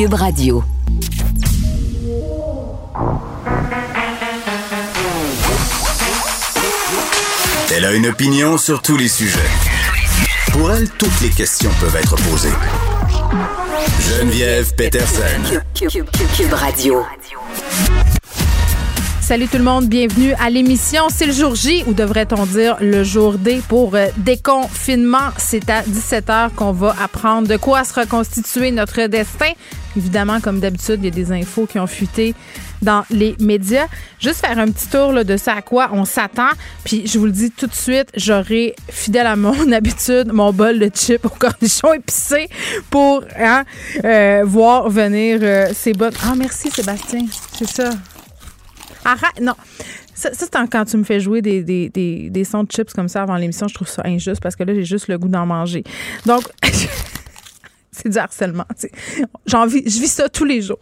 [0.00, 0.64] Cube Radio.
[7.70, 9.38] Elle a une opinion sur tous les sujets.
[10.52, 12.48] Pour elle, toutes les questions peuvent être posées.
[14.08, 15.60] Geneviève Peterson.
[15.74, 17.04] Cube, Radio.
[19.30, 21.04] Salut tout le monde, bienvenue à l'émission.
[21.08, 25.28] C'est le jour J, ou devrait-on dire le jour D pour euh, déconfinement.
[25.36, 29.52] C'est à 17h qu'on va apprendre de quoi se reconstituer notre destin.
[29.96, 32.34] Évidemment, comme d'habitude, il y a des infos qui ont fuité
[32.82, 33.86] dans les médias.
[34.18, 36.50] Juste faire un petit tour là, de ça à quoi on s'attend.
[36.84, 40.78] Puis je vous le dis tout de suite, j'aurai, fidèle à mon habitude, mon bol
[40.78, 42.48] de chips au cornichon épicé
[42.90, 43.64] pour hein,
[44.04, 46.16] euh, voir venir euh, ces bottes.
[46.24, 47.26] Ah, merci Sébastien.
[47.52, 47.90] C'est ça.
[49.04, 49.54] Arrête, non.
[50.14, 52.92] Ça, ça, c'est quand tu me fais jouer des, des, des, des sons de chips
[52.92, 55.28] comme ça avant l'émission, je trouve ça injuste parce que là, j'ai juste le goût
[55.28, 55.82] d'en manger.
[56.26, 56.42] Donc,
[58.02, 58.64] c'est du harcèlement.
[59.46, 60.78] J'ai envie, je vis ça tous les jours.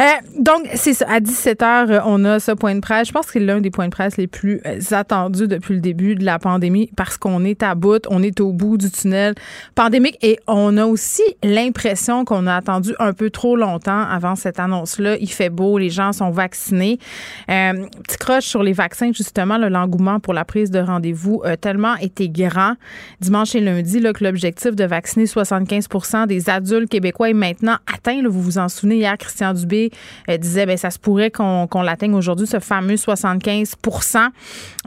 [0.00, 0.04] Euh,
[0.38, 1.06] donc, c'est ça.
[1.08, 3.08] À 17 h, euh, on a ce point de presse.
[3.08, 5.80] Je pense que c'est l'un des points de presse les plus euh, attendus depuis le
[5.80, 9.34] début de la pandémie parce qu'on est à bout, on est au bout du tunnel
[9.74, 14.58] pandémique et on a aussi l'impression qu'on a attendu un peu trop longtemps avant cette
[14.58, 15.16] annonce-là.
[15.20, 16.98] Il fait beau, les gens sont vaccinés.
[17.50, 21.96] Euh, petit croche sur les vaccins, justement, l'engouement pour la prise de rendez-vous a tellement
[21.96, 22.74] été grand
[23.20, 25.86] dimanche et lundi là, que l'objectif de vacciner 75
[26.26, 26.55] des adultes
[26.88, 28.22] québécois est maintenant atteint.
[28.26, 29.90] Vous vous en souvenez, hier, Christian Dubé
[30.30, 34.28] euh, disait ben ça se pourrait qu'on l'atteigne aujourd'hui, ce fameux 75%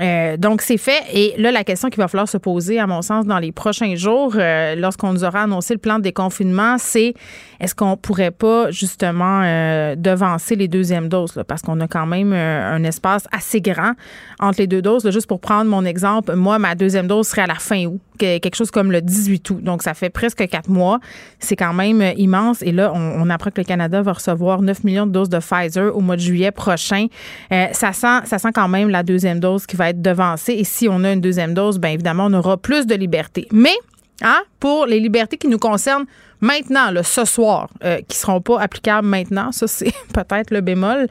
[0.02, 1.02] euh, Donc, c'est fait.
[1.14, 3.96] Et là, la question qu'il va falloir se poser, à mon sens, dans les prochains
[3.96, 7.14] jours, euh, lorsqu'on nous aura annoncé le plan de déconfinement, c'est
[7.60, 11.42] est-ce qu'on pourrait pas, justement, euh, devancer les deuxièmes doses?
[11.48, 13.94] Parce qu'on a quand même un espace assez grand
[14.40, 15.10] entre les deux doses.
[15.12, 18.38] Juste pour prendre mon exemple, moi, ma deuxième dose serait à la fin août, que-
[18.40, 19.64] quelque chose comme le 18 août.
[19.64, 21.00] Donc, ça fait presque quatre mois.
[21.40, 22.62] C'est quand même euh, immense.
[22.62, 25.96] Et là, on, apprend que le Canada va recevoir 9 millions de doses de Pfizer
[25.96, 27.08] au mois de juillet prochain.
[27.52, 30.54] Euh, ça, sent, ça sent quand même la deuxième dose qui va être devancée.
[30.54, 33.48] Et si on a une deuxième dose, bien évidemment, on aura plus de liberté.
[33.52, 33.76] Mais,
[34.24, 36.06] hein, pour les libertés qui nous concernent
[36.42, 41.08] maintenant, ce soir, euh, qui seront pas applicables maintenant, ça, c'est peut-être le bémol.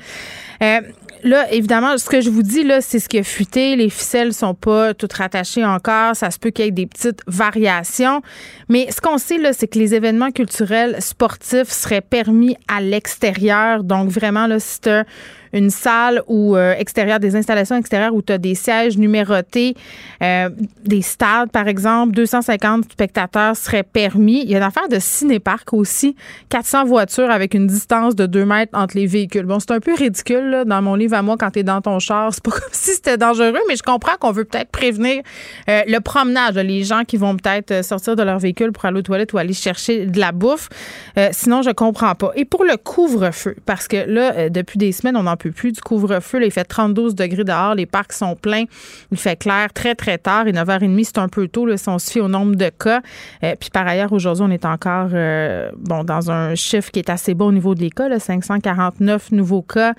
[1.24, 3.76] Là, évidemment, ce que je vous dis, là, c'est ce qui a fuité.
[3.76, 6.14] Les ficelles sont pas toutes rattachées encore.
[6.14, 8.22] Ça se peut qu'il y ait des petites variations.
[8.68, 13.84] Mais ce qu'on sait, là, c'est que les événements culturels sportifs seraient permis à l'extérieur.
[13.84, 15.04] Donc, vraiment, là, si t'as
[15.53, 19.75] une salle ou euh, extérieure, des installations extérieures où tu as des sièges numérotés,
[20.22, 20.50] euh,
[20.84, 24.42] des stades, par exemple, 250 spectateurs seraient permis.
[24.42, 26.16] Il y a une affaire de cinéparc aussi,
[26.48, 29.44] 400 voitures avec une distance de 2 mètres entre les véhicules.
[29.44, 31.81] Bon, c'est un peu ridicule, là, dans mon livre à moi, quand tu es dans
[31.81, 32.32] ton char.
[32.32, 35.22] C'est pas comme si c'était dangereux, mais je comprends qu'on veut peut-être prévenir
[35.69, 38.98] euh, le promenage, les gens qui vont peut-être euh, sortir de leur véhicule pour aller
[38.98, 40.69] aux toilettes ou aller chercher de la bouffe.
[41.16, 42.32] Euh, sinon, je comprends pas.
[42.37, 45.81] Et pour le couvre-feu, parce que là, euh, depuis des semaines, on n'en plus du
[45.81, 46.41] couvre-feu.
[46.44, 48.65] Il fait 32 degrés dehors, les parcs sont pleins,
[49.10, 50.47] il fait clair très, très tard.
[50.47, 53.00] Et 9h30, c'est un peu tôt, si on se fie au nombre de cas.
[53.43, 57.10] Euh, puis par ailleurs, aujourd'hui, on est encore euh, bon dans un chiffre qui est
[57.10, 59.94] assez bas au niveau des cas, là, 549 nouveaux cas.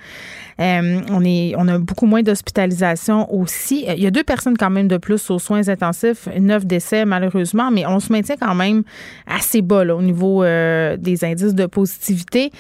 [0.60, 3.86] Euh, on, est, on a beaucoup moins d'hospitalisation aussi.
[3.88, 7.72] Il y a deux personnes quand même de plus aux soins intensifs, neuf décès malheureusement,
[7.72, 8.84] mais on se maintient quand même
[9.26, 12.52] assez bas au niveau des indices de positivité.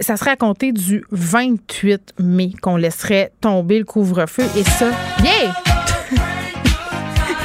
[0.00, 4.90] Ça serait à compter du 28 mai qu'on laisserait tomber le couvre-feu et ça,
[5.22, 5.54] yeah!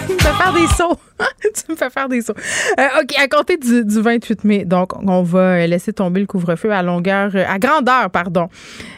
[0.07, 0.99] Tu me fais faire des sauts.
[1.41, 2.35] tu me fais faire des sauts.
[2.79, 6.25] Euh, OK, à compter du, du 28 mai, donc on va euh, laisser tomber le
[6.25, 8.47] couvre-feu à longueur, euh, à grandeur, pardon,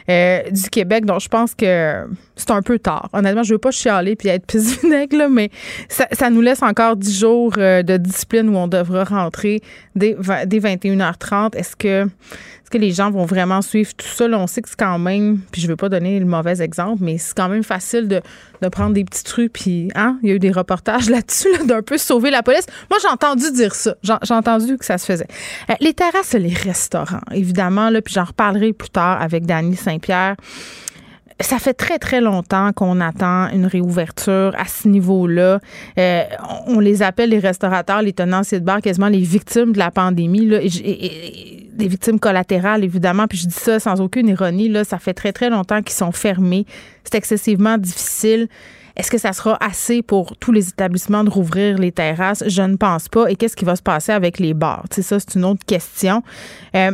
[0.08, 1.04] du Québec.
[1.04, 2.06] Donc je pense que
[2.36, 3.08] c'est un peu tard.
[3.12, 5.50] Honnêtement, je veux pas chialer puis être pisse vinaigre, là, mais
[5.88, 9.62] ça, nous laisse encore 10 jours de discipline où on devra rentrer
[9.94, 11.56] dès 21h30.
[11.56, 12.08] Est-ce que
[12.66, 14.26] est-ce que les gens vont vraiment suivre tout ça?
[14.26, 16.98] Là, on sait que c'est quand même, puis je veux pas donner le mauvais exemple,
[17.00, 18.20] mais c'est quand même facile de,
[18.70, 21.82] prendre des petits trucs, puis hein, il y a eu des reportages là-dessus, là, d'un
[21.82, 22.66] peu sauver la police.
[22.90, 23.94] Moi, j'ai entendu dire ça.
[24.02, 25.28] J'ai entendu que ça se faisait.
[25.70, 30.34] Euh, les terrasses les restaurants, évidemment, là, puis j'en reparlerai plus tard avec Dany Saint-Pierre.
[31.38, 35.60] Ça fait très, très longtemps qu'on attend une réouverture à ce niveau-là.
[35.98, 36.22] Euh,
[36.66, 40.46] on les appelle les restaurateurs, les tenanciers de bar, quasiment les victimes de la pandémie.
[40.46, 40.58] Là.
[41.76, 43.26] Des victimes collatérales, évidemment.
[43.26, 44.68] Puis je dis ça sans aucune ironie.
[44.68, 46.66] Là, ça fait très, très longtemps qu'ils sont fermés.
[47.04, 48.48] C'est excessivement difficile.
[48.96, 52.42] Est-ce que ça sera assez pour tous les établissements de rouvrir les terrasses?
[52.46, 53.30] Je ne pense pas.
[53.30, 54.84] Et qu'est-ce qui va se passer avec les bars?
[54.90, 56.22] Ça, c'est une autre question.
[56.74, 56.92] Euh,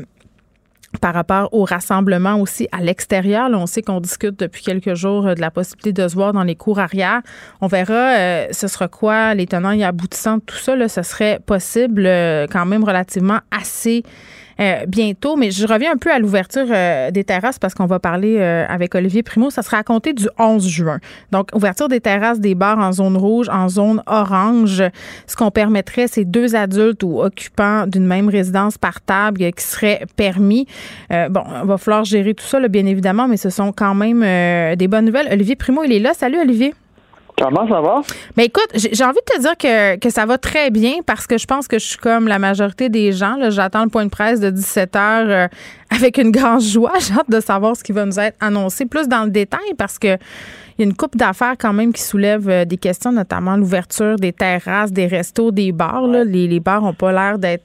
[1.01, 3.49] par rapport au rassemblement aussi à l'extérieur.
[3.51, 6.43] on sait qu'on discute depuis quelques jours euh, de la possibilité de se voir dans
[6.43, 7.23] les cours arrière.
[7.63, 10.77] On verra euh, ce sera quoi les tenants et aboutissants tout ça.
[10.77, 12.03] Là, ce serait possible
[12.51, 14.03] quand même relativement assez
[14.61, 15.37] euh, bientôt.
[15.37, 18.65] Mais je reviens un peu à l'ouverture euh, des terrasses parce qu'on va parler euh,
[18.69, 19.51] avec Olivier Primo.
[19.51, 20.99] Ça sera à du 11 juin.
[21.31, 24.83] Donc, ouverture des terrasses des bars en zone rouge, en zone orange.
[25.27, 30.05] Ce qu'on permettrait, c'est deux adultes ou occupants d'une même résidence par table qui serait
[30.17, 30.67] permis.
[31.11, 34.21] bon, il va falloir gérer tout ça, bien évidemment, mais ce sont quand même
[34.77, 35.29] des bonnes nouvelles.
[35.31, 36.15] Olivier Primo, il est là.
[36.15, 36.75] Salut, Olivier.
[37.43, 38.03] Comment ça va?
[38.37, 41.39] Mais écoute, j'ai envie de te dire que, que, ça va très bien parce que
[41.39, 43.37] je pense que je suis comme la majorité des gens.
[43.51, 45.49] J'attends le point de presse de 17 heures euh,
[45.91, 46.93] avec une grande joie.
[47.01, 49.99] J'ai hâte de savoir ce qui va nous être annoncé plus dans le détail parce
[49.99, 50.17] que
[50.79, 54.17] il y a une coupe d'affaires quand même qui soulève euh, des questions, notamment l'ouverture
[54.17, 56.07] des terrasses, des restos, des bars.
[56.07, 57.65] Les, bars n'ont pas l'air d'être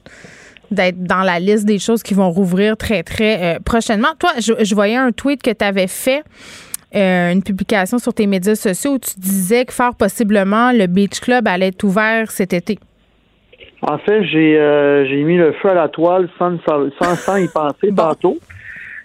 [0.70, 4.08] dans la liste des choses qui vont rouvrir très, très euh, prochainement.
[4.18, 6.24] Toi, je, voyais un tweet que tu avais fait
[6.94, 11.20] euh, une publication sur tes médias sociaux où tu disais que fort possiblement le Beach
[11.20, 12.78] Club allait être ouvert cet été.
[13.82, 17.92] En fait, j'ai euh, j'ai mis le feu à la toile sans, sans, y penser
[17.96, 18.38] tantôt.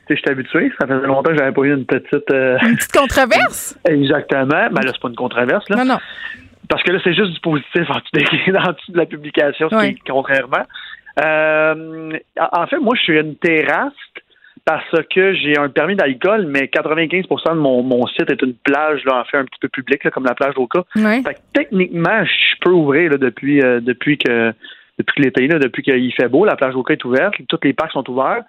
[0.08, 0.72] Tu sais, je suis habitué.
[0.80, 2.32] Ça faisait longtemps que j'avais pas eu une petite...
[2.32, 3.78] Euh, une petite controverse?
[3.86, 4.70] Exactement.
[4.72, 5.68] Ben là, c'est pas une controverse.
[5.70, 5.76] Là.
[5.78, 6.00] Non, non.
[6.70, 9.98] Parce que là, c'est juste du positif en dessous de la publication, ce qui est
[10.10, 10.64] contrairement.
[11.18, 13.92] en fait, moi, je suis une terrasse
[14.66, 19.04] parce que j'ai un permis d'alcool, mais 95% de mon, mon site est une plage,
[19.06, 20.84] là, en fait, un petit peu publique, comme la plage d'Oka.
[20.96, 21.22] Ouais.
[21.22, 24.54] Fait que, techniquement, je peux ouvrir là, depuis, euh, depuis que
[25.00, 27.92] depuis l'été, là, depuis qu'il fait beau, la plage d'Oka est ouverte, tous les parcs
[27.92, 28.44] sont ouverts.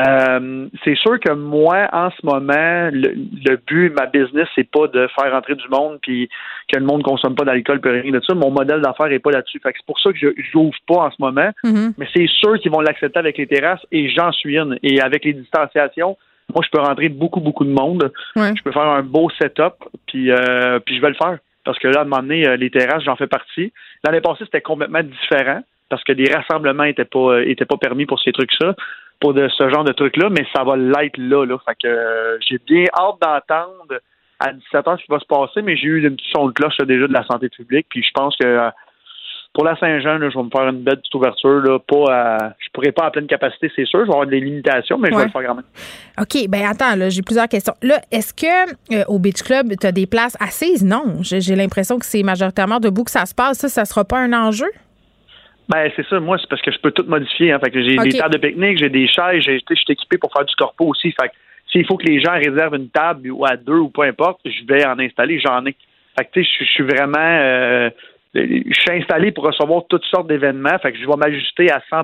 [0.00, 4.86] Euh, c'est sûr que moi, en ce moment, le, le but, ma business, c'est pas
[4.86, 6.28] de faire rentrer du monde puis
[6.72, 8.34] que le monde consomme pas d'alcool puis rien de ça.
[8.34, 9.58] Mon modèle d'affaires est pas là-dessus.
[9.60, 11.50] Fait que c'est pour ça que je n'ouvre pas en ce moment.
[11.64, 11.94] Mm-hmm.
[11.98, 14.78] Mais c'est sûr qu'ils vont l'accepter avec les terrasses et j'en suis une.
[14.82, 16.16] Et avec les distanciations,
[16.54, 18.12] moi, je peux rentrer beaucoup, beaucoup de monde.
[18.36, 19.74] Je peux faire un beau setup
[20.06, 21.38] puis, euh, puis je vais le faire.
[21.64, 23.72] Parce que là, à un moment donné, euh, les terrasses, j'en fais partie.
[24.04, 25.60] L'année passée, c'était complètement différent
[25.90, 28.74] parce que les rassemblements n'étaient pas, étaient pas permis pour ces trucs-là
[29.20, 31.58] pour de ce genre de trucs-là, mais ça va l'être là, là.
[31.64, 34.00] Fait que euh, j'ai bien hâte d'entendre
[34.40, 36.52] à 17 h ce qui va se passer, mais j'ai eu une petite son de
[36.52, 38.70] cloche déjà de la santé publique, puis je pense que euh,
[39.54, 41.60] pour la Saint-Jean, je vais me faire une belle petite ouverture.
[41.60, 44.00] Là, pas à, je pourrais pas à pleine capacité, c'est sûr.
[44.00, 45.64] Je vais avoir des limitations, mais je vais le faire quand même.
[46.20, 46.48] OK.
[46.48, 47.74] Ben attends, là, j'ai plusieurs questions.
[47.82, 50.84] Là, est-ce que euh, au Beach Club, tu as des places assises?
[50.84, 51.16] Non.
[51.22, 53.58] J'ai l'impression que c'est majoritairement debout que ça se passe.
[53.58, 54.70] Ça, ça sera pas un enjeu?
[55.68, 56.18] Ben, c'est ça.
[56.18, 57.52] Moi, c'est parce que je peux tout modifier.
[57.52, 57.58] Hein.
[57.62, 60.32] Fait que j'ai des tables de pique-nique, j'ai des chaises, j'ai, je suis équipé pour
[60.32, 61.12] faire du corpo aussi.
[61.12, 61.34] Fait que
[61.70, 64.64] s'il faut que les gens réservent une table ou à deux ou peu importe, je
[64.66, 65.76] vais en installer, j'en ai.
[66.16, 67.18] Fait que, tu sais, je suis vraiment...
[67.18, 67.90] Euh,
[68.34, 72.02] je suis installé pour recevoir toutes sortes d'événements, fait que je vais m'ajuster à 100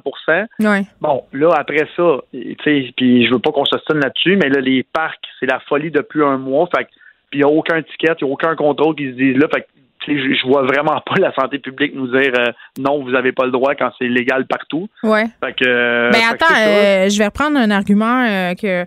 [0.61, 0.83] ouais.
[1.01, 4.49] Bon, là, après ça, tu sais, puis je veux pas qu'on se stine là-dessus, mais
[4.49, 6.89] là, les parcs, c'est la folie depuis un mois, fait
[7.31, 9.49] puis il n'y a aucun ticket, il n'y a aucun contrôle qui se dit là,
[9.53, 9.67] fait
[10.07, 13.51] je vois vraiment pas la santé publique nous dire euh, non, vous avez pas le
[13.51, 14.89] droit quand c'est légal partout.
[15.03, 15.27] Ouais.
[15.43, 18.85] Fait que, euh, ben attends, euh, je vais reprendre un argument que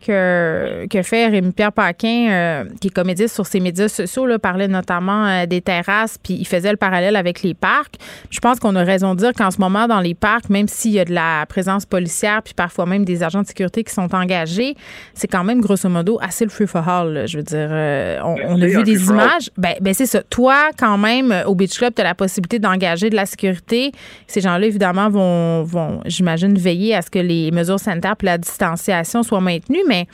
[0.00, 4.68] que, que fait Rémi-Pierre Paquin, euh, qui est comédien sur ses médias sociaux, là, parlait
[4.68, 7.96] notamment euh, des terrasses, puis il faisait le parallèle avec les parcs.
[8.30, 10.92] Je pense qu'on a raison de dire qu'en ce moment, dans les parcs, même s'il
[10.92, 14.14] y a de la présence policière, puis parfois même des agents de sécurité qui sont
[14.14, 14.74] engagés,
[15.14, 17.26] c'est quand même grosso modo assez le feu for all.
[17.26, 19.50] Je veux dire, euh, on, ben, a vu des images.
[19.56, 20.22] Ben, ben c'est ça.
[20.22, 23.92] Toi, quand même, au Beach Club, tu as la possibilité d'engager de la sécurité.
[24.26, 28.38] Ces gens-là, évidemment, vont, vont j'imagine, veiller à ce que les mesures sanitaires et la
[28.38, 30.06] distanciation soient maintenues, mais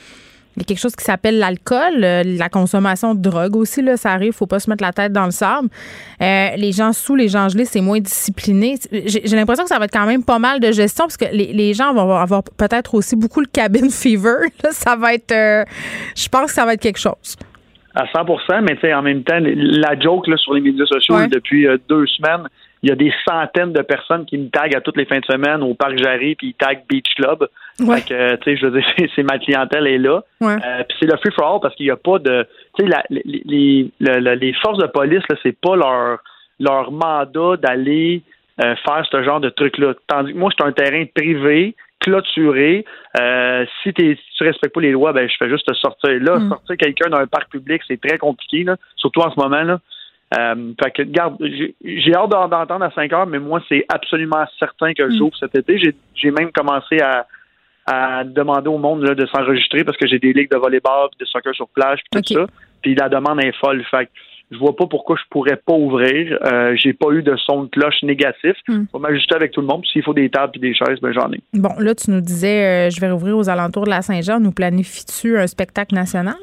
[0.55, 3.97] il y a quelque chose qui s'appelle l'alcool, euh, la consommation de drogue aussi, là,
[3.97, 5.69] ça arrive, faut pas se mettre la tête dans le sable.
[6.21, 8.75] Euh, les gens sous, les gens gelés, c'est moins discipliné.
[8.91, 11.73] J'ai l'impression que ça va être quand même pas mal de gestion parce que les,
[11.73, 14.49] gens vont avoir peut-être aussi beaucoup le cabin fever.
[14.69, 15.63] ça va être, euh,
[16.15, 17.35] je pense que ça va être quelque chose.
[17.95, 21.27] À 100% mais tu sais, en même temps, la joke là, sur les médias sociaux
[21.27, 22.47] depuis deux semaines,
[22.83, 25.25] il y a des centaines de personnes qui me taguent à toutes les fins de
[25.25, 27.47] semaine au parc Jarry, puis ils taguent Beach Club.
[27.79, 28.01] Ouais.
[28.01, 30.21] Fait que, tu sais, je veux dire, c'est ma clientèle est là.
[30.41, 30.53] Ouais.
[30.53, 32.45] Euh, puis c'est le free for all parce qu'il n'y a pas de,
[32.77, 36.19] tu sais, les, les, les, forces de police là, c'est pas leur
[36.59, 38.21] leur mandat d'aller
[38.63, 39.93] euh, faire ce genre de truc là.
[40.07, 42.85] Tandis que moi, c'est un terrain privé clôturé.
[43.19, 46.11] Euh, si, tu si respectes pas les lois, ben je fais juste te sortir.
[46.19, 46.49] Là, mm.
[46.49, 49.63] sortir quelqu'un d'un parc public, c'est très compliqué, là, surtout en ce moment.
[49.63, 49.79] Là.
[50.37, 51.35] Euh, fait que, garde,
[51.83, 55.17] j'ai hâte d'entendre à 5 heures, mais moi, c'est absolument certain que Mm.
[55.17, 55.77] j'ouvre cet été.
[56.15, 57.25] J'ai même commencé à,
[57.85, 61.53] à demander au monde de s'enregistrer parce que j'ai des ligues de volleyball, de soccer
[61.53, 62.45] sur plage, puis tout ça.
[62.81, 63.83] Puis la demande est folle.
[63.91, 64.09] Fait
[64.51, 66.37] je vois pas pourquoi je pourrais pas ouvrir.
[66.45, 68.53] Euh, j'ai pas eu de son de cloche négatif.
[68.67, 68.83] Hmm.
[68.93, 69.83] Je vais m'ajuster avec tout le monde.
[69.91, 71.39] S'il faut des tables et des chaises, ben j'en ai.
[71.53, 74.39] Bon, là, tu nous disais, euh, je vais rouvrir aux alentours de la Saint-Jean.
[74.39, 76.35] Nous planifies-tu un spectacle national?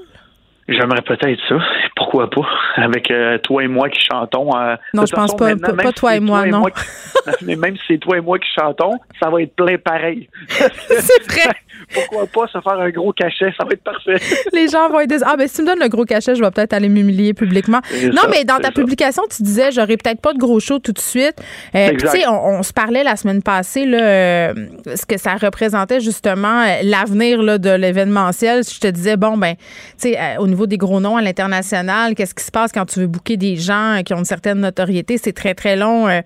[0.71, 1.57] J'aimerais peut-être ça.
[1.97, 2.47] Pourquoi pas?
[2.77, 4.57] Avec euh, toi et moi qui chantons.
[4.57, 5.57] Euh, non, je pense pas.
[5.57, 6.63] Pas, toi et moi, non.
[7.43, 10.29] mais même si c'est toi et moi qui chantons, ça va être plein pareil.
[10.49, 11.51] c'est vrai.
[11.93, 13.53] Pourquoi pas se faire un gros cachet?
[13.59, 14.15] Ça va être parfait.
[14.53, 15.13] Les gens vont être.
[15.27, 17.81] Ah, ben si tu me donnes le gros cachet, je vais peut-être aller m'humilier publiquement.
[18.13, 21.01] Non, mais dans ta publication, tu disais, j'aurais peut-être pas de gros show tout de
[21.01, 21.35] suite.
[21.75, 26.65] Euh, tu sais, on, se parlait la semaine passée, là, ce que ça représentait justement
[26.85, 28.63] l'avenir de l'événementiel.
[28.63, 29.55] Je te disais, bon, ben,
[30.01, 33.01] tu sais, au niveau des gros noms à l'international, qu'est-ce qui se passe quand tu
[33.01, 35.19] veux booker des gens qui ont une certaine notoriété?
[35.19, 36.09] C'est très, très long.
[36.09, 36.21] Euh,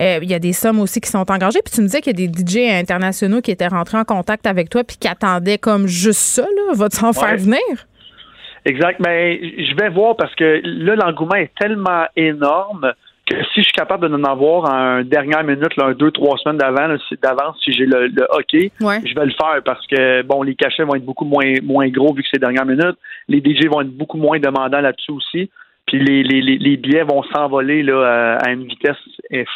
[0.00, 1.60] euh, il y a des sommes aussi qui sont engagées.
[1.64, 4.46] Puis tu me disais qu'il y a des DJ internationaux qui étaient rentrés en contact
[4.46, 6.74] avec toi puis qui attendaient comme juste ça, là.
[6.74, 7.60] Va-tu en faire venir?
[8.64, 9.00] Exact.
[9.00, 12.92] Mais ben, je vais voir parce que là, l'engouement est tellement énorme
[13.26, 16.58] que si je suis capable de en avoir en dernière minute, là, deux, trois semaines
[16.58, 20.84] d'avant, d'avance, si j'ai le, hockey, je vais le faire parce que bon, les cachets
[20.84, 22.96] vont être beaucoup moins moins gros vu que c'est dernière minute.
[23.28, 25.50] Les DJ vont être beaucoup moins demandants là-dessus aussi.
[25.86, 28.96] Puis les, les, les, billets vont s'envoler là à une vitesse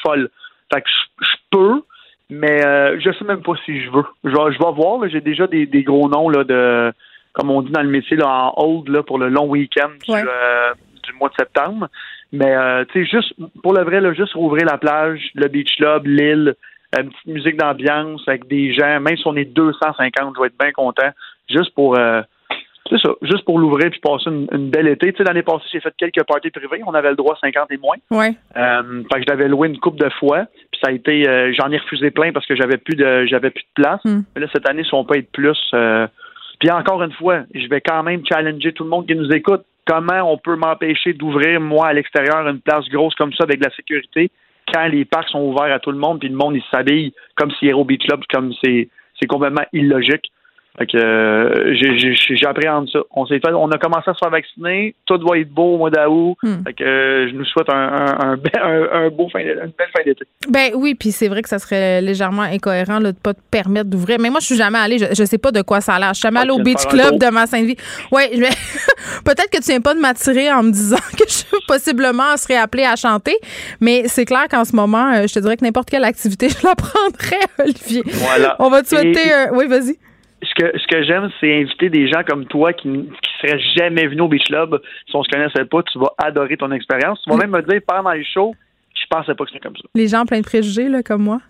[0.02, 0.30] folle.
[0.72, 0.88] Fait que
[1.22, 1.82] je, peux,
[2.28, 4.04] mais euh, je sais même pas si je veux.
[4.24, 5.08] Je, je vais voir.
[5.08, 6.92] J'ai déjà des, des, gros noms là de
[7.32, 10.14] comme on dit dans le métier là, en hold là, pour le long week-end du,
[10.14, 11.88] euh, du mois de septembre.
[12.32, 15.76] Mais euh, tu sais, juste pour le vrai, là, juste rouvrir la plage, le beach
[15.76, 16.54] club, l'île,
[16.96, 20.58] une petite musique d'ambiance avec des gens, même si on est 250, je vais être
[20.58, 21.10] bien content.
[21.48, 22.22] Juste pour euh,
[22.90, 25.12] c'est ça, juste pour l'ouvrir puis passer une, belle été.
[25.12, 27.70] Tu sais, l'année passée, j'ai fait quelques parties privées, on avait le droit à 50
[27.70, 27.96] et moins.
[28.10, 28.34] Ouais.
[28.56, 31.52] Euh, fait que je l'avais loué une coupe de fois, puis ça a été euh,
[31.58, 34.00] j'en ai refusé plein parce que j'avais plus de j'avais plus de place.
[34.04, 34.20] Hmm.
[34.34, 35.56] Mais là, cette année, si on peut être plus
[36.58, 39.64] puis encore une fois, je vais quand même challenger tout le monde qui nous écoute
[39.88, 43.70] comment on peut m'empêcher d'ouvrir, moi, à l'extérieur, une place grosse comme ça avec la
[43.74, 44.30] sécurité
[44.72, 47.50] quand les parcs sont ouverts à tout le monde, puis le monde, il s'habille comme
[47.52, 48.88] si au Beach Club, comme c'est
[49.26, 50.30] complètement illogique.
[50.78, 51.74] Fait que euh,
[52.36, 53.00] j'appréhende ça.
[53.10, 54.94] On s'est fait, on a commencé à se faire vacciner.
[55.06, 56.36] Tout doit être beau au mois d'août.
[56.44, 56.62] Hmm.
[56.64, 60.24] Fait que euh, je nous souhaite un, un, beau fin, une belle fin d'été.
[60.48, 63.90] Ben oui, puis c'est vrai que ça serait légèrement incohérent là, de pas te permettre
[63.90, 64.18] d'ouvrir.
[64.20, 64.98] Mais moi, je suis jamais allée.
[64.98, 66.10] Je, je sais pas de quoi ça a l'air.
[66.10, 67.76] Je suis jamais allée au Beach Club de ma Sainte-Vie.
[68.12, 68.28] Ouais,
[69.24, 72.84] peut-être que tu viens pas de m'attirer en me disant que je possiblement serais appelée
[72.84, 73.36] à chanter.
[73.80, 76.64] Mais c'est clair qu'en ce moment, euh, je te dirais que n'importe quelle activité, je
[76.64, 78.04] la prendrais, Olivier.
[78.06, 78.54] Voilà.
[78.60, 79.28] On va te souhaiter.
[79.52, 79.98] oui, vas-y
[80.58, 84.22] que ce que j'aime, c'est inviter des gens comme toi qui qui seraient jamais venus
[84.22, 84.80] au Beach Club.
[85.08, 87.20] Si on se connaissait pas, tu vas adorer ton expérience.
[87.22, 87.40] Tu vas mm.
[87.40, 88.54] même me dire pendant les shows,
[88.94, 89.88] je pensais pas que c'était comme ça.
[89.94, 91.40] Les gens plein de préjugés là, comme moi.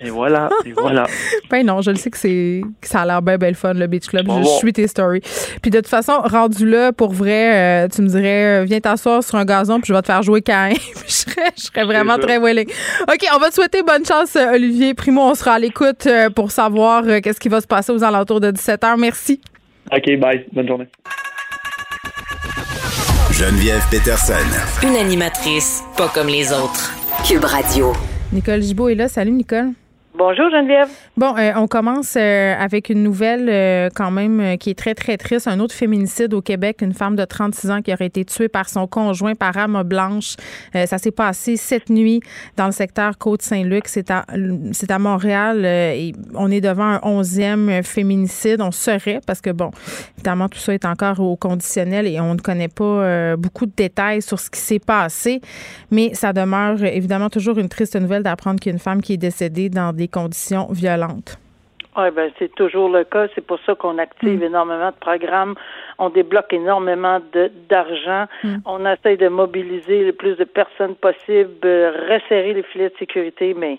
[0.00, 1.06] Et voilà, et voilà.
[1.50, 4.06] ben non, je le sais que c'est ça a l'air bien belle fun le Beach
[4.06, 4.26] Club.
[4.28, 5.22] je suis tes stories.
[5.62, 9.24] Puis de toute façon, rendu là pour vrai, euh, tu me dirais euh, viens t'asseoir
[9.24, 10.70] sur un gazon puis je vais te faire jouer quand
[11.06, 12.68] je serais je serais vraiment très willing.
[13.02, 16.50] OK, on va te souhaiter bonne chance euh, Olivier Primo, on sera à l'écoute pour
[16.50, 18.98] savoir qu'est-ce qui va se passer aux alentours de 17h.
[18.98, 19.40] Merci.
[19.90, 20.44] OK, bye.
[20.52, 20.88] Bonne journée.
[23.32, 24.34] Geneviève Peterson.
[24.82, 26.94] Une animatrice pas comme les autres.
[27.26, 27.92] Cube Radio.
[28.32, 29.08] Nicole Gibault est là.
[29.08, 29.72] Salut Nicole.
[30.18, 30.88] Bonjour Geneviève.
[31.18, 35.18] Bon, euh, on commence euh, avec une nouvelle euh, quand même qui est très très
[35.18, 35.46] triste.
[35.46, 38.70] Un autre féminicide au Québec, une femme de 36 ans qui aurait été tuée par
[38.70, 40.36] son conjoint par arme blanche.
[40.72, 42.20] ça s'est passé cette nuit
[42.56, 43.88] dans le secteur Côte-Saint-Luc.
[43.88, 44.24] C'est à
[44.72, 45.66] c'est à Montréal.
[45.66, 48.62] et on est devant un onzième féminicide.
[48.62, 49.70] On serait parce que bon,
[50.16, 54.22] évidemment tout ça est encore au conditionnel et on ne connaît pas beaucoup de détails
[54.22, 55.42] sur ce qui s'est passé.
[55.90, 59.12] Mais ça demeure évidemment toujours une triste nouvelle d'apprendre qu'il y a une femme qui
[59.12, 61.38] est décédée dans des conditions violentes.
[61.96, 63.26] Oui, ben c'est toujours le cas.
[63.34, 64.42] C'est pour ça qu'on active mm.
[64.42, 65.54] énormément de programmes.
[65.98, 67.20] On débloque énormément
[67.70, 68.26] d'argent.
[68.44, 68.56] Mm.
[68.66, 71.66] On essaie de mobiliser le plus de personnes possible,
[72.08, 73.78] resserrer les filets de sécurité, mais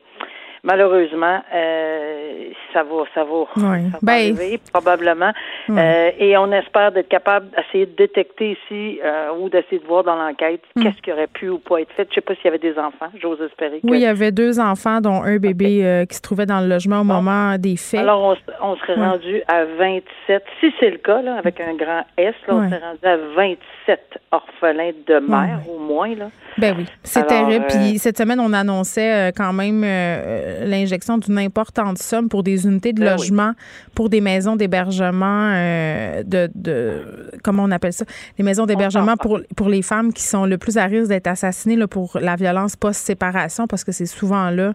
[0.64, 5.32] malheureusement, euh, ça va, ça va, ça ben, arriver probablement.
[5.70, 10.04] Euh, et on espère d'être capable d'essayer de détecter ici euh, ou d'essayer de voir
[10.04, 10.84] dans l'enquête hmm.
[10.84, 12.08] qu'est-ce qui aurait pu ou pas être fait.
[12.10, 13.80] Je sais pas s'il y avait des enfants, j'ose espérer.
[13.84, 17.02] Oui, il y avait deux enfants, dont un bébé qui se trouvait dans le logement
[17.02, 18.00] au moment des faits.
[18.00, 20.44] Alors, on, serait rendu à 27.
[20.60, 24.92] Si c'est le cas, là, avec un grand S, on serait rendu à 27 orphelins
[25.08, 26.16] de mère, au moins.
[26.16, 26.30] Là.
[26.58, 27.66] Ben oui, c'est terrible.
[27.68, 33.00] Puis cette semaine, on annonçait quand même l'injection d'une importante somme pour des unités de
[33.00, 33.54] ben logement,
[33.96, 38.06] pour des maisons d'hébergement, euh, de, de, comment on appelle ça,
[38.38, 41.76] les maisons d'hébergement pour, pour les femmes qui sont le plus à risque d'être assassinées
[41.76, 44.74] là, pour la violence post-séparation, parce que c'est souvent là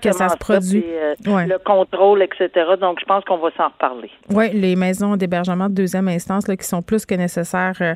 [0.00, 0.84] que ça se produit.
[0.86, 2.50] Euh, le contrôle, etc.
[2.80, 4.10] Donc, je pense qu'on va s'en reparler.
[4.30, 7.94] Oui, les maisons d'hébergement de deuxième instance là, qui sont plus que nécessaires euh,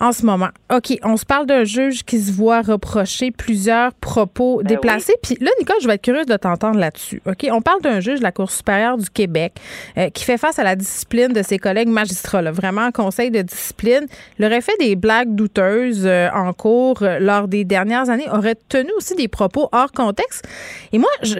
[0.00, 0.48] en ce moment.
[0.72, 5.14] OK, on se parle d'un juge qui se voit reprocher plusieurs propos ben déplacés.
[5.22, 7.22] Puis là, Nicole, je vais être curieuse de t'entendre là-dessus.
[7.26, 9.52] OK, on parle d'un juge de la Cour supérieure du Québec
[9.96, 12.42] euh, qui fait face à la discipline de ses collègues magistrats.
[12.42, 14.06] Là, vraiment, conseil de discipline.
[14.38, 19.14] Il aurait fait des blagues douteuses en cours lors des dernières années, aurait tenu aussi
[19.14, 20.46] des propos hors contexte.
[20.92, 21.34] Et moi, je,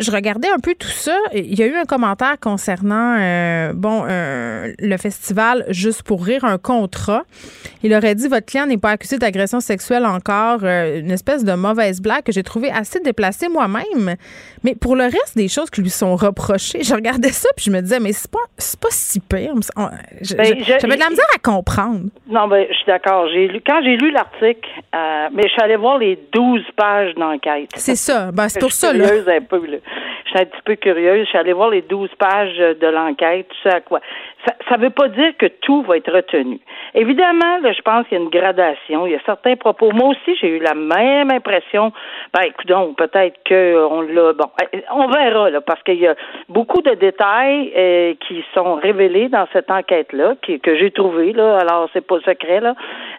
[0.00, 1.16] je regardais un peu tout ça.
[1.34, 6.44] Il y a eu un commentaire concernant, euh, bon, euh, le festival Juste pour rire,
[6.44, 7.24] un contrat.
[7.82, 11.52] Il aurait dit votre client n'est pas accusé d'agression sexuelle encore, euh, une espèce de
[11.52, 14.16] mauvaise blague que j'ai trouvé assez déplacée moi-même.
[14.64, 17.70] Mais pour le reste des choses qui lui sont reprochées, je regardais ça puis je
[17.70, 19.54] me disais mais c'est pas c'est pas si pire.
[19.54, 22.10] Ben, j'avais de la misère à comprendre.
[22.28, 23.28] Non, ben je suis d'accord.
[23.28, 27.70] J'ai lu quand j'ai lu l'article, mais je suis allée voir les 12 pages d'enquête.
[27.76, 28.30] C'est ça.
[28.32, 29.06] Ben, c'est pour ça là.
[29.06, 29.78] Un peu, là.
[30.24, 31.24] Je suis un petit peu curieuse.
[31.24, 34.00] Je suis allée voir les 12 pages de l'enquête, tout ça à quoi?
[34.68, 36.60] Ça ne veut pas dire que tout va être retenu.
[36.94, 39.06] Évidemment, là, je pense qu'il y a une gradation.
[39.06, 39.90] Il y a certains propos.
[39.92, 41.92] Moi aussi, j'ai eu la même impression.
[42.32, 44.32] Ben, écoute, peut-être qu'on l'a.
[44.34, 44.50] Bon,
[44.92, 46.14] on verra, là, parce qu'il y a
[46.48, 51.88] beaucoup de détails euh, qui sont révélés dans cette enquête-là, que j'ai trouvé, là, alors
[51.92, 52.74] c'est pas secret, là,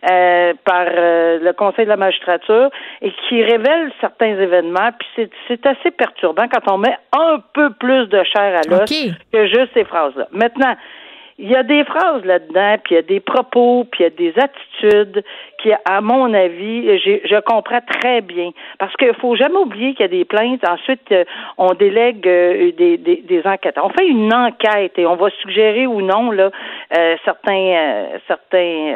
[0.10, 2.70] euh, par euh, le Conseil de la magistrature,
[3.02, 4.92] et qui révèlent certains événements.
[4.98, 8.90] Puis c'est assez perturbant quand on met un peu plus de chair à l'os
[9.34, 10.28] que juste ces phrases-là.
[10.32, 10.76] Maintenant,
[11.39, 14.08] il y a des phrases là-dedans, puis il y a des propos, puis il y
[14.08, 15.24] a des attitudes
[15.62, 18.51] qui, à mon avis, je comprends très bien.
[18.78, 20.68] Parce qu'il faut jamais oublier qu'il y a des plaintes.
[20.68, 21.25] Ensuite, euh,
[21.58, 23.78] on délègue euh, des, des, des, enquêtes.
[23.82, 26.50] On fait une enquête et on va suggérer ou non là
[26.98, 28.94] euh, certains certains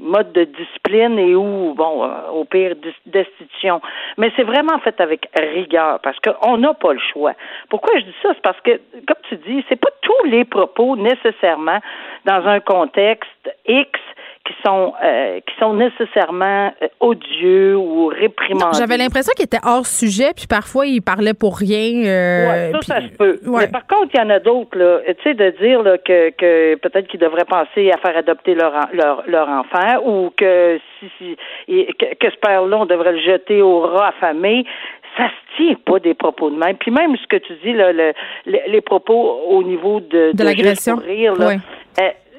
[0.00, 2.74] modes de discipline et ou bon au pire
[3.06, 3.80] destitution.
[4.16, 7.32] Mais c'est vraiment fait avec rigueur parce qu'on n'a pas le choix.
[7.68, 8.30] Pourquoi je dis ça?
[8.34, 11.78] C'est parce que comme tu dis, c'est pas tous les propos nécessairement
[12.24, 13.98] dans un contexte X
[14.44, 18.78] qui sont euh, qui sont nécessairement euh, odieux ou réprimandés.
[18.78, 22.06] J'avais l'impression qu'il était hors sujet, puis parfois il parlait pour rien.
[22.06, 23.38] Euh, ça, ça se peut.
[23.44, 25.00] Mais par contre, il y en a d'autres là.
[25.06, 28.72] Tu sais, de dire là, que, que peut-être qu'ils devraient penser à faire adopter leur
[28.92, 33.60] leur, leur enfant ou que si, si que, que ce père-là on devrait le jeter
[33.60, 34.64] au rat affamé
[35.16, 36.76] ça se tient pas des propos de même.
[36.76, 38.12] Puis même ce que tu dis, là, le,
[38.46, 40.96] les propos au niveau de, de, l'agression.
[40.96, 41.56] Rire, là,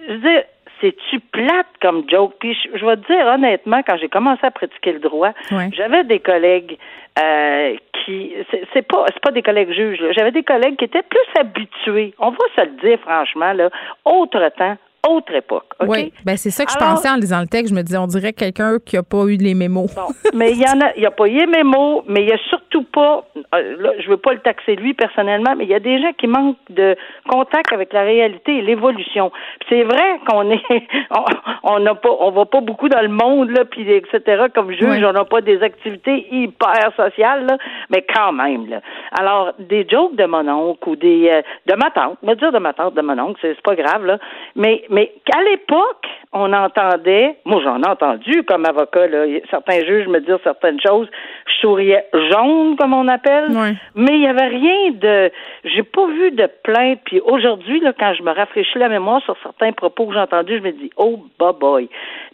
[0.07, 0.43] je veux dire,
[0.81, 2.33] c'est-tu plate comme joke?
[2.39, 5.31] Puis je, vais te dire honnêtement, quand j'ai commencé à pratiquer le droit,
[5.71, 6.77] j'avais des collègues
[7.19, 8.33] euh, qui
[8.73, 10.01] c'est pas c'est pas des collègues juges.
[10.11, 12.13] J'avais des collègues qui étaient plus habitués.
[12.19, 13.69] On va se le dire franchement là,
[14.05, 15.65] autre temps, autre époque.
[15.87, 17.69] Oui, ben c'est ça que je pensais en lisant le texte.
[17.69, 19.89] Je me disais, on dirait quelqu'un qui n'a pas eu les mémos.
[20.33, 22.37] mais il y en a, il a pas eu les mémos, mais il y a
[22.49, 23.23] surtout pas,
[23.55, 26.13] euh, là, je veux pas le taxer lui personnellement, mais il y a des gens
[26.17, 26.95] qui manquent de
[27.27, 29.31] contact avec la réalité et l'évolution.
[29.69, 30.61] C'est vrai qu'on est,
[31.63, 34.45] on n'a pas, on va pas beaucoup dans le monde là, puis etc.
[34.53, 37.57] Comme juge, on n'a pas des activités hyper sociales là,
[37.89, 38.81] mais quand même là.
[39.17, 42.59] Alors des jokes de mon oncle ou des euh, de ma tante, me dire de
[42.59, 44.17] ma tante, de mon oncle, c'est pas grave là,
[44.55, 50.07] mais mais qu'à l'époque, on entendait, moi j'en ai entendu comme avocat, là, certains juges
[50.07, 51.07] me dire certaines choses,
[51.47, 53.51] je souriais jaune, comme on appelle,
[53.95, 55.31] mais il n'y avait rien de,
[55.63, 59.37] j'ai pas vu de plainte, puis aujourd'hui, là, quand je me rafraîchis la mémoire sur
[59.41, 61.89] certains propos que j'ai entendus, je me dis, oh, bah boy,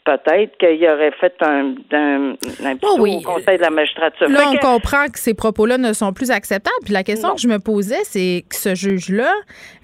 [0.08, 4.30] peut-être qu'il aurait fait un, un, un petit oh au conseil de la magistrature.
[4.30, 7.50] Là, on comprend que ces propos-là ne sont plus acceptables, puis la question que je
[7.50, 9.34] me posais, c'est que ce juge-là,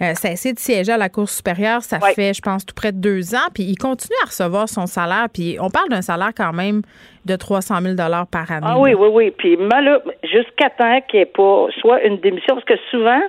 [0.01, 2.93] euh, ça essaie de siéger à la Cour supérieure, ça fait, je pense, tout près
[2.93, 6.31] de deux ans, puis il continue à recevoir son salaire, puis on parle d'un salaire
[6.35, 6.83] quand même
[7.25, 7.95] de 300 000
[8.31, 8.67] par année.
[8.67, 9.31] Ah oui, oui, oui.
[9.31, 9.57] Puis
[10.23, 13.21] jusqu'à temps qu'il n'y ait pas soit une démission, parce que souvent,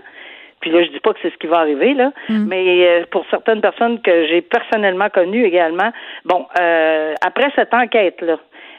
[0.64, 2.46] puis là, je dis pas que c'est ce qui va arriver, là, mm.
[2.48, 5.92] mais euh, pour certaines personnes que j'ai personnellement connues également,
[6.24, 8.38] bon, euh, après cette enquête-là,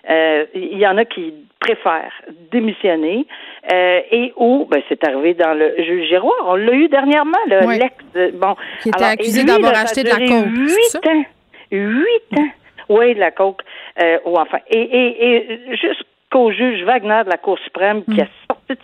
[0.09, 2.11] euh, il y en a qui préfèrent
[2.51, 3.27] démissionner
[3.71, 6.33] euh, et où ben, c'est arrivé dans le juge Giroir.
[6.47, 7.95] On l'a eu dernièrement, le l'ex
[8.33, 10.47] bon qui était accusé d'avoir acheté de la coke.
[10.55, 11.23] Huit ans,
[11.71, 12.49] huit ans.
[12.89, 13.61] Oui, de la coke.
[14.01, 18.25] Euh, ou enfin, et, et, et jusqu'au juge Wagner de la Cour suprême qui a
[18.25, 18.44] mm.
[18.69, 18.75] De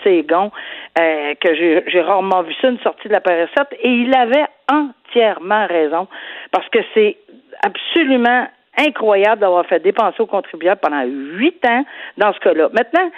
[1.00, 1.56] euh, que
[1.88, 6.08] j'ai rarement vu ça, une sortie de la PS7, et il avait entièrement raison,
[6.52, 7.18] parce que c'est
[7.64, 11.84] absolument incroyable d'avoir fait dépenser aux contribuables pendant huit ans
[12.18, 12.70] dans ce cas-là.
[12.72, 13.10] Maintenant,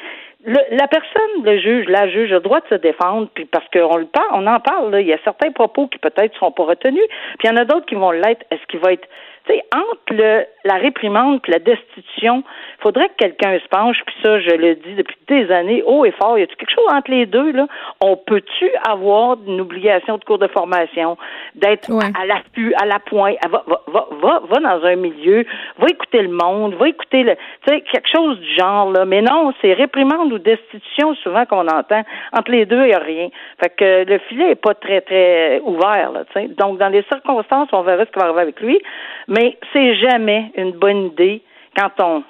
[0.45, 3.97] la personne, le juge, la juge a le droit de se défendre, puis parce qu'on
[3.97, 6.63] le parle, on en parle, là, il y a certains propos qui peut-être seront pas
[6.63, 7.05] retenus,
[7.39, 8.45] puis il y en a d'autres qui vont l'être.
[8.51, 9.07] Est-ce qu'il va être
[9.45, 12.43] tu sais, entre le, la réprimande et la destitution,
[12.79, 16.05] il faudrait que quelqu'un se penche, puis ça, je le dis depuis des années, haut
[16.05, 17.67] et fort, y a quelque chose entre les deux, là?
[18.01, 21.17] On peut-tu avoir une obligation de cours de formation,
[21.55, 25.45] d'être à l'affût, à la pointe, va, va, va, va, dans un milieu,
[25.77, 29.05] va écouter le monde, va écouter le, tu sais, quelque chose du genre, là.
[29.05, 32.03] Mais non, c'est réprimande ou destitution, souvent, qu'on entend.
[32.31, 33.29] Entre les deux, il n'y a rien.
[33.61, 36.47] Fait que le filet est pas très, très ouvert, là, tu sais.
[36.47, 38.79] Donc, dans les circonstances, on verra ce qui va arriver avec lui.
[39.33, 41.41] Mais c'est jamais une bonne idée
[41.75, 42.23] quand on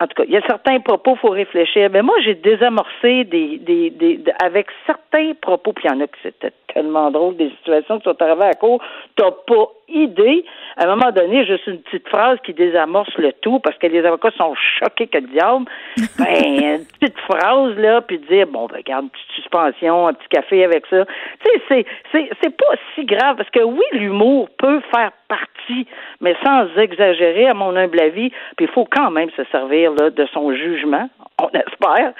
[0.00, 1.88] en tout cas, il y a certains propos, il faut réfléchir.
[1.90, 6.06] Mais moi, j'ai désamorcé des, des, des, avec certains propos, puis il y en a
[6.06, 8.82] qui c'était tellement drôle, des situations qui sont arrivées à court,
[9.16, 10.44] t'as pas idée.
[10.76, 14.04] À un moment donné, juste une petite phrase qui désamorce le tout, parce que les
[14.04, 15.66] avocats sont choqués que le diable.
[16.18, 20.28] Ben, une petite phrase, là, puis dire, bon, ben, regarde, une petite suspension, un petit
[20.28, 21.04] café avec ça.
[21.04, 25.86] Tu sais, c'est, c'est, c'est pas si grave, parce que oui, l'humour peut faire partie,
[26.20, 30.10] mais sans exagérer, à mon humble avis, puis il faut quand même se servir, là,
[30.10, 31.08] de son jugement,
[31.38, 32.12] on espère,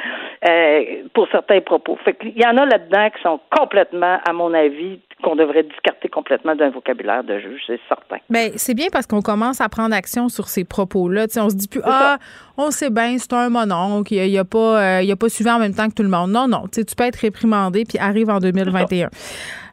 [0.48, 1.96] euh, pour certains propos.
[2.04, 6.08] Fait qu'il y en a là-dedans qui sont complètement, à mon avis, qu'on devrait discarter
[6.08, 8.18] complètement d'un vocabulaire de juge, c'est certain.
[8.28, 11.26] Bien, c'est bien parce qu'on commence à prendre action sur ces propos-là.
[11.36, 12.18] On se dit plus, ah,
[12.58, 15.58] on sait bien, c'est un mononcle, il n'y a, pas, euh, a pas suivi en
[15.58, 16.30] même temps que tout le monde.
[16.30, 19.08] Non, non, tu peux être réprimandé, puis arrive en 2021.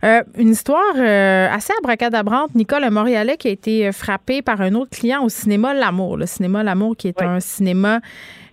[0.03, 2.55] Euh, une histoire euh, assez abracadabrante.
[2.55, 6.17] Nicole Montréalais qui a été frappée par un autre client au cinéma L'Amour.
[6.17, 8.01] Le cinéma L'Amour qui est un cinéma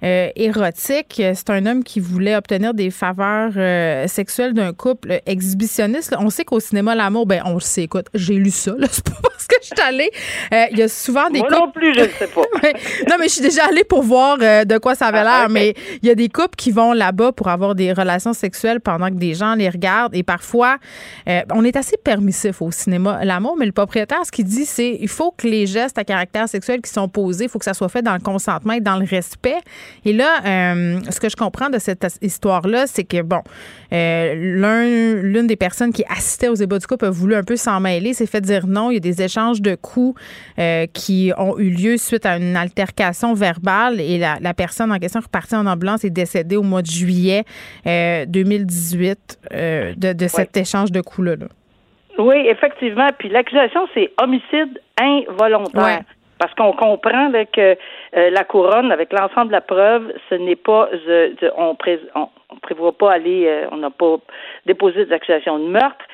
[0.05, 1.21] euh, érotique.
[1.35, 6.15] C'est un homme qui voulait obtenir des faveurs euh, sexuelles d'un couple exhibitionniste.
[6.19, 7.83] On sait qu'au cinéma, l'amour, ben on le sait.
[7.83, 8.73] Écoute, j'ai lu ça.
[8.91, 10.11] C'est pas parce que je suis allée.
[10.53, 11.61] Euh, il y a souvent des Moi couples.
[11.61, 12.41] non plus, je ne sais pas.
[13.09, 15.43] non, mais je suis déjà allée pour voir de quoi ça avait l'air.
[15.45, 18.81] Ah, mais il y a des couples qui vont là-bas pour avoir des relations sexuelles
[18.81, 20.15] pendant que des gens les regardent.
[20.15, 20.79] Et parfois,
[21.27, 23.57] on est assez permissif au cinéma l'amour.
[23.59, 26.81] Mais le propriétaire, ce qu'il dit, c'est il faut que les gestes à caractère sexuel
[26.81, 29.05] qui sont posés, il faut que ça soit fait dans le consentement et dans le
[29.05, 29.59] respect.
[30.05, 33.41] Et là, euh, ce que je comprends de cette histoire-là, c'est que, bon,
[33.93, 37.57] euh, l'un, l'une des personnes qui assistait aux ébats du couple a voulu un peu
[37.57, 38.91] s'en mêler, s'est fait dire non.
[38.91, 40.21] Il y a des échanges de coups
[40.59, 45.21] euh, qui ont eu lieu suite à une altercation verbale et la, personne en question
[45.21, 47.45] est repartie en ambulance et décédée au mois de juillet
[47.85, 49.39] 2018
[49.97, 51.37] de, cet échange de coups-là.
[52.19, 53.09] Oui, effectivement.
[53.19, 56.03] Puis l'accusation, c'est homicide involontaire.
[56.39, 57.77] Parce qu'on comprend que
[58.17, 61.77] euh, la couronne, avec l'ensemble de la preuve, ce n'est pas, euh, on,
[62.15, 64.17] on, prévoit pas aller, euh, on n'a pas
[64.67, 66.05] déposé des accusations de meurtre,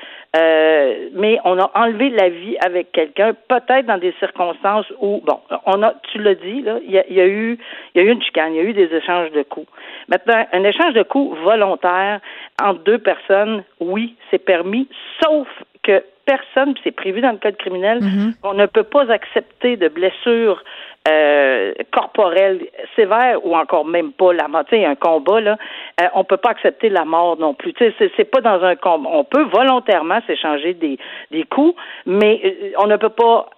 [1.13, 5.83] mais on a enlevé la vie avec quelqu'un, peut-être dans des circonstances où, bon, on
[5.83, 7.57] a, tu l'as dit, là, il y a, y a, eu,
[7.95, 9.69] il y a eu une chicane, il y a eu des échanges de coups.
[10.09, 12.21] Maintenant, un échange de coups volontaire
[12.61, 14.89] entre deux personnes, oui, c'est permis,
[15.23, 15.47] sauf
[15.85, 18.35] que personne, c'est prévu dans le code criminel, mm-hmm.
[18.43, 20.63] on ne peut pas accepter de blessures
[21.07, 24.65] euh, corporelles sévères ou encore même pas la mort.
[24.65, 25.59] Tu sais, un combat là,
[26.01, 27.75] euh, on peut pas accepter la mort non plus.
[27.75, 29.11] Tu sais, c'est pas dans un combat.
[29.13, 30.99] On peut volontairement s'échanger des
[31.31, 31.75] des coups,
[32.07, 33.51] mais euh, on ne peut pas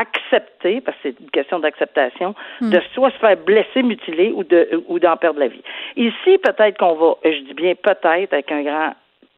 [0.00, 2.70] accepter, parce que c'est une question d'acceptation, mm.
[2.70, 5.62] de soit se faire blesser, mutiler ou de ou d'en perdre la vie.
[5.96, 8.94] Ici, peut-être qu'on va, je dis bien peut-être avec un grand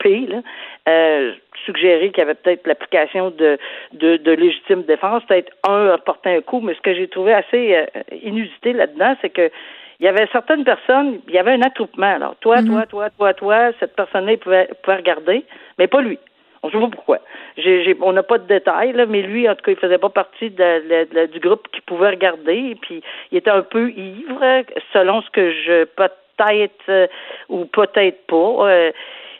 [0.06, 0.42] P, là,
[0.88, 1.32] euh,
[1.64, 3.58] qu'il y avait peut-être l'application de,
[3.92, 7.34] de, de, légitime défense, peut-être un a porté un coup, mais ce que j'ai trouvé
[7.34, 7.86] assez euh,
[8.22, 9.50] inusité là-dedans, c'est que
[9.98, 12.14] il y avait certaines personnes, il y avait un attroupement.
[12.14, 12.86] Alors, toi, toi, mhm.
[12.86, 15.44] toi, toi, toi, cette personne-là, il pouvait, pouvait regarder,
[15.78, 16.18] mais pas lui.
[16.62, 17.18] On ne sait pas pourquoi.
[17.56, 20.10] J'ai, on n'a pas de détails, là, mais lui, en tout cas, il faisait pas
[20.10, 22.72] partie de, du groupe qui pouvait regarder.
[22.72, 27.06] Et puis, il était un peu ivre, selon ce que je peut-être euh,
[27.48, 28.68] ou peut-être pas.
[28.68, 28.92] Euh,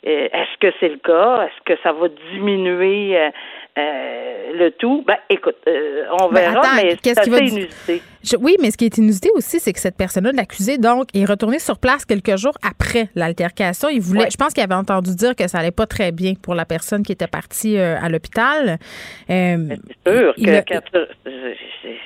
[0.06, 1.46] est-ce que c'est le cas?
[1.46, 3.18] Est-ce que ça va diminuer
[3.78, 5.04] euh, euh, le tout?
[5.06, 8.02] Ben, écoute, on ben, verra, mais c'est assez inusité
[8.40, 11.58] oui, mais ce qui est inusité aussi, c'est que cette personne-là, l'accusé, donc, est retourné
[11.58, 13.88] sur place quelques jours après l'altercation.
[13.88, 16.54] Il voulait, je pense qu'il avait entendu dire que ça allait pas très bien pour
[16.54, 18.78] la personne qui était partie euh, à l'hôpital.
[19.30, 20.74] Euh, c'est sûr que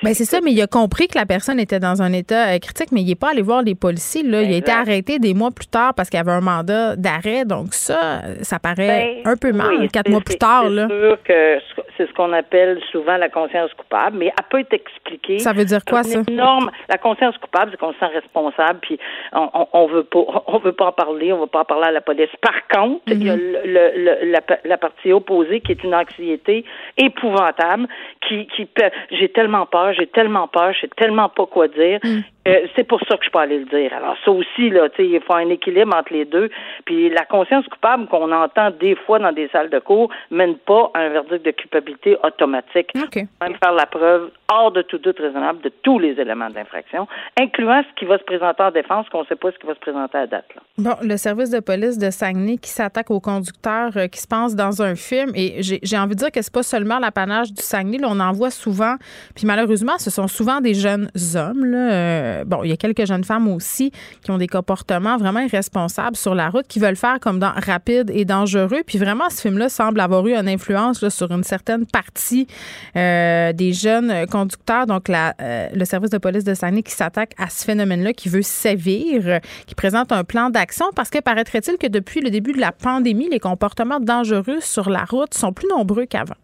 [0.03, 2.59] ben, c'est ça, mais il a compris que la personne était dans un état euh,
[2.59, 4.23] critique, mais il n'est pas allé voir les policiers.
[4.23, 4.41] Là.
[4.41, 7.45] Il a été arrêté des mois plus tard parce qu'il avait un mandat d'arrêt.
[7.45, 10.65] Donc ça, ça paraît ben, un peu mal, quatre mois plus tard.
[10.65, 11.59] C'est sûr que
[11.97, 15.39] c'est ce qu'on appelle souvent la conscience coupable, mais elle peut être expliquée.
[15.39, 16.71] Ça veut dire quoi, énorme.
[16.89, 18.99] La conscience coupable, c'est qu'on se sent responsable, puis
[19.33, 21.91] on, on, veut pas, on veut pas en parler, on veut pas en parler à
[21.91, 22.29] la police.
[22.41, 23.61] Par contre, il y a mm-hmm.
[23.65, 26.65] le, la, la, partie opposée qui est une anxiété
[26.97, 27.87] épouvantable,
[28.27, 28.67] qui, qui
[29.11, 32.21] j'ai tellement peur, j'ai tellement peur, je sais tellement pas quoi dire, mm.
[32.47, 33.93] Euh, c'est pour ça que je peux aller le dire.
[33.93, 36.49] Alors ça aussi, là, tu sais, il faut un équilibre entre les deux.
[36.85, 40.89] Puis la conscience coupable qu'on entend des fois dans des salles de cours mène pas
[40.93, 42.91] à un verdict de culpabilité automatique.
[42.95, 43.27] Okay.
[43.41, 47.07] Même faire la preuve hors de tout doute raisonnable de tous les éléments d'infraction,
[47.39, 49.73] incluant ce qui va se présenter en défense, qu'on ne sait pas ce qui va
[49.75, 50.45] se présenter à date.
[50.55, 50.61] Là.
[50.77, 54.55] Bon, le service de police de Saguenay qui s'attaque aux conducteurs euh, qui se passe
[54.55, 57.99] dans un film, et j'ai envie de dire que c'est pas seulement l'apanage du Saguenay,
[57.99, 58.95] là, on en voit souvent,
[59.35, 63.05] puis malheureusement, ce sont souvent des jeunes hommes, là, euh, bon, il y a quelques
[63.05, 63.91] jeunes femmes aussi
[64.23, 68.11] qui ont des comportements vraiment irresponsables sur la route, qui veulent faire comme dans Rapide
[68.13, 68.83] et Dangereux.
[68.85, 72.47] Puis vraiment, ce film-là semble avoir eu une influence sur une certaine partie
[72.95, 74.85] euh, des jeunes conducteurs.
[74.85, 78.29] Donc, la, euh, le service de police de Saguenay qui s'attaque à ce phénomène-là, qui
[78.29, 82.59] veut sévir, qui présente un plan d'action parce que paraîtrait-il que depuis le début de
[82.59, 86.35] la pandémie, les comportements dangereux sur la route sont plus nombreux qu'avant?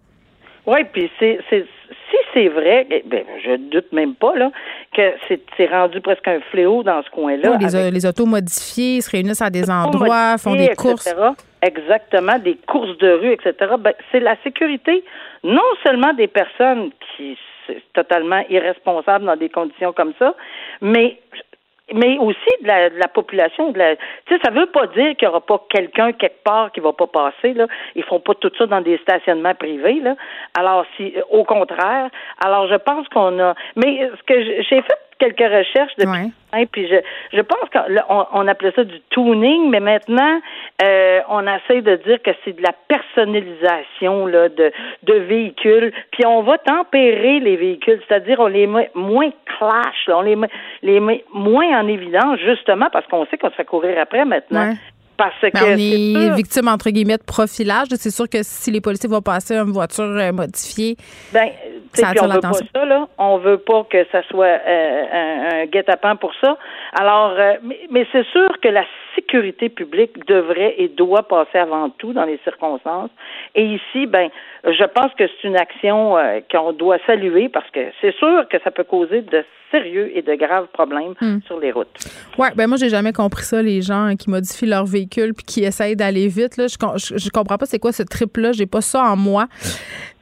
[0.66, 1.40] Oui, puis c'est
[2.10, 4.52] si c'est vrai, eh ben, je doute même pas là
[4.96, 5.14] que
[5.58, 7.58] c'est rendu presque un fléau dans ce coin-là.
[7.60, 11.14] les, les, autos modifiées se réunissent à des endroits, font des courses.
[11.62, 13.54] Exactement, des courses de rue, etc.
[13.80, 15.04] Ben, c'est la sécurité
[15.44, 20.36] non seulement des personnes qui sont totalement irresponsables dans des conditions comme ça,
[20.82, 21.20] mais
[21.94, 23.72] mais aussi de la, de la population.
[23.72, 26.72] De la, tu sais, ça veut pas dire qu'il y aura pas quelqu'un quelque part
[26.72, 27.54] qui va pas passer.
[27.54, 30.00] Là, ils font pas tout ça dans des stationnements privés.
[30.02, 30.16] Là.
[30.58, 32.10] Alors, si, au contraire.
[32.44, 33.56] Alors, je pense qu'on a.
[33.76, 36.66] Mais ce que j'ai fait quelques recherches depuis ouais.
[36.72, 36.96] puis je,
[37.36, 40.40] je pense qu'on on appelait ça du tuning, mais maintenant
[40.84, 44.72] euh, on essaie de dire que c'est de la personnalisation là, de,
[45.04, 50.22] de véhicules, puis on va tempérer les véhicules, c'est-à-dire on les met moins clash, on
[50.22, 50.50] les met,
[50.82, 54.74] les met moins en évidence justement parce qu'on sait qu'on se fait courir après maintenant.
[55.18, 57.88] Parce que on est, victime entre guillemets de profilage.
[57.98, 60.96] C'est sûr que si les policiers vont passer une voiture euh, modifiée,
[61.34, 61.50] ben,
[62.02, 62.50] ça l'attention.
[62.50, 63.08] On veut pas ça là.
[63.18, 66.58] On veut pas que ça soit euh, un, un guet-apens pour ça.
[67.00, 68.84] Alors, euh, mais, mais c'est sûr que la
[69.16, 73.10] sécurité publique devrait et doit passer avant tout dans les circonstances.
[73.56, 74.30] Et ici, ben,
[74.64, 78.58] je pense que c'est une action euh, qu'on doit saluer parce que c'est sûr que
[78.64, 81.40] ça peut causer de sérieux et de graves problèmes hmm.
[81.46, 81.98] sur les routes.
[82.38, 85.64] Ouais, ben moi j'ai jamais compris ça les gens qui modifient leur véhicule puis qui
[85.66, 88.66] essayent d'aller vite là, je, je, je comprends pas c'est quoi ce trip là, j'ai
[88.66, 89.48] pas ça en moi.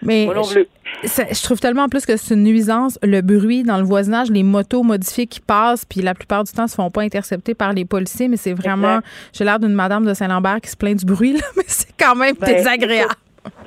[0.02, 0.68] Mais moi non plus.
[1.04, 4.44] Je trouve tellement en plus que c'est une nuisance, le bruit dans le voisinage, les
[4.44, 7.86] motos modifiées qui passent, puis la plupart du temps se font pas intercepter par les
[7.86, 9.00] policiers, mais c'est vraiment,
[9.34, 12.14] j'ai l'air d'une madame de Saint-Lambert qui se plaint du bruit, là, mais c'est quand
[12.14, 13.16] même ben, désagréable.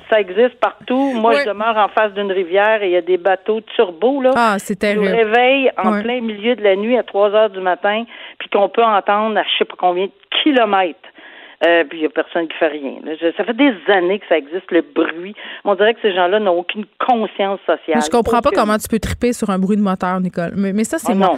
[0.09, 1.11] Ça existe partout.
[1.13, 1.41] Moi, oui.
[1.43, 4.31] je demeure en face d'une rivière et il y a des bateaux turbo, là.
[4.33, 5.03] Ah, c'est terrible.
[5.03, 6.01] Qui nous réveillent en oui.
[6.01, 8.05] plein milieu de la nuit à 3 heures du matin,
[8.37, 10.99] puis qu'on peut entendre à je sais pas combien de kilomètres
[11.65, 12.93] euh, puis il n'y a personne qui fait rien.
[13.35, 15.35] ça fait des années que ça existe, le bruit.
[15.65, 17.95] On dirait que ces gens-là n'ont aucune conscience sociale.
[17.95, 20.53] Mais je comprends pas comment tu peux triper sur un bruit de moteur, Nicole.
[20.55, 21.27] Mais, mais ça, c'est oh, moi.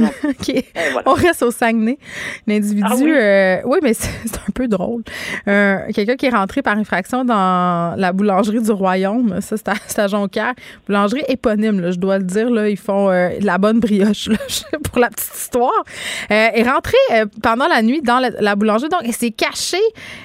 [0.00, 0.06] Non.
[0.06, 0.30] non, non.
[0.30, 0.64] OK.
[0.92, 1.10] Voilà.
[1.10, 1.98] On reste au Saguenay.
[2.46, 3.10] L'individu, ah, oui?
[3.10, 3.78] Euh, oui.
[3.82, 5.02] mais c'est un peu drôle.
[5.46, 9.74] Euh, Quelqu'un qui est rentré par infraction dans la boulangerie du Royaume, ça, c'est à,
[10.04, 10.54] à Jonquière.
[10.86, 12.48] Boulangerie éponyme, là, je dois le dire.
[12.48, 14.38] Là, ils font de la bonne brioche, là,
[14.84, 15.84] pour la petite histoire.
[16.30, 16.96] est rentré
[17.42, 18.88] pendant la nuit dans la, la boulangerie.
[18.88, 19.57] Donc, il s'est caché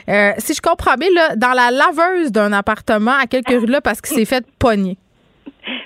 [0.09, 3.81] euh, si je comprends bien, là, dans la laveuse d'un appartement à quelques rues là
[3.81, 4.97] parce qu'il s'est fait pogner.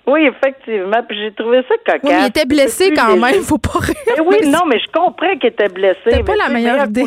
[0.07, 1.03] Oui, effectivement.
[1.07, 1.99] Puis j'ai trouvé ça cocasse.
[2.03, 3.95] Oui, il était blessé quand même, il faut pas rire.
[4.17, 5.99] Eh oui, non, mais je comprends qu'il était blessé.
[6.05, 7.05] C'était pas la meilleure idée.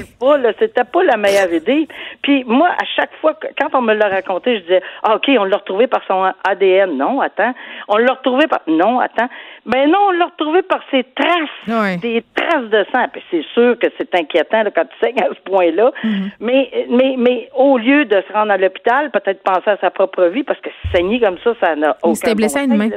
[0.59, 1.88] C'était pas la meilleure idée.
[2.22, 5.44] Puis moi, à chaque fois, quand on me l'a raconté, je disais, ah, OK, on
[5.44, 6.96] l'a retrouvé par son ADN.
[6.96, 7.55] Non, attends.
[7.88, 8.61] On l'a retrouvé par...
[8.66, 9.29] Non, attends.
[9.66, 11.68] Ben non, on l'a retrouvé par ses traces.
[11.68, 11.99] Oui.
[11.99, 13.07] Des traces de sang.
[13.12, 15.92] Puis c'est sûr que c'est inquiétant là, quand tu saignes à ce point-là.
[16.03, 16.31] Mm -hmm.
[16.40, 20.25] mais, mais, mais au lieu de se rendre à l'hôpital, peut-être penser à sa propre
[20.25, 22.90] vie, parce que saigner comme ça, ça n'a aucun Il s'était blessé à une main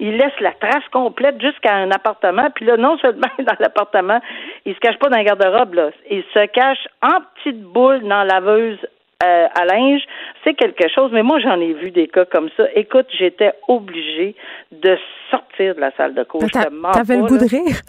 [0.00, 2.48] il laisse la trace complète jusqu'à un appartement.
[2.54, 4.20] Puis là, non seulement dans l'appartement,
[4.64, 5.90] il se cache pas dans le garde-robe, là.
[6.10, 8.78] Il se cache en petite boule dans la laveuse
[9.24, 10.02] euh, à linge.
[10.44, 11.10] C'est quelque chose.
[11.12, 12.64] Mais moi, j'en ai vu des cas comme ça.
[12.74, 14.34] Écoute, j'étais obligée
[14.72, 14.96] de
[15.30, 16.42] sortir de la salle de cours.
[16.50, 17.80] T'avais le goût de rire?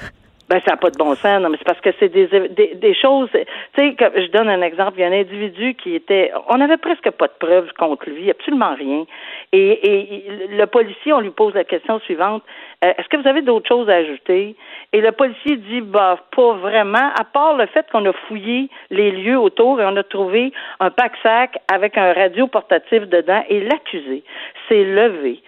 [0.47, 2.75] Ben, ça n'a pas de bon sens, non, mais c'est parce que c'est des, des,
[2.75, 3.29] des choses.
[3.31, 3.39] Tu
[3.75, 4.93] sais, je donne un exemple.
[4.97, 6.31] Il y a un individu qui était.
[6.49, 9.05] On n'avait presque pas de preuves contre lui, absolument rien.
[9.51, 12.43] Et, et le policier, on lui pose la question suivante
[12.83, 14.55] euh, Est-ce que vous avez d'autres choses à ajouter?
[14.93, 19.09] Et le policier dit Bah, pas vraiment, à part le fait qu'on a fouillé les
[19.09, 23.43] lieux autour et on a trouvé un pack-sac avec un radio portatif dedans.
[23.49, 24.23] Et l'accusé
[24.69, 25.41] s'est levé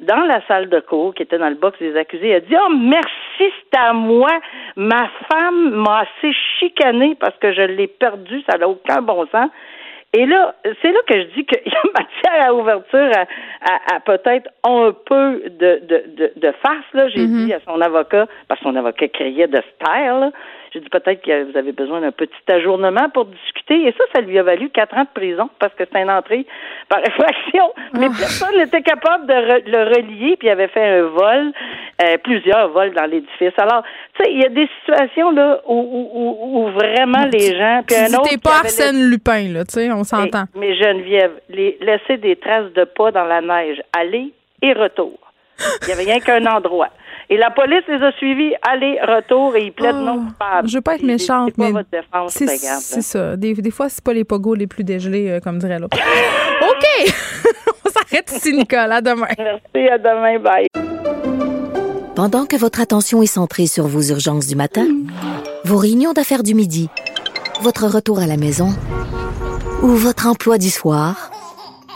[0.00, 2.72] dans la salle de cours, qui était dans le box des accusés, a dit Oh,
[2.74, 4.30] merci, c'est à moi.
[4.76, 9.50] Ma femme m'a assez chicané parce que je l'ai perdu, ça n'a aucun bon sens.
[10.12, 13.10] Et là, c'est là que je dis qu'il y a à ouverture
[13.62, 17.46] à, peut-être un peu de, de, de, de farce, là, j'ai mm-hmm.
[17.46, 20.32] dit à son avocat, parce que son avocat criait de style,
[20.72, 23.88] j'ai dit peut-être que vous avez besoin d'un petit ajournement pour discuter.
[23.88, 26.46] Et ça, ça lui a valu quatre ans de prison parce que c'est une entrée
[26.88, 27.72] par effraction.
[27.94, 28.16] Mais ah.
[28.18, 31.52] personne n'était capable de le relier, puis il avait fait un vol,
[32.02, 33.52] euh, plusieurs vols dans l'édifice.
[33.58, 33.82] Alors,
[34.14, 37.82] tu sais, il y a des situations là où, où, où vraiment les gens.
[37.86, 40.44] Puis un autre pas Arsène Lupin, là, tu sais, on s'entend.
[40.54, 45.18] Mais, Geneviève, les, laisser des traces de pas dans la neige, aller et retour.
[45.82, 46.88] Il n'y avait rien qu'un endroit.
[47.32, 50.68] Et la police les a suivis, aller, retour, et ils plaident oh, non coupable.
[50.68, 51.72] Je veux pas être méchante, mais
[52.28, 53.36] c'est ça.
[53.36, 55.96] Des, des fois, c'est pas les pogos les plus dégelés, euh, comme dirait l'autre.
[56.60, 57.14] OK!
[57.86, 58.90] On s'arrête ici, Nicole.
[58.90, 59.28] À demain.
[59.38, 60.40] Merci, à demain.
[60.40, 60.66] Bye.
[62.16, 64.88] Pendant que votre attention est centrée sur vos urgences du matin,
[65.64, 66.88] vos réunions d'affaires du midi,
[67.62, 68.70] votre retour à la maison
[69.82, 71.30] ou votre emploi du soir,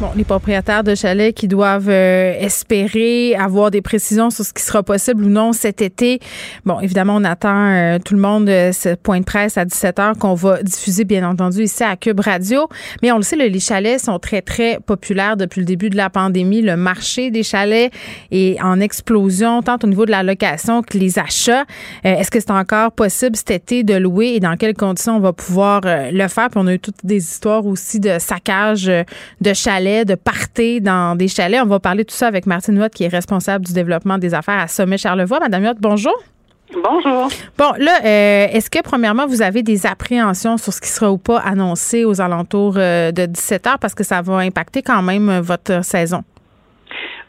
[0.00, 4.62] Bon, les propriétaires de chalets qui doivent euh, espérer avoir des précisions sur ce qui
[4.62, 6.20] sera possible ou non cet été.
[6.64, 10.16] Bon, évidemment, on attend euh, tout le monde euh, ce point de presse à 17h
[10.16, 12.68] qu'on va diffuser, bien entendu, ici à Cube Radio.
[13.02, 16.10] Mais on le sait, les chalets sont très, très populaires depuis le début de la
[16.10, 16.62] pandémie.
[16.62, 17.92] Le marché des chalets
[18.30, 21.64] est en explosion, tant au niveau de la location que les achats.
[22.04, 25.32] Est-ce que c'est encore possible cet été de louer et dans quelles conditions on va
[25.32, 26.50] pouvoir le faire?
[26.50, 28.84] Puis on a eu toutes des histoires aussi de saccage
[29.40, 31.60] de chalets de partir dans des chalets.
[31.62, 34.34] On va parler de tout ça avec Martine Watt, qui est responsable du développement des
[34.34, 35.40] affaires à Sommet Charlevoix.
[35.40, 36.14] Madame Watt, bonjour.
[36.72, 37.28] Bonjour.
[37.56, 41.18] Bon, là, euh, est-ce que, premièrement, vous avez des appréhensions sur ce qui sera ou
[41.18, 43.78] pas annoncé aux alentours euh, de 17 heures?
[43.80, 46.20] Parce que ça va impacter quand même euh, votre saison?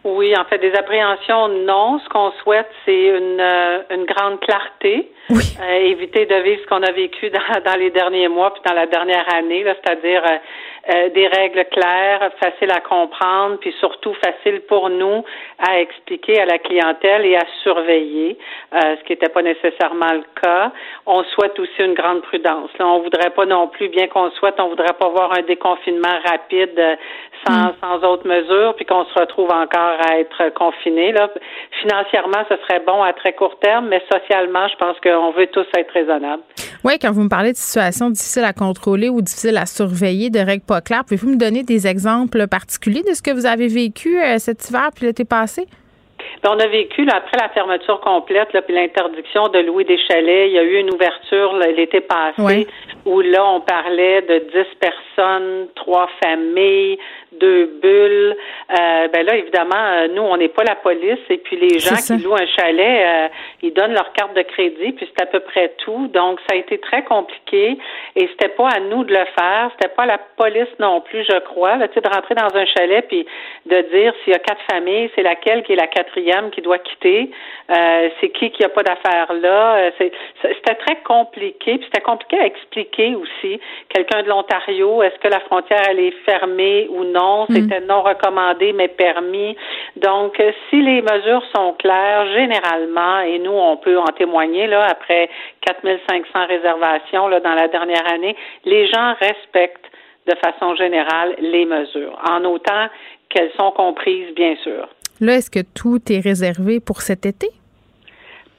[0.04, 2.00] Oui, en fait, des appréhensions, non.
[2.00, 3.41] Ce qu'on souhaite, c'est une,
[3.91, 5.10] une grande clarté.
[5.30, 5.43] Oui.
[5.84, 8.88] éviter de vivre ce qu'on a vécu dans, dans, les derniers mois puis dans la
[8.88, 10.38] dernière année, c'est-à-dire euh,
[10.88, 15.24] des règles claires, faciles à comprendre, puis surtout faciles pour nous
[15.60, 18.38] à expliquer à la clientèle et à surveiller,
[18.74, 20.72] euh, ce qui n'était pas nécessairement le cas.
[21.06, 22.70] On souhaite aussi une grande prudence.
[22.80, 26.20] Là, on voudrait pas non plus, bien qu'on souhaite, on voudrait pas voir un déconfinement
[26.26, 26.96] rapide euh,
[27.45, 27.73] sans, mm.
[27.82, 31.12] sans autres mesures, puis qu'on se retrouve encore à être confiné.
[31.12, 31.30] Là.
[31.82, 35.67] Financièrement, ce serait bon à très court terme, mais socialement, je pense qu'on veut tous
[35.78, 36.43] être raisonnables.
[36.84, 40.39] Oui, quand vous me parlez de situations difficiles à contrôler ou difficiles à surveiller, de
[40.39, 44.19] règles pas claires, pouvez-vous me donner des exemples particuliers de ce que vous avez vécu
[44.21, 45.67] euh, cet hiver puis l'été passé?
[46.43, 50.54] Ben, on a vécu, après la fermeture complète, puis l'interdiction de louer des chalets, il
[50.54, 52.67] y a eu une ouverture l'été passé
[53.06, 56.97] où là, on parlait de 10 personnes, trois familles,
[57.34, 58.36] deux bulles.
[58.72, 61.20] Euh, ben là, évidemment, euh, nous, on n'est pas la police.
[61.30, 63.28] Et puis les gens qui louent un chalet, euh,
[63.62, 66.08] ils donnent leur carte de crédit, puis c'est à peu près tout.
[66.08, 67.78] Donc, ça a été très compliqué.
[68.15, 69.72] Et c'était pas à nous de le faire.
[69.74, 71.76] C'était pas à la police non plus, je crois.
[71.78, 73.26] Là, de rentrer dans un chalet puis
[73.65, 76.78] de dire s'il y a quatre familles, c'est laquelle qui est la quatrième qui doit
[76.80, 77.30] quitter.
[77.70, 79.92] Euh, c'est qui qui a pas d'affaires là?
[79.98, 81.78] C'était très compliqué.
[81.78, 83.60] Puis c'était compliqué à expliquer aussi.
[83.89, 87.19] Quelqu'un de l'Ontario, est-ce que la frontière elle est fermée ou non?
[87.20, 87.56] Non, mm.
[87.56, 89.56] c'était non recommandé mais permis.
[89.98, 94.86] Donc, euh, si les mesures sont claires, généralement, et nous, on peut en témoigner, là,
[94.90, 95.30] après
[95.66, 99.90] 4500 réservations là, dans la dernière année, les gens respectent
[100.28, 102.88] de façon générale les mesures, en autant
[103.30, 104.88] qu'elles sont comprises, bien sûr.
[105.22, 107.48] Là, est-ce que tout est réservé pour cet été?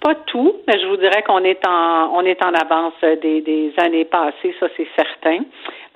[0.03, 3.73] Pas tout, mais je vous dirais qu'on est en on est en avance des, des
[3.77, 5.41] années passées, ça c'est certain.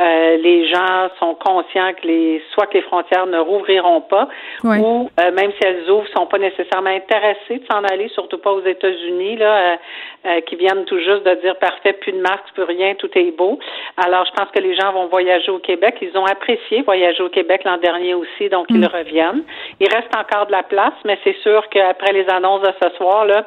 [0.00, 4.28] Euh, les gens sont conscients que les soit que les frontières ne rouvriront pas
[4.64, 8.50] ou euh, même si elles ouvrent, sont pas nécessairement intéressés de s'en aller, surtout pas
[8.50, 9.78] aux États-Unis là,
[10.26, 13.30] euh, qui viennent tout juste de dire parfait, plus de masque, plus rien, tout est
[13.38, 13.60] beau.
[13.96, 15.94] Alors je pense que les gens vont voyager au Québec.
[16.02, 18.86] Ils ont apprécié voyager au Québec l'an dernier aussi, donc ils mm.
[18.86, 19.44] reviennent.
[19.78, 23.26] Il reste encore de la place, mais c'est sûr qu'après les annonces de ce soir
[23.26, 23.44] là,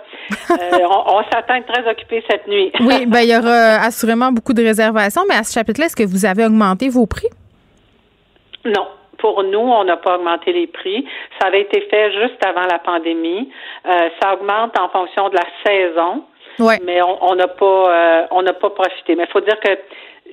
[0.50, 2.72] on, on s'attend très occupé cette nuit.
[2.80, 6.08] oui, ben il y aura assurément beaucoup de réservations, mais à ce chapitre-là, est-ce que
[6.08, 7.29] vous avez augmenté vos prix?
[8.65, 8.88] Non.
[9.17, 11.04] Pour nous, on n'a pas augmenté les prix.
[11.42, 13.50] Ça avait été fait juste avant la pandémie.
[13.88, 16.23] Euh, ça augmente en fonction de la saison.
[16.83, 19.15] Mais on n'a pas euh, on n'a pas profité.
[19.15, 19.69] Mais il faut dire que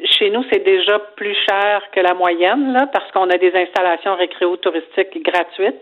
[0.05, 4.16] chez nous, c'est déjà plus cher que la moyenne, là, parce qu'on a des installations
[4.16, 5.80] récréo-touristiques gratuites.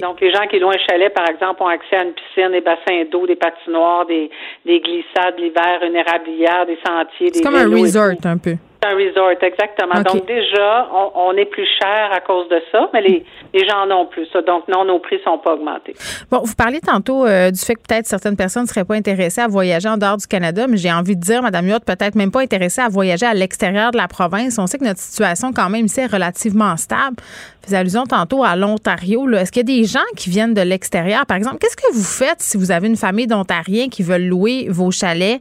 [0.00, 2.60] Donc, les gens qui louent un chalet, par exemple, ont accès à une piscine, des
[2.60, 4.30] bassins d'eau, des patinoires, des,
[4.66, 8.94] des glissades l'hiver, une érablière, des sentiers, des C'est comme un resort, un peu un
[8.94, 10.02] resort, exactement.
[10.02, 13.24] Donc déjà, on, est plus cher à cause de ça, mais les,
[13.54, 14.28] les gens en ont plus.
[14.46, 15.94] Donc non, nos prix sont pas augmentés.
[16.30, 19.40] Bon, vous parlez tantôt euh, du fait que peut-être certaines personnes ne seraient pas intéressées
[19.40, 22.30] à voyager en dehors du Canada, mais j'ai envie de dire, Madame Yotte, peut-être même
[22.30, 24.58] pas intéressée à voyager à l'extérieur de la province.
[24.58, 27.16] On sait que notre situation quand même ici est relativement stable.
[27.66, 29.30] Vous allusion tantôt à l'Ontario.
[29.30, 31.58] Est-ce qu'il y a des gens qui viennent de l'extérieur, par exemple?
[31.58, 35.40] Qu'est-ce que vous faites si vous avez une famille d'Ontariens qui veulent louer vos chalets?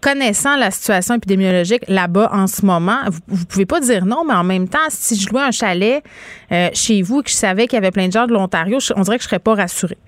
[0.00, 4.34] Connaissant la situation épidémiologique là-bas en ce moment, vous, ne pouvez pas dire non, mais
[4.34, 6.02] en même temps, si je louais un chalet
[6.52, 8.78] euh, chez vous et que je savais qu'il y avait plein de gens de l'Ontario,
[8.96, 9.98] on dirait que je serais pas rassurée.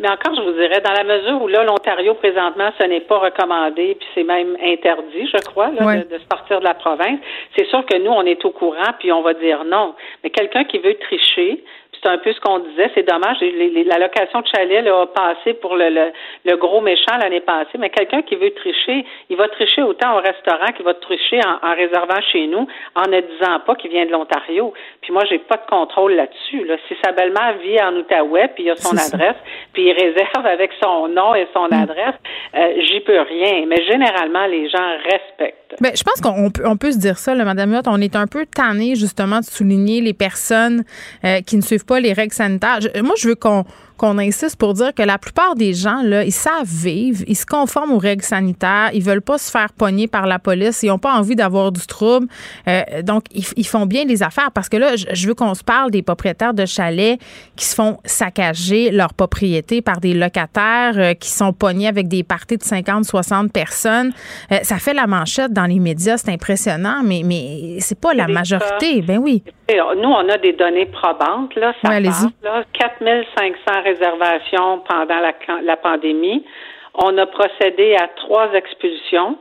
[0.00, 3.18] Mais encore, je vous dirais, dans la mesure où là, l'Ontario, présentement, ce n'est pas
[3.18, 7.20] recommandé, puis c'est même interdit, je crois, de, de, sortir de la province,
[7.56, 9.94] c'est sûr que nous, on est au courant, puis on va dire non.
[10.24, 11.62] Mais quelqu'un qui veut tricher,
[12.04, 12.90] c'est un peu ce qu'on disait.
[12.94, 13.38] C'est dommage.
[13.40, 16.12] la location de chalet a passé pour le,
[16.44, 20.20] le, gros méchant l'année passée, mais quelqu'un qui veut tricher, il va tricher autant au
[20.20, 24.10] restaurant qu'il va tricher en, réservant chez nous en ne disant pas qu'il vient de
[24.10, 24.72] l'Ontario.
[25.00, 26.64] Puis moi, j'ai pas de contrôle là-dessus.
[26.64, 26.76] Là.
[26.88, 29.36] Si sa belle-mère vit en Outaouais, puis il a son adresse,
[29.72, 31.82] puis il réserve avec son nom et son mm.
[31.82, 32.16] adresse,
[32.54, 33.64] euh, j'y peux rien.
[33.66, 35.63] Mais généralement, les gens respectent.
[35.80, 37.82] Ben, je pense qu'on peut, on peut se dire ça, là, Madame Huot.
[37.86, 40.84] On est un peu tanné, justement, de souligner les personnes
[41.24, 42.78] euh, qui ne suivent pas les règles sanitaires.
[43.02, 43.64] moi, je veux qu'on
[44.04, 47.46] qu'on insiste pour dire que la plupart des gens, là, ils savent vivre, ils se
[47.46, 50.98] conforment aux règles sanitaires, ils veulent pas se faire pogner par la police, ils ont
[50.98, 52.26] pas envie d'avoir du trouble.
[52.68, 55.90] Euh, donc, ils, font bien les affaires parce que là, je, veux qu'on se parle
[55.90, 57.18] des propriétaires de chalets
[57.56, 62.24] qui se font saccager leur propriété par des locataires euh, qui sont pognés avec des
[62.24, 64.12] parties de 50, 60 personnes.
[64.52, 68.28] Euh, ça fait la manchette dans les médias, c'est impressionnant, mais, mais c'est pas la
[68.28, 69.00] majorité.
[69.00, 69.42] Ben oui.
[69.70, 71.72] Nous, on a des données probantes, là.
[71.82, 72.64] Ça ouais, passe, là.
[72.74, 75.20] 4500 réservations pendant
[75.62, 76.44] la, pandémie.
[76.94, 79.36] On a procédé à trois expulsions,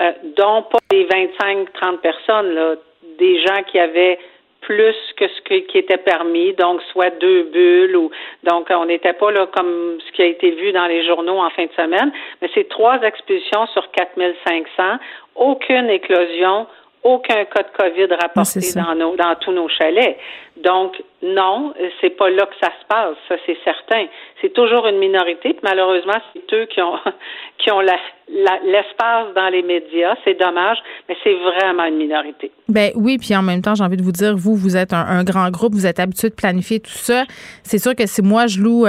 [0.00, 2.74] euh, dont pas des 25-30 personnes, là,
[3.18, 4.18] des gens qui avaient
[4.60, 8.10] plus que ce qui était permis, donc soit deux bulles ou
[8.42, 11.48] donc on n'était pas là comme ce qui a été vu dans les journaux en
[11.50, 14.98] fin de semaine, mais c'est trois expulsions sur 4500,
[15.36, 16.66] aucune éclosion,
[17.02, 20.18] aucun cas de COVID rapporté dans, nos, dans tous nos chalets.
[20.56, 24.06] Donc, non, c'est pas là que ça se passe, ça c'est certain.
[24.40, 26.94] C'est toujours une minorité, malheureusement, c'est eux qui ont
[27.58, 30.14] qui ont l'espace dans les médias.
[30.24, 32.52] C'est dommage, mais c'est vraiment une minorité.
[32.68, 35.24] Ben oui, puis en même temps, j'ai envie de vous dire, vous, vous êtes un,
[35.24, 37.24] grand groupe, vous êtes habitué de planifier tout ça.
[37.64, 38.86] C'est sûr que si moi je loue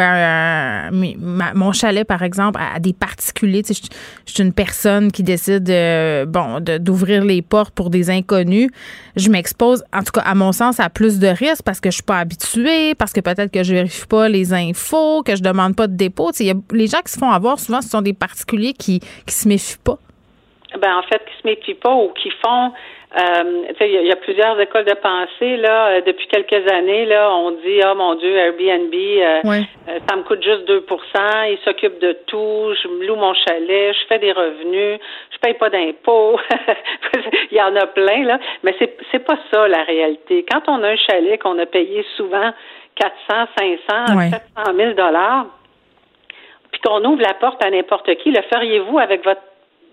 [1.55, 3.73] mon chalet, par exemple, à, des particuliers, je,
[4.27, 8.69] je, suis une personne qui décide, euh, bon, d'ouvrir les portes pour des inconnus,
[9.15, 11.95] je m'expose, en tout cas, à mon sens, à plus de risques parce que je
[11.95, 15.75] suis pas habituée, parce que peut-être que je vérifie pas les infos, que je demande
[15.75, 16.31] pas de dépôt.
[16.39, 19.33] Y a, les gens qui se font avoir, souvent, ce sont des particuliers qui qui
[19.33, 19.97] se méfient pas.
[20.81, 22.71] Ben en fait, qui se méfient pas ou qui font
[23.17, 25.87] euh, il y, a plusieurs écoles de pensée là.
[25.87, 30.21] Euh, depuis quelques années là, on dit ah mon Dieu Airbnb, euh, euh, ça me
[30.21, 32.71] coûte juste 2% Il s'occupe de tout.
[32.83, 34.99] Je loue mon chalet, je fais des revenus,
[35.31, 36.39] je paye pas d'impôts.
[37.51, 40.45] il y en a plein là, mais c'est c'est pas ça la réalité.
[40.51, 42.51] Quand on a un chalet qu'on a payé souvent
[42.93, 45.47] 400, 500, 700 000 dollars,
[46.71, 49.41] puis qu'on ouvre la porte à n'importe qui, le feriez-vous avec votre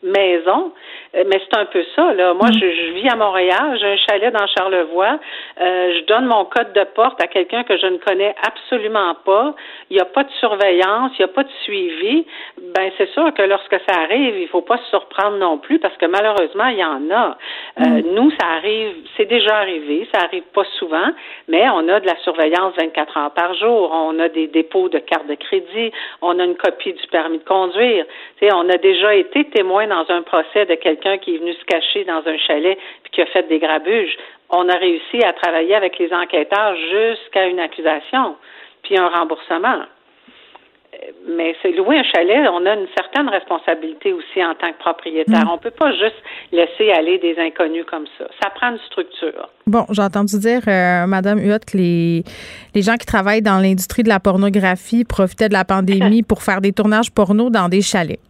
[0.07, 0.72] maison,
[1.14, 2.12] euh, mais c'est un peu ça.
[2.14, 2.34] Là.
[2.34, 2.54] Moi, mm.
[2.54, 5.18] je, vis à Montréal, j'ai un chalet dans Charlevoix.
[5.61, 9.54] Euh, je donne mon code de porte à quelqu'un que je ne connais absolument pas.
[9.90, 12.26] Il n'y a pas de surveillance, il n'y a pas de suivi.
[12.74, 15.96] Ben, c'est sûr que lorsque ça arrive, il faut pas se surprendre non plus parce
[15.96, 17.36] que malheureusement, il y en a.
[17.80, 18.14] Euh, mm.
[18.14, 21.11] nous, ça arrive, c'est déjà arrivé, ça arrive pas souvent,
[21.48, 23.90] mais on a de la surveillance 24 heures par jour.
[23.92, 25.92] On a des dépôts de cartes de crédit,
[26.22, 28.04] on a une copie du permis de conduire.
[28.40, 31.64] sais, on a déjà été témoin dans un procès de quelqu'un qui est venu se
[31.64, 34.16] cacher dans un chalet puis qui a fait des grabuges.
[34.51, 38.36] On a réussi à travailler avec les enquêteurs jusqu'à une accusation
[38.82, 39.82] puis un remboursement.
[41.28, 45.44] Mais c'est louer un chalet, on a une certaine responsabilité aussi en tant que propriétaire.
[45.44, 45.51] Mm.
[45.53, 46.16] On peut pas juste
[46.53, 48.24] laisser aller des inconnus comme ça.
[48.42, 49.49] Ça prend une structure.
[49.66, 52.22] Bon, j'ai entendu dire, euh, Madame Huot, que les,
[52.74, 56.61] les gens qui travaillent dans l'industrie de la pornographie profitaient de la pandémie pour faire
[56.61, 58.20] des tournages porno dans des chalets.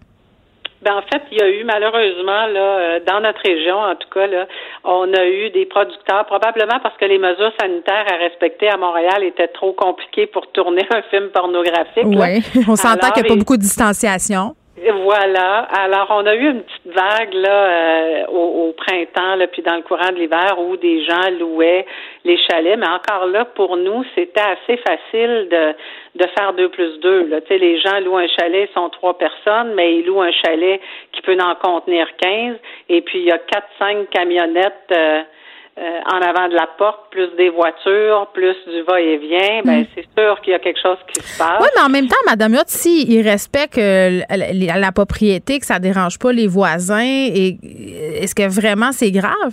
[0.87, 4.09] Ben, en fait, il y a eu malheureusement là euh, dans notre région, en tout
[4.15, 4.47] cas là,
[4.85, 9.25] on a eu des producteurs probablement parce que les mesures sanitaires à respecter à Montréal
[9.25, 12.05] étaient trop compliquées pour tourner un film pornographique.
[12.05, 14.55] Oui, on s'entend qu'il n'y a pas beaucoup de distanciation.
[14.79, 15.61] Voilà.
[15.73, 19.83] Alors, on a eu une petite vague là euh, au, printemps, là, puis dans le
[19.83, 21.87] courant de l'hiver, où des gens louaient
[22.25, 22.79] les chalets.
[22.79, 25.75] Mais encore là, pour nous, c'était assez facile de,
[26.17, 27.27] de faire deux plus deux.
[27.29, 27.41] Là.
[27.41, 30.33] Tu sais, les gens louent un chalet, ils sont trois personnes, mais ils louent un
[30.33, 30.81] chalet
[31.13, 32.57] qui peut en contenir quinze.
[32.91, 34.93] Et puis, il y a quatre, cinq camionnettes.
[34.93, 35.23] Euh,
[35.79, 39.87] euh, en avant de la porte, plus des voitures, plus du va-et-vient, ben mm.
[39.95, 41.61] c'est sûr qu'il y a quelque chose qui se passe.
[41.61, 45.79] Oui, mais en même temps, Madame Yacht, si il respecte la, la, propriété, que ça
[45.79, 47.59] dérange pas les voisins, et
[48.23, 49.53] est-ce que vraiment c'est grave?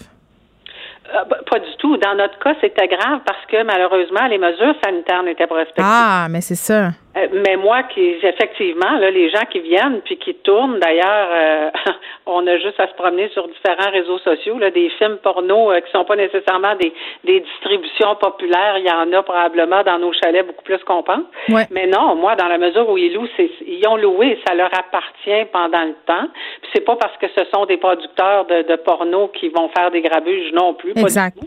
[1.13, 1.97] Euh, pas du tout.
[1.97, 5.83] Dans notre cas, c'était grave parce que malheureusement, les mesures sanitaires n'étaient pas respectées.
[5.83, 6.91] Ah, mais c'est ça.
[7.15, 11.69] Euh, mais moi, qui effectivement, là, les gens qui viennent puis qui tournent, d'ailleurs, euh,
[12.25, 15.79] on a juste à se promener sur différents réseaux sociaux, là, des films porno euh,
[15.81, 16.91] qui sont pas nécessairement des,
[17.23, 18.77] des distributions populaires.
[18.79, 21.23] Il y en a probablement dans nos chalets beaucoup plus qu'on pense.
[21.69, 24.71] Mais non, moi, dans la mesure où ils louent, c'est, ils ont loué, ça leur
[24.73, 26.27] appartient pendant le temps.
[26.61, 29.91] Puis c'est pas parce que ce sont des producteurs de, de porno qui vont faire
[29.91, 30.91] des grabuges non plus.
[30.95, 31.37] Exact.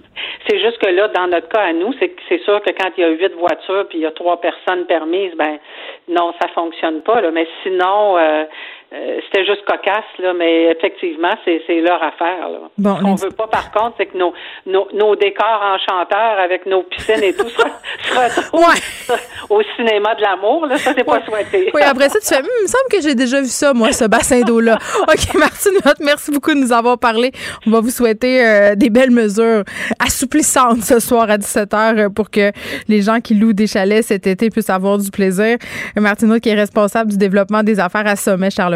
[0.48, 3.00] C'est juste que là, dans notre cas à nous, c'est c'est sûr que quand il
[3.00, 5.55] y a huit voitures puis il y a trois personnes permises, ben
[6.08, 7.20] non, ça fonctionne pas.
[7.20, 7.30] Là.
[7.30, 8.44] Mais sinon, euh,
[8.92, 12.48] euh, c'était juste cocasse, là, mais effectivement, c'est, leur affaire.
[12.48, 12.70] Là.
[12.78, 14.32] Ce qu'on veut pas, par contre, c'est que nos,
[14.64, 17.62] nos, décors enchanteurs avec nos piscines et tout se,
[18.14, 19.10] retrouvent
[19.50, 20.66] au cinéma de l'amour.
[20.66, 21.72] Là, ça, c'est pas souhaité.
[21.74, 23.90] Oui, après ça, tu fais, hum, il me semble que j'ai déjà vu ça, moi,
[23.90, 24.78] ce bassin d'eau-là.
[25.02, 27.32] OK, Martine, merci beaucoup de nous avoir parlé.
[27.66, 29.64] On va vous souhaiter euh, des belles mesures
[29.98, 32.52] assouplissantes ce soir à 17h euh, pour que
[32.86, 35.56] les gens qui louent des chalets cet été puissent avoir du plaisir.
[35.96, 38.75] Martine, qui est responsable du développement des affaires à Sommet, Charles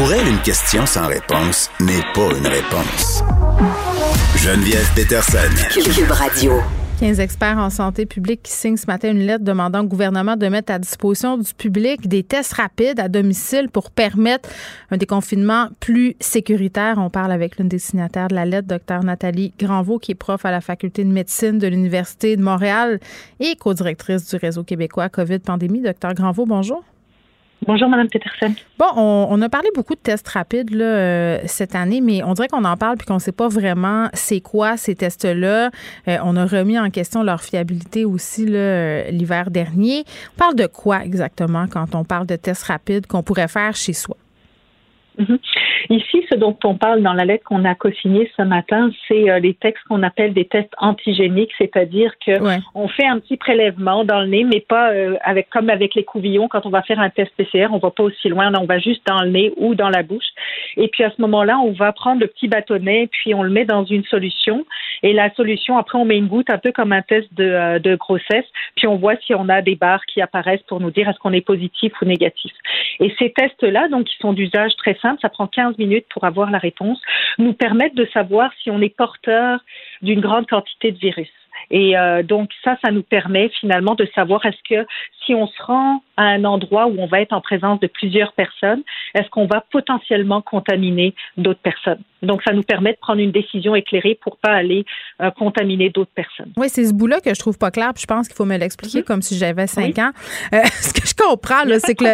[0.00, 3.22] Pour elle, une question sans réponse n'est pas une réponse.
[4.34, 5.50] Geneviève Peterson.
[5.74, 6.52] Cube Radio.
[7.00, 10.46] 15 experts en santé publique qui signent ce matin une lettre demandant au gouvernement de
[10.46, 14.48] mettre à disposition du public des tests rapides à domicile pour permettre
[14.90, 16.94] un déconfinement plus sécuritaire.
[16.96, 20.46] On parle avec l'une des signataires de la lettre, Dr Nathalie Granvaux, qui est prof
[20.46, 23.00] à la faculté de médecine de l'Université de Montréal
[23.38, 25.82] et co-directrice du réseau québécois COVID-Pandémie.
[25.82, 26.82] Dr Granvaux, bonjour.
[27.66, 28.54] Bonjour, Madame Peterson.
[28.78, 32.48] Bon, on, a parlé beaucoup de tests rapides là, euh, cette année, mais on dirait
[32.48, 35.70] qu'on en parle puis qu'on ne sait pas vraiment c'est quoi ces tests-là.
[36.08, 40.04] Euh, on a remis en question leur fiabilité aussi euh, l'hiver dernier.
[40.34, 43.92] On parle de quoi exactement quand on parle de tests rapides qu'on pourrait faire chez
[43.92, 44.16] soi?
[45.20, 45.38] Mhm.
[45.90, 49.38] Ici, ce dont on parle dans la lettre qu'on a co-signée ce matin, c'est euh,
[49.38, 52.32] les textes qu'on appelle des tests antigéniques, c'est-à-dire que
[52.74, 56.04] on fait un petit prélèvement dans le nez, mais pas euh, avec comme avec les
[56.04, 58.78] couvillons quand on va faire un test PCR, on va pas aussi loin, on va
[58.78, 60.30] juste dans le nez ou dans la bouche.
[60.76, 63.64] Et puis à ce moment-là, on va prendre le petit bâtonnet, puis on le met
[63.64, 64.64] dans une solution.
[65.02, 67.78] Et la solution, après, on met une goutte, un peu comme un test de, euh,
[67.78, 68.44] de grossesse,
[68.76, 71.32] puis on voit si on a des barres qui apparaissent pour nous dire est-ce qu'on
[71.32, 72.52] est positif ou négatif.
[73.00, 76.50] Et ces tests-là, donc, qui sont d'usage très simple, ça prend 15 minutes pour avoir
[76.50, 77.00] la réponse,
[77.38, 79.60] nous permettent de savoir si on est porteur
[80.02, 81.30] d'une grande quantité de virus.
[81.70, 84.86] Et euh, donc ça, ça nous permet finalement de savoir est-ce que
[85.24, 88.32] si on se rend à un endroit où on va être en présence de plusieurs
[88.32, 88.82] personnes,
[89.14, 92.02] est-ce qu'on va potentiellement contaminer d'autres personnes.
[92.22, 94.84] Donc ça nous permet de prendre une décision éclairée pour pas aller
[95.22, 96.52] euh, contaminer d'autres personnes.
[96.56, 97.92] Oui, c'est ce bout-là que je trouve pas clair.
[97.94, 99.04] Puis je pense qu'il faut me l'expliquer mm-hmm.
[99.04, 100.10] comme si j'avais cinq ans.
[100.52, 102.04] Euh, ce que je comprends, c'est que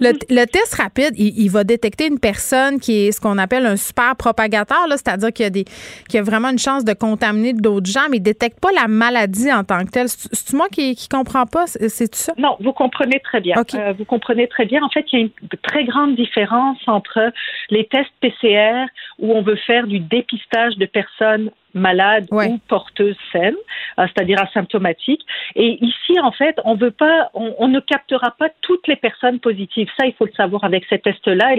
[0.00, 4.14] le, test rapide, il, va détecter une personne qui est ce qu'on appelle un super
[4.16, 7.90] propagateur, c'est-à-dire qu'il y a des, qu'il y a vraiment une chance de contaminer d'autres
[7.90, 10.08] gens, mais il détecte pas la maladie en tant que telle.
[10.08, 12.32] C'est moi qui qui comprends pas, c'est ça?
[12.36, 13.56] Non, vous comprenez très bien.
[13.74, 14.82] Euh, vous comprenez très bien.
[14.82, 17.32] En fait, il y a une très grande différence entre
[17.70, 18.86] les tests PCR
[19.18, 23.54] où on veut faire du dépistage de personnes malades ou porteuses saines,
[23.98, 25.24] euh, c'est-à-dire asymptomatiques.
[25.54, 29.88] Et ici, en fait, on veut pas, on, ne captera pas toutes les personnes positives.
[29.98, 31.56] Ça, il faut le savoir avec ces tests-là.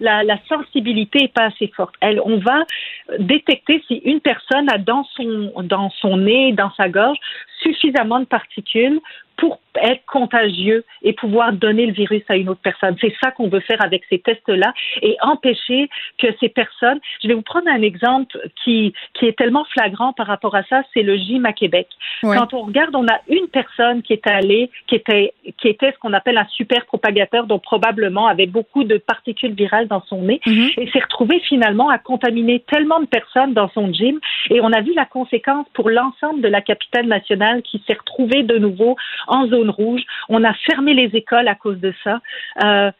[0.00, 1.94] La, la, sensibilité est pas assez forte.
[2.00, 2.64] Elle, on va
[3.18, 7.18] détecter si une personne a dans son dans son nez, dans sa gorge,
[7.62, 9.00] suffisamment de particules
[9.40, 12.96] pour être contagieux et pouvoir donner le virus à une autre personne.
[13.00, 15.88] C'est ça qu'on veut faire avec ces tests-là et empêcher
[16.18, 17.00] que ces personnes.
[17.22, 20.82] Je vais vous prendre un exemple qui qui est tellement flagrant par rapport à ça,
[20.92, 21.88] c'est le gym à Québec.
[22.22, 25.98] Quand on regarde, on a une personne qui est allée, qui était qui était ce
[25.98, 30.40] qu'on appelle un super propagateur, donc probablement avait beaucoup de particules virales dans son nez,
[30.46, 30.70] mhm.
[30.76, 34.18] et s'est retrouvé finalement à contaminer tellement de personnes dans son gym.
[34.50, 38.42] Et on a vu la conséquence pour l'ensemble de la capitale nationale qui s'est retrouvée
[38.42, 38.96] de nouveau
[39.30, 40.02] en zone rouge.
[40.28, 42.20] On a fermé les écoles à cause de ça.
[42.62, 42.90] Euh,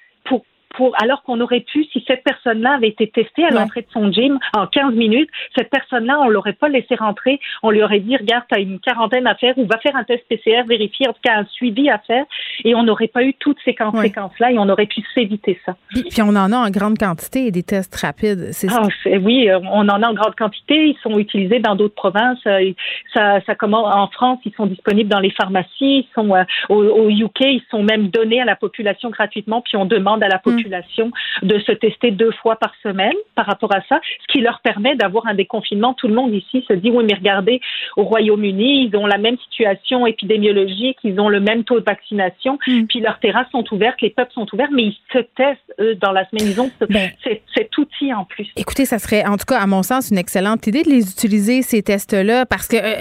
[0.77, 4.11] pour alors qu'on aurait pu, si cette personne-là avait été testée à l'entrée de son
[4.13, 7.41] gym en 15 minutes, cette personne-là, on l'aurait pas laissé rentrer.
[7.63, 10.05] On lui aurait dit, regarde, tu as une quarantaine à faire ou va faire un
[10.05, 12.25] test PCR, vérifier, en tout cas un suivi à faire.
[12.65, 15.77] Et on n'aurait pas eu toutes ces conséquences-là et on aurait pu s'éviter ça.
[15.89, 18.51] Puis, on en a en grande quantité des tests rapides.
[18.69, 18.87] Ah,
[19.21, 20.89] oui, euh, on en a en grande quantité.
[20.89, 22.39] Ils sont utilisés dans d'autres provinces.
[22.47, 22.73] Euh,
[23.15, 25.69] ça, ça commence en France, ils sont disponibles dans les pharmacies.
[25.81, 29.63] Ils sont euh, au, UK, ils sont même donnés à la population gratuitement.
[29.63, 33.73] Puis on demande à la population de se tester deux fois par semaine par rapport
[33.75, 35.95] à ça, ce qui leur permet d'avoir un déconfinement.
[35.95, 37.61] Tout le monde ici se dit, oui, mais regardez,
[37.97, 42.59] au Royaume-Uni, ils ont la même situation épidémiologique, ils ont le même taux de vaccination,
[42.67, 42.87] mm.
[42.87, 46.13] puis leurs terrasses sont ouvertes, les pubs sont ouverts, mais ils se testent, eux, dans
[46.13, 46.49] la semaine.
[46.49, 47.11] Ils ont ben.
[47.55, 48.49] cet outil en plus.
[48.57, 51.63] Écoutez, ça serait, en tout cas, à mon sens, une excellente idée de les utiliser,
[51.63, 52.95] ces tests-là, parce que euh,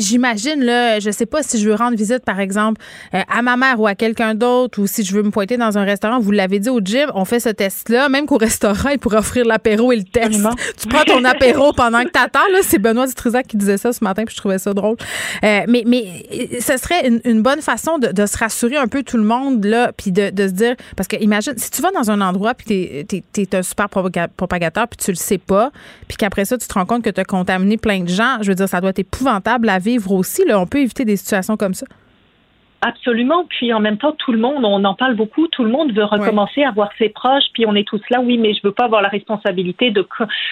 [0.00, 2.80] j'imagine, là, je sais pas si je veux rendre visite, par exemple,
[3.14, 5.78] euh, à ma mère ou à quelqu'un d'autre, ou si je veux me pointer dans
[5.78, 8.98] un restaurant, vous l'avez dit au gym, on fait ce test-là, même qu'au restaurant, ils
[8.98, 10.22] pourraient offrir l'apéro et le test.
[10.80, 12.40] Tu prends ton apéro pendant que tu attends.
[12.62, 14.96] C'est Benoît Dutrisac qui disait ça ce matin, puis je trouvais ça drôle.
[15.44, 16.26] Euh, mais, mais
[16.60, 20.12] ce serait une, bonne façon de, se rassurer un peu tout le monde, là, puis
[20.12, 23.54] de, se dire, parce que imagine, si tu vas dans un endroit, puis tu es,
[23.54, 25.70] un super propagateur, puis tu le sais pas,
[26.08, 28.48] puis qu'après ça, tu te rends compte que tu as contaminé plein de gens, je
[28.48, 30.44] veux dire, ça doit être épouvantable à vivre aussi.
[30.44, 30.60] Là.
[30.60, 31.86] On peut éviter des situations comme ça.
[32.84, 33.44] Absolument.
[33.48, 36.04] Puis en même temps, tout le monde, on en parle beaucoup, tout le monde veut
[36.04, 37.44] recommencer à voir ses proches.
[37.54, 40.04] Puis on est tous là, oui, mais je veux pas avoir la responsabilité de,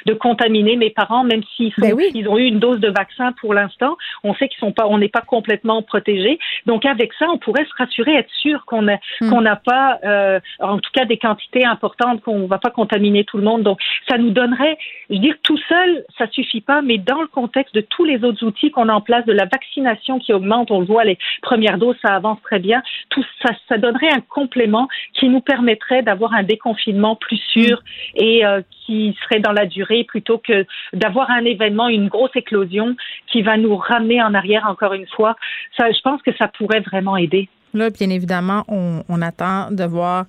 [0.06, 3.52] de contaminer mes parents, même s'ils ben ils ont eu une dose de vaccin pour
[3.52, 3.96] l'instant.
[4.22, 6.38] On sait qu'ils sont pas, on n'est pas complètement protégés.
[6.66, 9.30] Donc avec ça, on pourrait se rassurer, être sûr qu'on n'a hmm.
[9.30, 13.38] qu'on n'a pas, euh, en tout cas, des quantités importantes, qu'on va pas contaminer tout
[13.38, 13.64] le monde.
[13.64, 14.78] Donc ça nous donnerait,
[15.08, 18.22] je veux dire, tout seul, ça suffit pas, mais dans le contexte de tous les
[18.22, 21.18] autres outils qu'on a en place, de la vaccination qui augmente, on le voit, les
[21.42, 22.82] premières doses, ça avance très bien.
[23.10, 27.82] Tout ça, ça donnerait un complément qui nous permettrait d'avoir un déconfinement plus sûr
[28.14, 32.96] et euh, qui serait dans la durée plutôt que d'avoir un événement, une grosse éclosion
[33.30, 35.36] qui va nous ramener en arrière encore une fois.
[35.76, 37.48] Ça, je pense que ça pourrait vraiment aider.
[37.72, 40.26] Là, bien évidemment, on, on attend de voir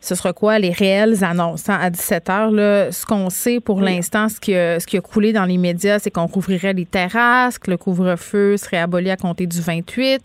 [0.00, 2.50] ce sera quoi les réelles annonces hein, à 17 heures.
[2.50, 5.58] Là, ce qu'on sait pour l'instant, ce qui, a, ce qui a coulé dans les
[5.58, 10.20] médias, c'est qu'on rouvrirait les terrasses, que le couvre-feu serait aboli à compter du 28.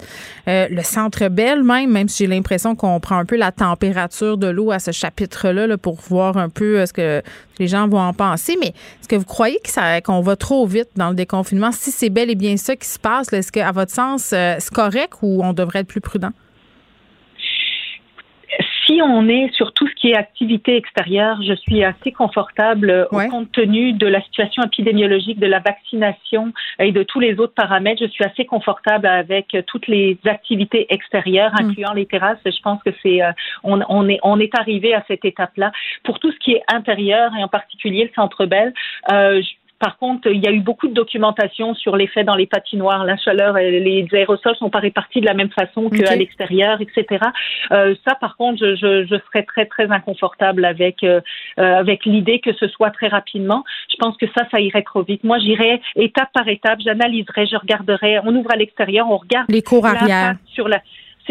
[0.47, 4.38] Euh, le centre Bell même, même si j'ai l'impression qu'on prend un peu la température
[4.38, 7.24] de l'eau à ce chapitre-là pour voir un peu euh, ce que
[7.57, 8.57] les gens vont en penser.
[8.59, 9.59] Mais est-ce que vous croyez
[10.03, 11.72] qu'on va trop vite dans le déconfinement?
[11.72, 14.74] Si c'est bel et bien ça qui se passe, est-ce qu'à votre sens, euh, c'est
[14.74, 16.32] correct ou on devrait être plus prudent?
[18.91, 23.05] Si on est sur tout ce qui est activité extérieure, je suis assez confortable euh,
[23.11, 27.53] au compte tenu de la situation épidémiologique, de la vaccination et de tous les autres
[27.53, 28.01] paramètres.
[28.03, 31.65] Je suis assez confortable avec euh, toutes les activités extérieures, mm.
[31.65, 32.39] incluant les terrasses.
[32.45, 33.31] Je pense que c'est euh,
[33.63, 35.71] on, on, est on est arrivé à cette étape-là.
[36.03, 38.73] Pour tout ce qui est intérieur et en particulier le Centre Bell,
[39.11, 39.41] euh,
[39.82, 43.17] par contre, il y a eu beaucoup de documentation sur l'effet dans les patinoires, la
[43.17, 47.25] chaleur, et les aérosols sont pas répartis de la même façon qu'à l'extérieur, etc.
[47.71, 51.19] Euh, ça, par contre, je, je, je, serais très très inconfortable avec euh,
[51.59, 53.63] euh, avec l'idée que ce soit très rapidement.
[53.89, 55.23] Je pense que ça, ça irait trop vite.
[55.23, 58.19] Moi, j'irais étape par étape, j'analyserais, je regarderais.
[58.23, 60.79] On ouvre à l'extérieur, on regarde les cours arrière sur la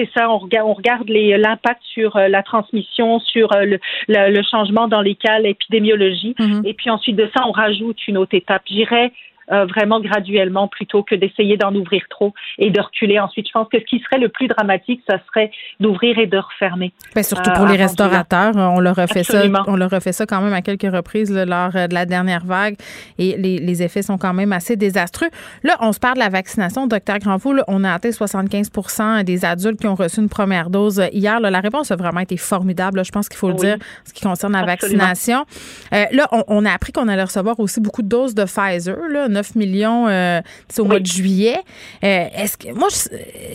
[0.00, 3.76] c'est ça, on regarde, on regarde l'impact sur euh, la transmission, sur euh,
[4.08, 6.34] le, changement dans les cas, l'épidémiologie.
[6.38, 6.66] Mm-hmm.
[6.66, 8.62] Et puis ensuite de ça, on rajoute une autre étape.
[8.66, 9.12] J'irais
[9.52, 13.46] euh, vraiment graduellement plutôt que d'essayer d'en ouvrir trop et de reculer ensuite.
[13.46, 16.92] Je pense que ce qui serait le plus dramatique, ça serait d'ouvrir et de refermer.
[17.14, 20.26] Ben, surtout pour les restaurateurs, on leur a fait ça, on leur a fait ça
[20.26, 22.76] quand même à quelques reprises lors de la dernière vague
[23.18, 25.28] et les, les, effets sont quand même assez désastreux.
[25.62, 29.80] Là, on se parle de la vaccination, docteur Granvaux, on a atteint 75% des adultes
[29.80, 31.40] qui ont reçu une première dose hier.
[31.40, 33.04] la réponse a vraiment été formidable.
[33.04, 35.44] je pense qu'il faut le dire, ce qui concerne la vaccination.
[35.92, 39.28] Euh, là, on, a appris qu'on allait recevoir aussi beaucoup de doses de Pfizer, là,
[39.40, 40.40] 9 millions euh,
[40.78, 41.56] au mois de juillet.
[42.04, 42.88] Euh, est-ce que moi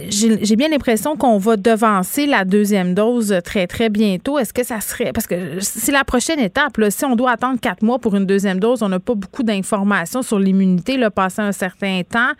[0.09, 4.39] j'ai bien l'impression qu'on va devancer la deuxième dose très très bientôt.
[4.39, 7.83] Est-ce que ça serait parce que c'est la prochaine étape si on doit attendre quatre
[7.83, 11.51] mois pour une deuxième dose, on n'a pas beaucoup d'informations sur l'immunité là passé un
[11.51, 12.31] certain temps.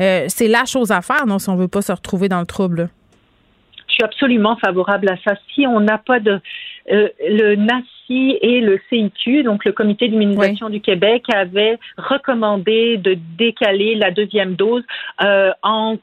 [0.00, 2.46] Euh, c'est la chose à faire non si on veut pas se retrouver dans le
[2.46, 2.88] trouble.
[3.88, 5.36] suis absolument favorable à ça.
[5.54, 6.40] Si on n'a pas de
[6.90, 13.16] euh, le NACI et le CIQ, donc le Comité d'immunisation du Québec, avait recommandé de
[13.36, 14.84] décaler la deuxième dose
[15.22, 15.96] euh, en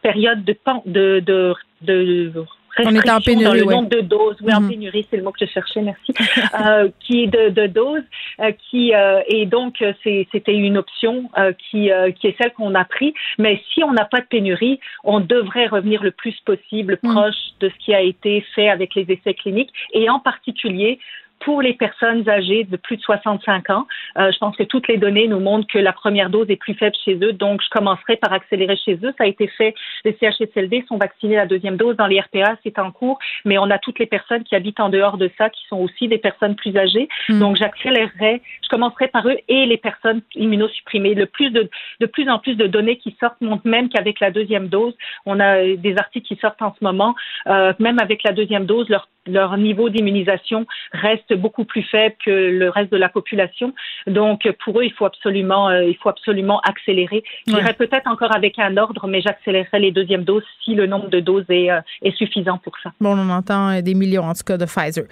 [0.00, 0.56] période de,
[0.86, 2.32] de, de, de
[2.78, 4.36] on est en pénurie, dans le nombre de doses.
[4.42, 4.70] Oui, en mhm.
[4.70, 6.12] pénurie, c'est le mot que je cherchais, merci.
[6.60, 8.02] euh, qui est de, de doses,
[8.40, 11.30] euh, qui euh, et donc euh, c'était une option
[11.70, 13.14] qui qui est celle qu'on a pris.
[13.38, 17.12] Mais si on n'a pas de pénurie, on devrait revenir le plus possible mhm.
[17.12, 20.98] proche de ce qui a été fait avec les essais cliniques et en particulier
[21.42, 23.86] pour les personnes âgées de plus de 65 ans.
[24.16, 26.74] Euh, je pense que toutes les données nous montrent que la première dose est plus
[26.74, 29.12] faible chez eux, donc je commencerai par accélérer chez eux.
[29.18, 29.74] Ça a été fait.
[30.04, 31.96] Les CHSLD sont vaccinés la deuxième dose.
[31.96, 34.88] Dans les RPA, c'est en cours, mais on a toutes les personnes qui habitent en
[34.88, 37.08] dehors de ça, qui sont aussi des personnes plus âgées.
[37.28, 37.40] Hmm.
[37.40, 38.40] Donc j'accélérerai.
[38.62, 41.14] Je commencerai par eux et les personnes immunosupprimées.
[41.14, 41.68] Le plus de,
[42.00, 44.94] de plus en plus de données qui sortent montrent même qu'avec la deuxième dose,
[45.26, 47.14] on a des articles qui sortent en ce moment,
[47.48, 52.30] euh, même avec la deuxième dose, leur leur niveau d'immunisation reste beaucoup plus faible que
[52.30, 53.74] le reste de la population.
[54.06, 57.22] Donc, pour eux, il faut absolument, euh, il faut absolument accélérer.
[57.46, 61.20] J'irai peut-être encore avec un ordre, mais j'accélérerai les deuxièmes doses si le nombre de
[61.20, 62.90] doses est, euh, est suffisant pour ça.
[63.00, 65.04] Bon, on entend euh, des millions, en tout cas, de Pfizer.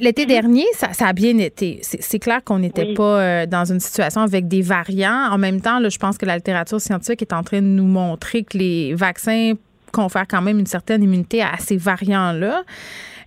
[0.00, 0.28] L'été mhm.
[0.28, 1.78] dernier, ça, ça, a bien été.
[1.82, 5.28] C'est clair qu'on n'était pas dans une situation avec des variants.
[5.30, 7.86] En même temps, là, je pense que la littérature scientifique est en train de nous
[7.86, 9.54] montrer que les vaccins
[9.90, 12.62] confèrent quand même une certaine immunité à ces variants-là.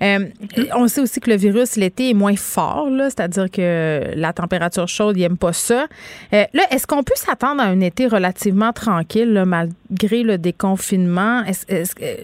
[0.01, 0.20] Euh,
[0.76, 5.16] on sait aussi que le virus l'été est moins fort, c'est-à-dire que la température chaude,
[5.18, 5.86] il n'aime pas ça.
[6.34, 11.43] Euh, là, est-ce qu'on peut s'attendre à un été relativement tranquille malgré le déconfinement?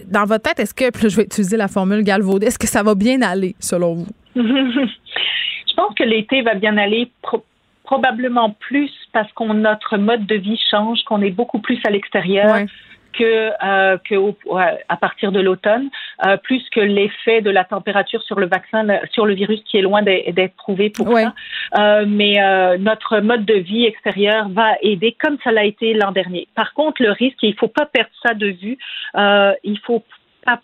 [0.07, 2.95] dans votre tête, est-ce que, je vais utiliser la formule galvaudée, est-ce que ça va
[2.95, 4.07] bien aller selon vous?
[4.35, 7.11] je pense que l'été va bien aller.
[7.83, 12.65] probablement plus parce qu'on notre mode de vie change, qu'on est beaucoup plus à l'extérieur
[13.17, 14.15] que, euh, que
[14.89, 15.89] à partir de l'automne,
[16.25, 19.81] euh, plus que l'effet de la température sur le vaccin, sur le virus qui est
[19.81, 21.33] loin d'être prouvé pour ça.
[21.77, 26.11] Euh, mais euh, notre mode de vie extérieur va aider comme ça l'a été l'an
[26.11, 26.47] dernier.
[26.55, 28.77] Par contre, le risque, il faut pas perdre ça de vue.
[29.15, 30.03] Euh, il faut
[30.45, 30.59] pas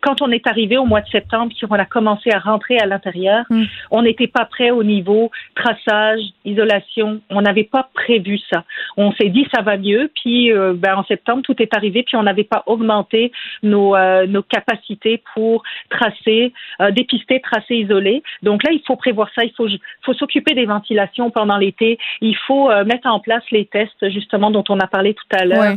[0.00, 3.44] quand on est arrivé au mois de septembre, on a commencé à rentrer à l'intérieur,
[3.50, 3.64] hmm.
[3.90, 7.20] on n'était pas prêt au niveau traçage, isolation.
[7.30, 8.64] On n'avait pas prévu ça.
[8.96, 12.16] On s'est dit ça va mieux, puis euh, ben, en septembre tout est arrivé, puis
[12.16, 18.22] on n'avait pas augmenté nos, euh, nos capacités pour tracer, euh, dépister, tracer, isoler.
[18.42, 19.44] Donc là, il faut prévoir ça.
[19.44, 19.68] Il faut,
[20.02, 21.98] faut s'occuper des ventilations pendant l'été.
[22.20, 25.76] Il faut mettre en place les tests justement dont on a parlé tout à l'heure,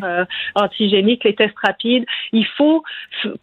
[0.56, 2.06] antigéniques, les tests rapides.
[2.32, 2.84] Il faut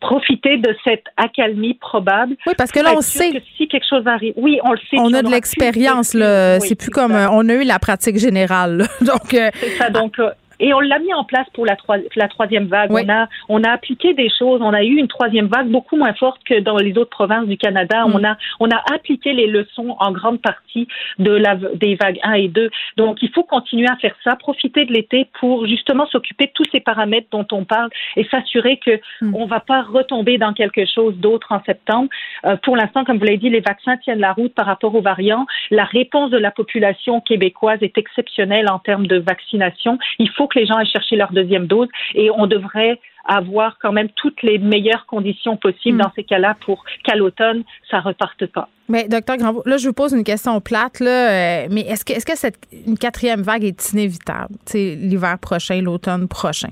[0.01, 2.37] profiter de cette accalmie probable.
[2.47, 3.33] Oui, parce que là, on sait.
[3.33, 4.35] Que si quelque chose arrive.
[4.37, 4.97] Oui, on le sait.
[4.99, 6.61] On a de l'expérience, là.
[6.61, 7.13] c'est plus comme.
[7.13, 9.35] on a eu la pratique générale, Donc.
[9.35, 9.91] Euh, c'est ça.
[9.91, 10.31] Donc, euh,
[10.65, 11.77] et on l'a mis en place pour la,
[12.17, 12.91] la troisième vague.
[12.91, 14.63] On, a, on a appliqué des choses.
[14.63, 17.59] On a eu une troisième vague beaucoup moins forte que dans les autres provinces du
[17.59, 18.07] Canada.
[18.07, 18.15] Mm.
[18.15, 20.89] On, a, on a appliqué les leçons en grande partie
[21.19, 22.71] de la, des vagues 1 et 2.
[22.97, 26.65] Donc, il faut continuer à faire ça, profiter de l'été pour justement s'occuper de tous
[26.73, 29.35] ces paramètres dont on parle et s'assurer que mm.
[29.35, 32.09] on va pas retomber dans quelque chose d'autre en septembre.
[32.47, 35.03] Euh, pour l'instant, comme vous l'avez dit, les vaccins tiennent la route par rapport aux
[35.03, 35.45] variants.
[35.71, 39.99] La réponse de la population québécoise est exceptionnelle en termes de vaccination.
[40.19, 43.93] Il faut que les gens aient cherché leur deuxième dose et on devrait avoir quand
[43.93, 46.03] même toutes les meilleures conditions possibles hmm.
[46.03, 48.69] dans ces cas-là pour qu'à l'automne, ça reparte pas.
[48.89, 51.31] Mais docteur Granvaux, là, je vous pose une question plate, là,
[51.65, 56.29] euh, mais est-ce que, est-ce que cette une quatrième vague est inévitable, l'hiver prochain, l'automne
[56.29, 56.69] prochain?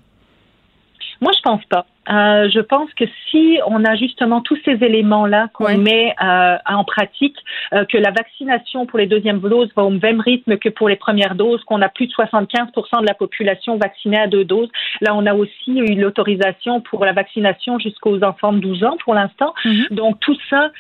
[1.23, 1.87] Moi, je pense pas.
[2.11, 6.83] Euh, je pense que si on a justement tous ces éléments-là qu'on met euh, en
[6.83, 7.37] pratique,
[7.73, 10.97] euh, que la vaccination pour les deuxièmes doses va au même rythme que pour les
[10.97, 14.69] premières doses, qu'on a plus de 75% de la population vaccinée à deux doses.
[15.01, 19.15] Là, on a aussi eu l'autorisation pour la vaccination jusqu'aux enfants de 12 ans pour
[19.15, 19.55] l'instant.
[19.65, 19.87] Mhm.
[19.93, 20.73] Donc tout ça,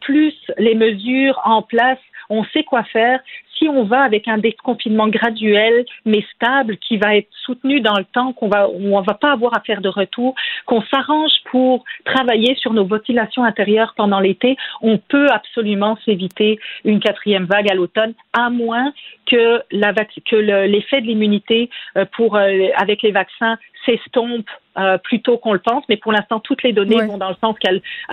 [0.00, 1.98] plus les mesures en place
[2.30, 3.20] on sait quoi faire
[3.60, 8.04] si on va avec un déconfinement graduel mais stable qui va être soutenu dans le
[8.04, 10.34] temps, qu'on va, où on va pas avoir à faire de retour,
[10.66, 17.00] qu'on s'arrange pour travailler sur nos ventilations intérieures pendant l'été, on peut absolument s'éviter une
[17.00, 18.92] quatrième vague à l'automne, à moins
[19.26, 24.48] que la, que l'effet de l'immunité euh, pour euh, avec les vaccins s'estompe
[24.78, 27.36] euh, plus tôt qu'on le pense, mais pour l'instant, toutes les données vont dans le
[27.40, 27.72] sens qu'à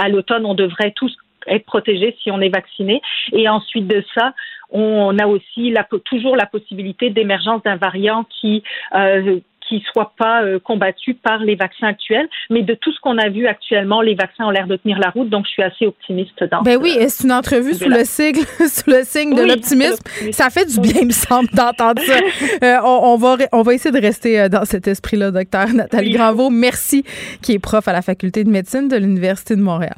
[0.10, 1.16] l'automne, on devrait tous
[1.48, 3.02] être protégé si on est vacciné.
[3.34, 4.34] Et ensuite de ça,
[4.70, 8.64] on a aussi la, toujours la possibilité d'émergence d'un variant qui
[8.96, 13.30] euh, qui soit pas combattu par les vaccins actuels, mais de tout ce qu'on a
[13.30, 16.44] vu actuellement, les vaccins ont l'air de tenir la route, donc je suis assez optimiste
[16.46, 16.62] dans.
[16.62, 18.40] Ben oui, c'est une entrevue sous le sigle,
[18.70, 20.02] sous le signe de l'optimisme.
[20.32, 22.82] Ça fait du bien, il me semble, d'entendre ça.
[22.86, 26.48] on, va on va essayer de rester dans cet esprit-là, docteur Nathalie oui.
[26.52, 27.04] Merci,
[27.42, 29.98] qui est prof à la faculté de médecine de l'université de Montréal.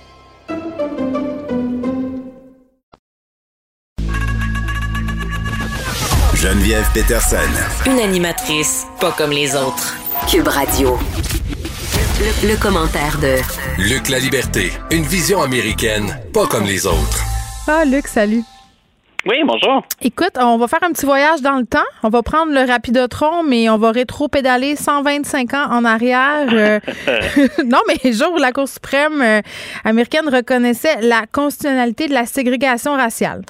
[6.41, 7.37] Geneviève Peterson.
[7.85, 9.95] Une animatrice pas comme les autres.
[10.27, 10.97] Cube Radio.
[12.19, 13.35] Le, commentaire de
[13.77, 17.21] Luc La Liberté, une vision américaine, pas comme les autres.
[17.67, 18.41] Ah, Luc, salut.
[19.27, 19.85] Oui, bonjour.
[20.01, 21.85] Écoute, on va faire un petit voyage dans le temps.
[22.01, 26.47] On va prendre le Rapidotron, mais on va rétro-pédaler 125 ans en arrière.
[26.51, 26.79] Euh,
[27.67, 29.41] non, mais le jour où la Cour suprême euh,
[29.83, 33.43] américaine reconnaissait la constitutionnalité de la ségrégation raciale.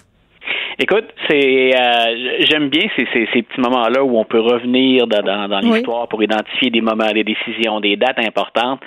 [0.83, 5.21] Écoute, c'est euh, j'aime bien ces, ces, ces, petits moments-là où on peut revenir dans,
[5.21, 8.81] dans, dans l'histoire pour identifier des moments, des décisions, des dates importantes.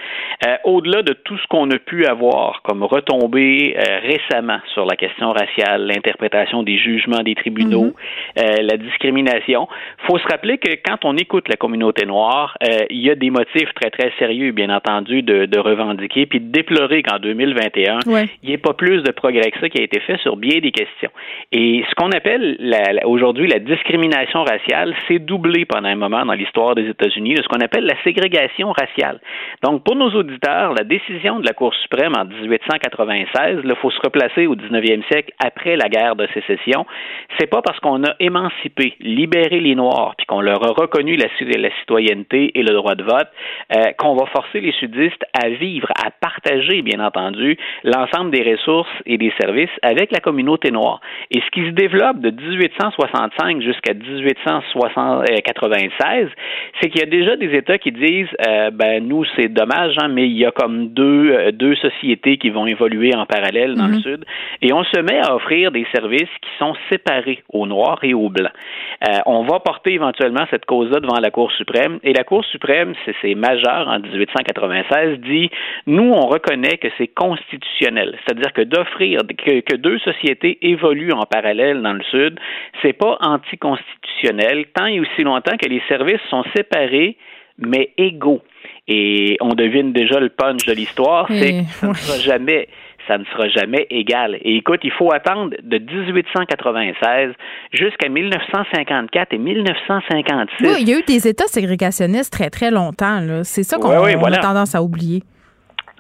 [0.45, 4.97] Euh, au-delà de tout ce qu'on a pu avoir comme retombées euh, récemment sur la
[4.97, 7.95] question raciale, l'interprétation des jugements des tribunaux,
[8.37, 8.63] mm-hmm.
[8.63, 9.69] la discrimination,
[10.09, 12.59] faut se rappeler que quand on écoute la communauté noire,
[12.91, 16.51] il y a des motifs très très sérieux, bien entendu, de, de revendiquer puis de
[16.51, 18.01] déplorer qu'en 2021,
[18.43, 20.59] il n'y ait pas plus de progrès que ça qui a été fait sur bien
[20.59, 21.11] des questions.
[21.53, 22.59] Et ce qu'on appelle
[23.05, 27.49] aujourd'hui la discrimination raciale s'est doublé pendant un moment dans l'histoire des États-Unis de ce
[27.49, 29.21] qu'on appelle la ségrégation raciale.
[29.63, 34.01] Donc, pour nos auditeurs, la décision de la Cour suprême en 1896, il faut se
[34.01, 36.87] replacer au 19e siècle après la guerre de sécession,
[37.39, 41.27] c'est pas parce qu'on a émancipé, libéré les Noirs, puis qu'on leur a reconnu la,
[41.59, 43.29] la, citoyenneté et le droit de vote,
[43.77, 48.89] euh, qu'on va forcer les sudistes à vivre, à partager, bien entendu, l'ensemble des ressources
[49.07, 51.01] et des services avec la communauté noire.
[51.31, 56.29] Et ce qui se développe de 1865 jusqu'à 1896,
[56.81, 60.09] c'est qu'il y a déjà des États qui disent euh, ben nous c'est dommage, hein,
[60.09, 63.87] mais il y a comme deux euh, deux sociétés qui vont évoluer en parallèle dans
[63.87, 64.03] le mhm.
[64.03, 64.25] Sud,
[64.63, 68.29] et on se met à offrir des services qui sont séparés aux Noirs et aux
[68.29, 68.53] Blancs.
[69.09, 72.95] Euh, on va porter éventuellement cette cause-là devant la Cour suprême, et la Cour suprême,
[73.23, 75.51] c'est majeur en 1896, dit
[75.87, 81.23] nous on reconnaît que c'est constitutionnel, c'est-à-dire que d'offrir que, que deux sociétés évoluent en
[81.23, 82.39] parallèle dans le Sud,
[82.83, 87.17] c'est pas anticonstitutionnel tant et aussi longtemps que les services sont séparés
[87.59, 88.43] mais égaux.
[88.89, 92.69] Et on devine déjà le punch de l'histoire, c'est que ça ne sera jamais
[93.07, 94.37] ça ne sera jamais égal.
[94.41, 97.35] Et écoute, il faut attendre de 1896
[97.73, 100.55] jusqu'à 1954 et 1956.
[100.61, 103.21] Oui, il y a eu des États ségrégationnistes très, très longtemps.
[103.43, 105.23] C'est ça qu'on a tendance à oublier.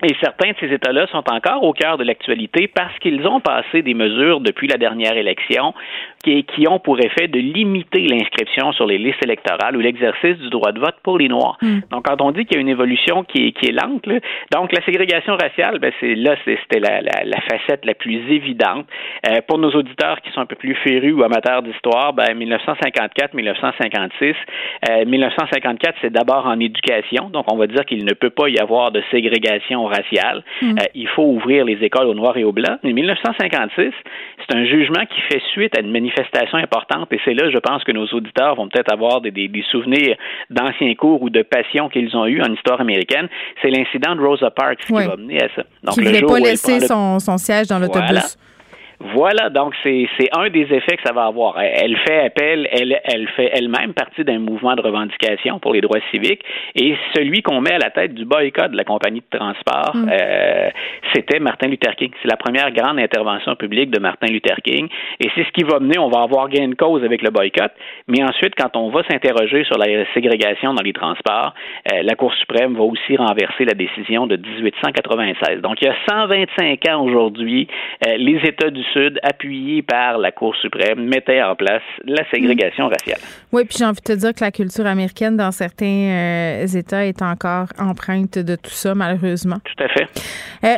[0.03, 3.83] Et certains de ces États-là sont encore au cœur de l'actualité parce qu'ils ont passé
[3.83, 5.73] des mesures depuis la dernière élection
[6.25, 10.49] qui, qui ont pour effet de limiter l'inscription sur les listes électorales ou l'exercice du
[10.49, 11.59] droit de vote pour les Noirs.
[11.63, 11.81] Hmm.
[11.91, 14.21] Donc, quand on dit qu'il y a une évolution qui est, qui est lente, là,
[14.53, 18.87] donc la ségrégation raciale, ben, c'est là, c'était la, la, la, facette la plus évidente.
[19.29, 24.35] Euh, pour nos auditeurs qui sont un peu plus férus ou amateurs d'histoire, ben, 1954-1956,
[24.89, 28.59] euh, 1954, c'est d'abord en éducation, donc on va dire qu'il ne peut pas y
[28.59, 30.43] avoir de ségrégation raciale.
[30.63, 30.79] Hmm.
[30.79, 32.79] Euh, il faut ouvrir les écoles aux Noirs et aux Blancs.
[32.83, 33.93] Mais 1956,
[34.39, 36.14] c'est un jugement qui fait suite à une manifestation
[36.53, 40.17] importante et c'est là, je pense, que nos auditeurs vont peut-être avoir des, des, souvenirs
[40.51, 43.29] d'anciens cours ou de passions qu'ils ont eu en histoire américaine.
[43.63, 45.63] C'est l'incident de Rosa Parks qui va mener à ça.
[45.83, 48.07] Donc, qui ne voulait pas laisser son, son, siège dans l'autobus.
[48.07, 48.23] Voilà,
[49.51, 51.61] donc c'est un des effets que ça va avoir.
[51.61, 56.01] Elle fait appel, elle, elle fait elle-même partie d'un mouvement de revendication pour les droits
[56.13, 56.43] civiques
[56.75, 60.11] et celui qu'on met à la tête du boycott de la compagnie de transport, mm.
[60.11, 60.71] euh,
[61.15, 62.11] c'était Martin Luther King.
[62.23, 64.89] C'est la première grande intervention publique de Martin Luther King
[65.21, 67.73] et c'est ce qui va mener, on va avoir gain de cause avec le boycott,
[68.09, 71.55] mais ensuite, quand on va s'interroger sur la ségrégation dans les transports,
[71.93, 75.61] euh, la Cour suprême va aussi renverser la décision de 1896.
[75.61, 77.69] Donc, il y a 125 ans aujourd'hui,
[78.07, 82.89] euh, les États du Sud, appuyé par la Cour suprême, mettait en place la ségrégation
[82.89, 83.19] raciale.
[83.53, 87.05] Oui, puis j'ai envie de te dire que la culture américaine dans certains euh, États
[87.05, 89.59] est encore empreinte de tout ça, malheureusement.
[89.65, 90.07] Tout à fait.
[90.65, 90.77] Euh,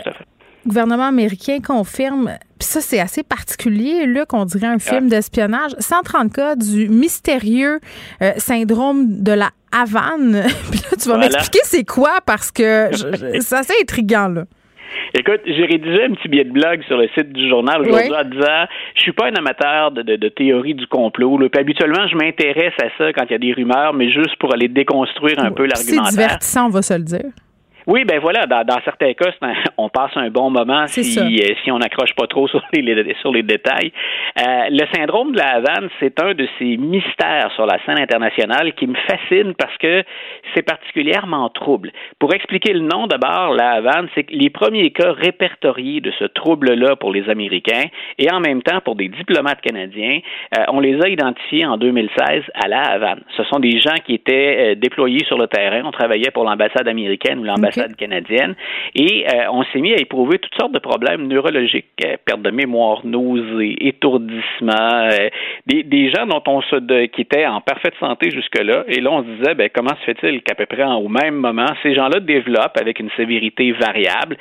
[0.64, 5.72] le gouvernement américain confirme, puis ça, c'est assez particulier, là, qu'on dirait un film d'espionnage.
[5.78, 7.78] 130 cas du mystérieux
[8.22, 10.42] euh, syndrome de la Havane.
[10.70, 12.90] puis là, tu vas m'expliquer c'est quoi, parce que
[13.40, 14.44] c'est assez intriguant, là.
[15.14, 18.24] Écoute, j'ai rédigé un petit billet de blog sur le site du journal aujourd'hui en
[18.24, 21.38] disant je suis pas un amateur de, de, théorie du complot.
[21.38, 24.52] Puis habituellement, je m'intéresse à ça quand il y a des rumeurs, mais juste pour
[24.52, 26.06] aller déconstruire un peu l'argumentaire.
[26.06, 27.30] C'est divertissant, on va se le dire.
[27.86, 29.30] Oui, ben voilà, dans, certains cas,
[29.78, 33.32] on passe un bon moment si, euh, si on n'accroche pas trop sur les, sur
[33.32, 33.92] les détails.
[34.38, 38.74] Euh, le syndrome de la Havane, c'est un de ces mystères sur la scène internationale
[38.74, 40.02] qui me fascine parce que
[40.54, 41.92] c'est particulièrement trouble.
[42.18, 46.24] Pour expliquer le nom d'abord, la Havane, c'est que les premiers cas répertoriés de ce
[46.24, 47.84] trouble-là pour les Américains
[48.18, 50.18] et en même temps pour des diplomates canadiens,
[50.58, 53.22] euh, on les a identifiés en 2016 à la Havane.
[53.36, 55.82] Ce sont des gens qui étaient déployés sur le terrain.
[55.84, 58.54] On travaillait pour l'ambassade américaine ou l'ambassade canadienne.
[58.94, 62.50] Et euh, on s'est mis à éprouver toutes sortes de problèmes neurologiques, euh, perte de
[62.50, 65.28] mémoire, nausées, étourdissement, euh,
[65.66, 68.84] des, gens dont on qui étaient en parfaite santé jusque-là.
[68.88, 71.66] Et là, on se disait, ben, comment se fait-il qu'à peu près au même moment,
[71.82, 74.36] ces gens-là développent avec une sévérité variable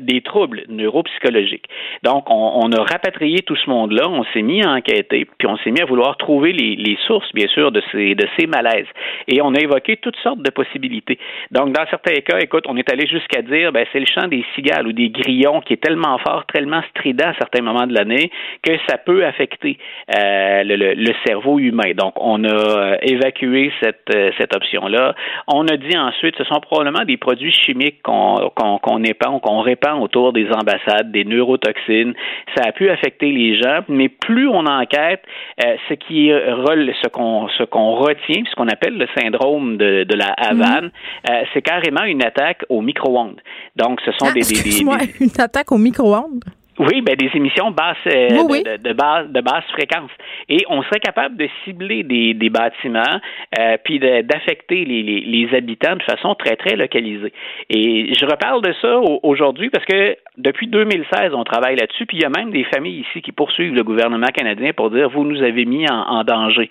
[0.00, 1.66] des troubles neuropsychologiques.
[2.02, 5.70] Donc, on, a rapatrié tout ce monde-là, on s'est mis à enquêter, puis on s'est
[5.70, 8.86] mis à vouloir trouver les, les sources, bien sûr, de ces, de ces malaises.
[9.28, 11.18] Et on a évoqué toutes sortes de possibilités.
[11.50, 14.44] Donc, dans certains cas, écoute, on est allé jusqu'à dire ben c'est le chant des
[14.54, 18.30] cigales ou des grillons qui est tellement fort, tellement strident à certains moments de l'année
[18.62, 19.76] que ça peut affecter
[20.16, 21.92] euh, le, cerveau humain.
[21.94, 25.14] Donc on a euh, évacué cette, euh, cette option-là.
[25.48, 29.60] On a dit ensuite ce sont probablement des produits chimiques qu'on qu'on qu'on épand, qu'on
[29.60, 32.14] répand autour des ambassades, des neurotoxines.
[32.56, 35.22] Ça a pu affecter les gens, mais plus on enquête,
[35.58, 40.32] ce qui ce qu'on ce qu'on retient, ce qu'on appelle le syndrome de, de la
[40.38, 40.90] Havane,
[41.26, 41.44] mm-hmm.
[41.52, 43.40] c'est carrément une attaque au micro-ondes.
[43.76, 44.80] Donc, ce sont ah, des, des, des,
[45.20, 46.44] une attaque au micro-ondes?
[46.78, 50.10] Oui, ben des émissions basses euh, De, de, basse de basse fréquence.
[50.48, 53.20] Et on serait capable de cibler des, des bâtiments
[53.58, 57.32] euh, puis d'affecter les, les, les, habitants de façon très très localisée.
[57.68, 62.06] Et je reparle de ça aujourd'hui parce que depuis 2016, on travaille là-dessus.
[62.06, 65.08] Puis il y a même des familles ici qui poursuivent le gouvernement canadien pour dire
[65.08, 66.68] vous nous avez mis en, danger.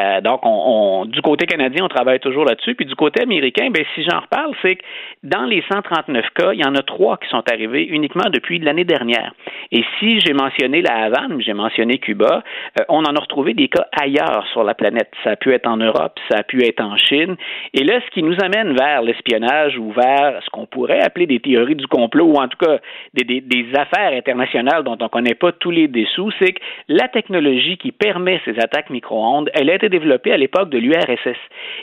[0.00, 2.74] Euh, donc on, du côté canadien, on travaille toujours là-dessus.
[2.74, 4.82] Puis du côté américain, ben si j'en reparle, c'est que
[5.22, 8.84] dans les 139 cas, il y en a trois qui sont arrivés uniquement depuis l'année
[8.84, 9.32] dernière.
[9.70, 12.42] Et si j'ai mentionné la Havane, j'ai mentionné Cuba,
[12.78, 15.10] euh, on en a retrouvé des cas ailleurs sur la planète.
[15.24, 17.36] Ça a pu être en Europe, ça a pu être en Chine.
[17.74, 21.40] Et là, ce qui nous amène vers l'espionnage ou vers ce qu'on pourrait appeler des
[21.40, 22.78] théories du complot ou en tout cas
[23.14, 27.08] des, des, affaires internationales dont on ne connaît pas tous les dessous, c'est que la
[27.08, 31.38] technologie qui permet ces attaques micro-ondes, elle a été développée à l'époque de l'URSS.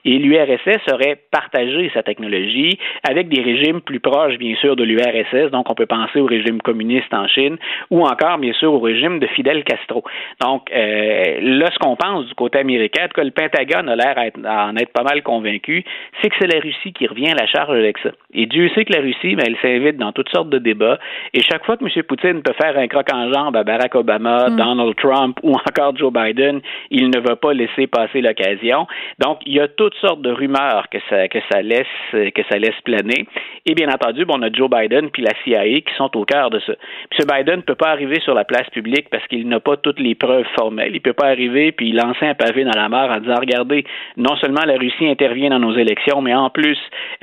[0.06, 5.52] Et l'URSS aurait partagé sa technologie avec des régimes plus proches, bien sûr, de l'URSS.
[5.52, 7.58] Donc, on peut penser au régime communiste en Chine
[7.90, 10.04] ou encore, bien sûr, au régime de Fidel Castro.
[10.42, 14.76] Donc, euh, là, ce qu'on pense du côté américain, que le Pentagone a l'air d'en
[14.76, 15.84] être pas mal convaincu,
[16.22, 18.12] c'est que c'est la Russie qui revient à la charge avec ça.
[18.34, 21.00] Et Dieu sait que la Russie, ben, elle s'invite dans toutes sortes de débats.
[21.34, 22.04] Et chaque fois que M.
[22.04, 24.56] Poutine peut faire un croc en jambe à Barack Obama, mm.
[24.56, 28.88] Donald Trump ou encore Joe Biden, il ne va pas laisser passer l'occasion.
[29.20, 32.58] Donc, il y a toutes sortes de rumeurs que ça, que ça laisse, que ça
[32.58, 33.28] laisse planer.
[33.66, 36.50] Et bien entendu, bon, on a Joe Biden puis la CIA qui sont au cœur
[36.50, 36.74] de ça.
[37.20, 37.28] M.
[37.28, 40.16] Biden ne peut pas arriver sur la place publique parce qu'il n'a pas toutes les
[40.16, 40.92] preuves formelles.
[40.92, 43.86] Il ne peut pas arriver puis lancer un pavé dans la mare en disant regardez,
[44.18, 46.78] non seulement la Russie intervient dans nos élections, mais en plus,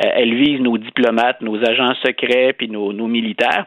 [0.04, 3.66] euh, elle vise nos diplomates, nos agents secrets puis nos, nos militaires.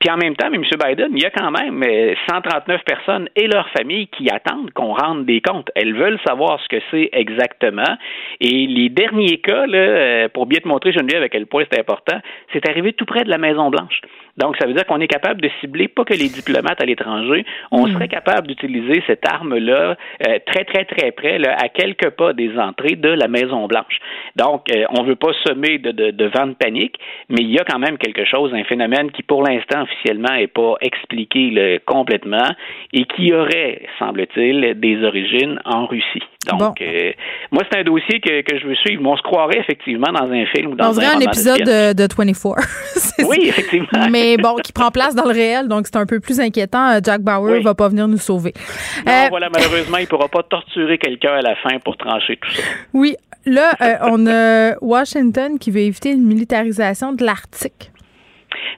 [0.00, 0.62] Puis en même temps, M.
[0.62, 1.84] Biden, il y a quand même
[2.26, 5.70] 139 euh, personnes et leurs familles qui attendent qu'on rende des comptes.
[5.74, 7.98] Elles veulent savoir ce que c'est exactement.
[8.40, 11.78] Et les derniers cas, là, euh, pour bien te montrer, Geneviève, à quel point c'est
[11.78, 12.18] important,
[12.54, 14.00] c'est arrivé tout près de la Maison-Blanche.
[14.38, 17.44] Donc, ça veut dire qu'on est capable de cibler pas que les diplomates à l'étranger,
[17.70, 17.92] on hmm.
[17.92, 19.96] serait capable d'utiliser cette arme-là
[20.26, 23.98] euh, très, très, très près, là, à quelques pas des entrées de la Maison-Blanche.
[24.36, 26.98] Donc, euh, on ne veut pas semer de, de, de, vent de panique,
[27.28, 30.46] mais il y a quand même quelque chose, un phénomène qui, pour l'instant, officiellement, n'est
[30.46, 32.48] pas expliqué complètement
[32.92, 36.22] et qui aurait, semble-t-il, des origines en Russie.
[36.48, 37.12] Donc, euh,
[37.50, 39.02] moi, c'est un dossier que, que, je veux suivre.
[39.04, 42.02] On se croirait effectivement dans un film ou dans on un, un épisode de, de
[42.02, 42.56] 24.
[43.28, 44.08] oui, effectivement.
[44.10, 46.92] Mais bon, qui prend place dans le réel, donc c'est un peu plus inquiétant.
[46.92, 48.54] Euh, Jack Bauer ne va pas venir nous sauver.
[49.06, 52.38] Non, euh, voilà, malheureusement, il ne pourra pas torturer quelqu'un à la fin pour trancher
[52.40, 52.62] tout ça.
[52.94, 53.16] Oui.
[53.46, 53.72] Là,
[54.02, 57.90] on a Washington qui veut éviter une militarisation de l'Arctique.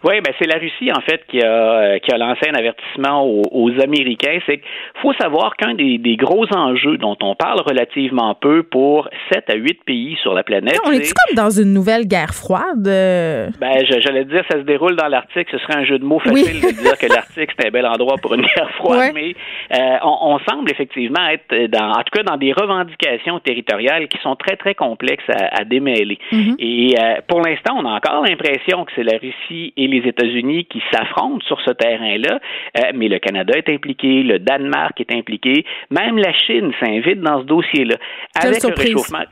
[0.05, 3.25] Oui, ben c'est la Russie en fait qui a euh, qui a lancé un avertissement
[3.25, 4.39] aux, Américains.
[4.47, 9.09] C'est qu'il faut savoir qu'un des, des, gros enjeux dont on parle relativement peu pour
[9.33, 10.79] 7 à 8 pays sur la planète.
[10.85, 12.83] on est, comme dans une nouvelle guerre froide?
[12.83, 15.49] Ben j'allais dire ça se déroule dans l'Arctique.
[15.51, 18.17] Ce serait un jeu de mots facile de dire que l'Arctique c'est un bel endroit
[18.21, 19.35] pour une guerre froide, mais
[19.73, 24.19] euh, on, on, semble effectivement être dans en tout cas dans des revendications territoriales qui
[24.23, 26.19] sont très très complexes à, à démêler.
[26.33, 26.55] Mm-hmm.
[26.59, 30.65] Et euh, pour l'instant, on a encore l'impression que c'est la Russie et les États-Unis
[30.67, 32.41] qui s'affrontent sur ce terrain-là,
[32.79, 37.41] euh, mais le Canada est impliqué, le Danemark est impliqué, même la Chine s'invite dans
[37.41, 37.97] ce dossier-là.
[38.35, 39.25] Avec le réchauffement.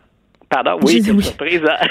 [0.51, 1.63] Pardon, oui, surprise.
[1.65, 1.87] Hein?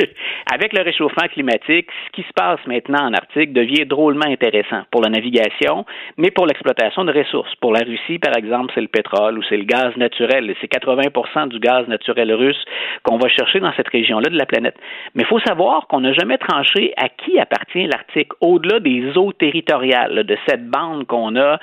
[0.52, 5.02] Avec le réchauffement climatique, ce qui se passe maintenant en Arctique devient drôlement intéressant pour
[5.02, 5.84] la navigation,
[6.16, 7.52] mais pour l'exploitation de ressources.
[7.56, 10.54] Pour la Russie, par exemple, c'est le pétrole ou c'est le gaz naturel.
[10.60, 12.62] C'est 80 du gaz naturel russe
[13.02, 14.76] qu'on va chercher dans cette région-là de la planète.
[15.16, 19.32] Mais il faut savoir qu'on n'a jamais tranché à qui appartient l'Arctique, au-delà des eaux
[19.32, 21.56] territoriales, de cette bande qu'on a euh,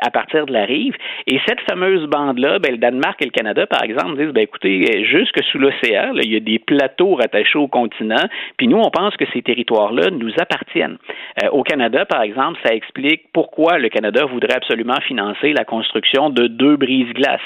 [0.00, 0.94] à partir de la rive.
[1.26, 5.04] Et cette fameuse bande-là, ben, le Danemark et le Canada, par exemple, disent, ben, écoutez,
[5.04, 8.24] jusque sous l'océan, il y a des plateaux rattachés au continent,
[8.56, 10.98] puis nous, on pense que ces territoires-là nous appartiennent.
[11.42, 16.30] Euh, au Canada, par exemple, ça explique pourquoi le Canada voudrait absolument financer la construction
[16.30, 17.40] de deux brises-glaces.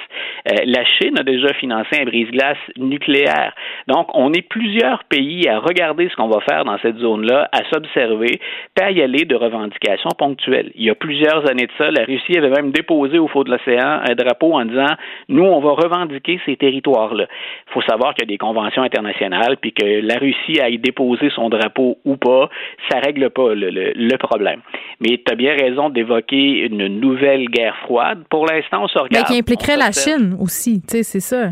[0.49, 3.55] Euh, la Chine a déjà financé un brise-glace nucléaire.
[3.89, 7.65] Donc, on est plusieurs pays à regarder ce qu'on va faire dans cette zone-là, à
[7.73, 8.41] s'observer,
[8.75, 10.71] puis à y aller de revendications ponctuelles.
[10.75, 13.51] Il y a plusieurs années de ça, la Russie avait même déposé au fond de
[13.51, 14.95] l'océan un drapeau en disant,
[15.29, 17.27] nous, on va revendiquer ces territoires-là.
[17.69, 21.31] Il faut savoir qu'il y a des conventions internationales, puis que la Russie aille déposer
[21.35, 22.49] son drapeau ou pas,
[22.91, 24.61] ça règle pas le, problème.
[25.01, 28.25] Mais tu as bien raison d'évoquer une nouvelle guerre froide.
[28.29, 29.27] Pour l'instant, on se regarde.
[29.29, 31.51] Mais qui impliquerait la Chine aussi, tu sais, c'est ça.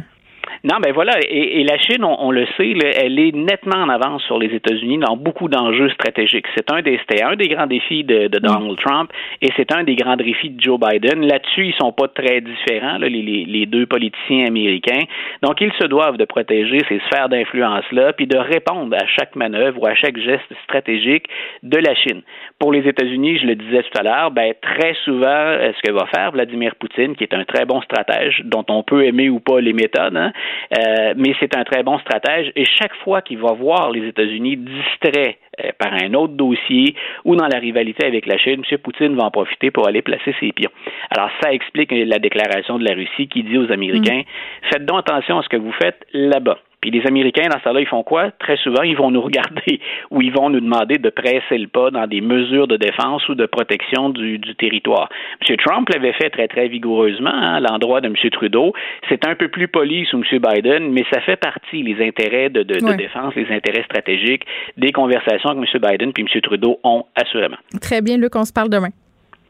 [0.64, 1.12] Non, ben voilà.
[1.28, 5.16] Et, la Chine, on, le sait, elle est nettement en avance sur les États-Unis dans
[5.16, 6.46] beaucoup d'enjeux stratégiques.
[6.56, 9.10] C'est un des, c'était un des grands défis de, Donald Trump
[9.42, 11.26] et c'est un des grands défis de Joe Biden.
[11.26, 13.08] Là-dessus, ils sont pas très différents, les,
[13.46, 15.04] les, deux politiciens américains.
[15.42, 19.82] Donc, ils se doivent de protéger ces sphères d'influence-là, puis de répondre à chaque manœuvre
[19.82, 21.26] ou à chaque geste stratégique
[21.62, 22.22] de la Chine.
[22.58, 26.06] Pour les États-Unis, je le disais tout à l'heure, ben très souvent, ce que va
[26.06, 29.60] faire Vladimir Poutine, qui est un très bon stratège, dont on peut aimer ou pas
[29.60, 30.32] les méthodes, hein,
[30.76, 34.56] euh, mais c'est un très bon stratège et chaque fois qu'il va voir les États-Unis
[34.56, 38.78] distraits euh, par un autre dossier ou dans la rivalité avec la Chine, M.
[38.78, 40.70] Poutine va en profiter pour aller placer ses pions.
[41.10, 44.68] Alors ça explique la déclaration de la Russie qui dit aux Américains, mm.
[44.70, 46.58] faites donc attention à ce que vous faites là-bas.
[46.80, 48.30] Puis les Américains, dans ce cas-là, ils font quoi?
[48.38, 51.90] Très souvent, ils vont nous regarder ou ils vont nous demander de presser le pas
[51.90, 55.08] dans des mesures de défense ou de protection du, territoire.
[55.48, 55.56] M.
[55.56, 58.14] Trump l'avait fait très, très vigoureusement hein, à l'endroit de M.
[58.30, 58.72] Trudeau.
[59.08, 60.40] C'est un peu plus poli sous M.
[60.40, 64.44] Biden, mais ça fait partie, les intérêts de, défense, les intérêts stratégiques
[64.76, 65.90] des conversations que M.
[65.90, 66.40] Biden et M.
[66.42, 67.58] Trudeau ont assurément.
[67.80, 68.90] Très bien, Luc, on se parle demain.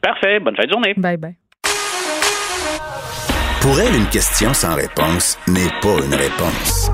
[0.01, 0.41] Parfait.
[0.41, 0.95] Bonne fin de journée.
[0.97, 1.48] Bye bye.
[3.69, 6.91] Pour elle, une question sans réponse n'est pas une réponse.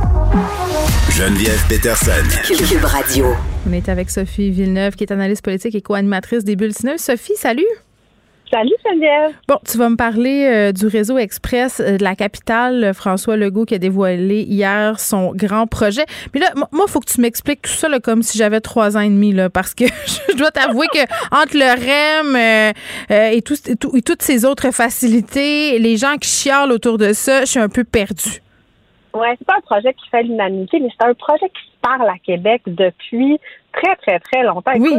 [1.08, 2.10] Geneviève Peterson.
[2.48, 3.26] Cube Radio.
[3.68, 6.98] On est avec Sophie Villeneuve, qui est analyste politique et co-animatrice des Bulletineuses.
[6.98, 7.62] Sophie, salut.
[8.51, 9.34] Salut Geneviève.
[9.49, 13.64] Bon, tu vas me parler euh, du réseau express euh, de la capitale, François Legault,
[13.64, 16.05] qui a dévoilé hier son grand projet.
[16.34, 19.01] Mais là, moi, il faut que tu m'expliques tout ça comme si j'avais trois ans
[19.01, 19.84] et demi, là, parce que
[20.30, 21.01] je dois t'avouer que
[21.34, 26.72] entre le REM euh, et, tout, et, toutes ces autres facilités, les gens qui chialent
[26.72, 28.42] autour de ça, je suis un peu perdue.
[29.14, 32.09] Oui, c'est pas un projet qui fait l'unanimité, mais c'est un projet qui se parle
[32.09, 33.38] à Québec depuis
[33.72, 34.72] très, très, très longtemps.
[34.78, 34.99] Oui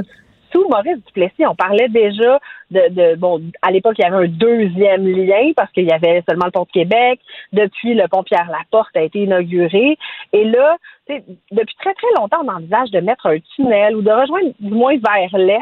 [0.69, 2.39] Maurice Duplessis, on parlait déjà
[2.71, 6.45] de, bon, à l'époque, il y avait un deuxième lien parce qu'il y avait seulement
[6.45, 7.19] le pont de Québec.
[7.53, 9.97] Depuis, le pont Pierre-Laporte a été inauguré.
[10.33, 10.77] Et là,
[11.09, 14.95] depuis très, très longtemps, on envisage de mettre un tunnel ou de rejoindre du moins
[14.97, 15.59] vers l'est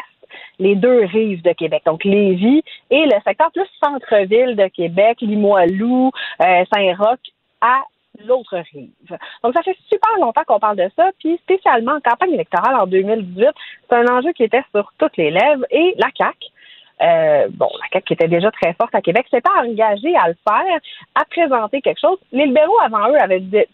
[0.58, 6.12] les deux rives de Québec, donc Lévis et le secteur plus centre-ville de Québec, Limoilou,
[6.42, 7.20] euh, Saint-Roch,
[7.62, 7.82] à
[8.26, 8.90] l'autre rive.
[9.44, 12.88] Donc, ça fait super longtemps qu'on parle de ça, puis spécialement en campagne électorale en
[12.88, 13.48] 2018,
[13.90, 16.38] c'est un enjeu qui était sur toutes les lèvres et la CAQ,
[17.02, 20.36] euh, bon, la CAQ qui était déjà très forte à Québec, s'était engagée à le
[20.48, 20.80] faire,
[21.16, 22.18] à présenter quelque chose.
[22.32, 23.66] Les libéraux, avant eux, avaient dit,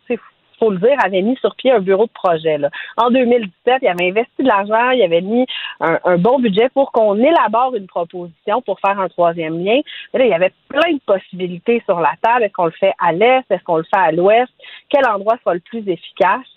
[0.60, 2.58] faut le dire, avait mis sur pied un bureau de projet.
[2.58, 2.70] Là.
[2.98, 5.46] En 2017, il avait investi de l'argent, il avait mis
[5.80, 9.80] un, bon budget pour qu'on élabore une proposition pour faire un troisième lien.
[10.14, 12.44] là, il y avait plein de possibilités sur la table.
[12.44, 13.44] Est-ce qu'on le fait à l'est?
[13.50, 14.52] Est-ce qu'on le fait à l'ouest?
[14.90, 16.48] Quel endroit sera le plus efficace?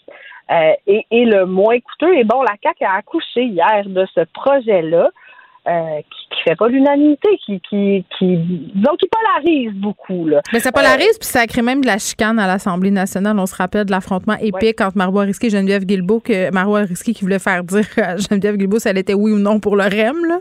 [0.50, 2.16] Euh, et, le moins coûteux?
[2.16, 5.08] Et bon, la CAQ a accouché hier de ce projet-là.
[5.68, 10.26] Euh, qui, qui fait pas l'unanimité, qui, qui, qui, disons, qui polarise beaucoup.
[10.26, 10.40] Là.
[10.52, 13.38] Mais ça polarise, puis ça crée même de la chicane à l'Assemblée nationale.
[13.38, 17.14] On se rappelle de l'affrontement épique entre Marois Risky et Geneviève Guilbeault, que Marois Risky
[17.14, 19.84] qui voulait faire dire à Geneviève Guilbeault si elle était oui ou non pour le
[19.84, 20.38] REM, là.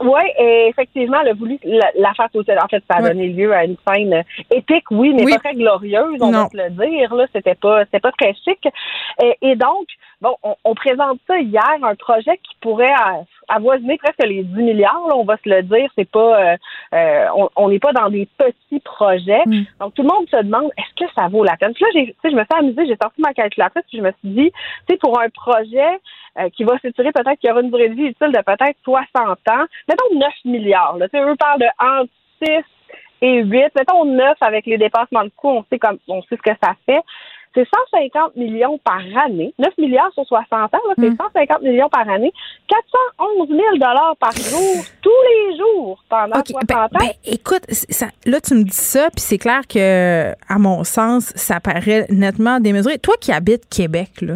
[0.00, 0.22] Oui,
[0.68, 2.54] effectivement, elle a voulu la, faire sauter.
[2.58, 6.18] En fait, ça a donné lieu à une scène épique, oui, mais pas très glorieuse,
[6.20, 7.14] on va se le dire.
[7.14, 8.58] Là, c'était pas, c'était pas très chic.
[9.42, 9.86] Et, donc,
[10.22, 12.94] bon, on, présente ça hier, un projet qui pourrait
[13.48, 15.08] avoisiner presque les 10 milliards.
[15.14, 16.56] on va se le dire, c'est pas, euh,
[16.94, 17.26] euh,
[17.56, 19.42] on n'est pas dans des petits projets.
[19.46, 19.62] Mm.
[19.80, 21.74] Donc, tout le monde se demande, est-ce que ça vaut la peine?
[21.74, 24.28] Puis là, j'ai, je me suis amusée, j'ai sorti ma calculatrice, puis je me suis
[24.28, 26.00] dit, tu sais, pour un projet
[26.38, 28.78] euh, qui va s'étirer peut-être qu'il y aura une durée de vie utile de peut-être
[28.84, 29.66] 60 ans.
[29.88, 30.96] Mettons 9 milliards.
[30.98, 31.06] Là.
[31.14, 32.12] eux parlent de entre
[32.42, 32.64] 6
[33.22, 33.72] et 8.
[33.76, 35.50] Mettons 9 avec les dépassements de coûts.
[35.50, 37.00] On sait, comme, on sait ce que ça fait.
[37.54, 39.54] C'est 150 millions par année.
[39.58, 41.64] 9 milliards sur 60 ans, c'est 150 hmm.
[41.64, 42.32] millions par année.
[42.68, 46.88] 411 000 dollars par jour, tous les jours, pendant 60 ben, ans.
[46.98, 51.32] Ben, écoute, ça, là, tu me dis ça, puis c'est clair que, à mon sens,
[51.36, 52.98] ça paraît nettement démesuré.
[52.98, 54.34] Toi qui habites Québec, là,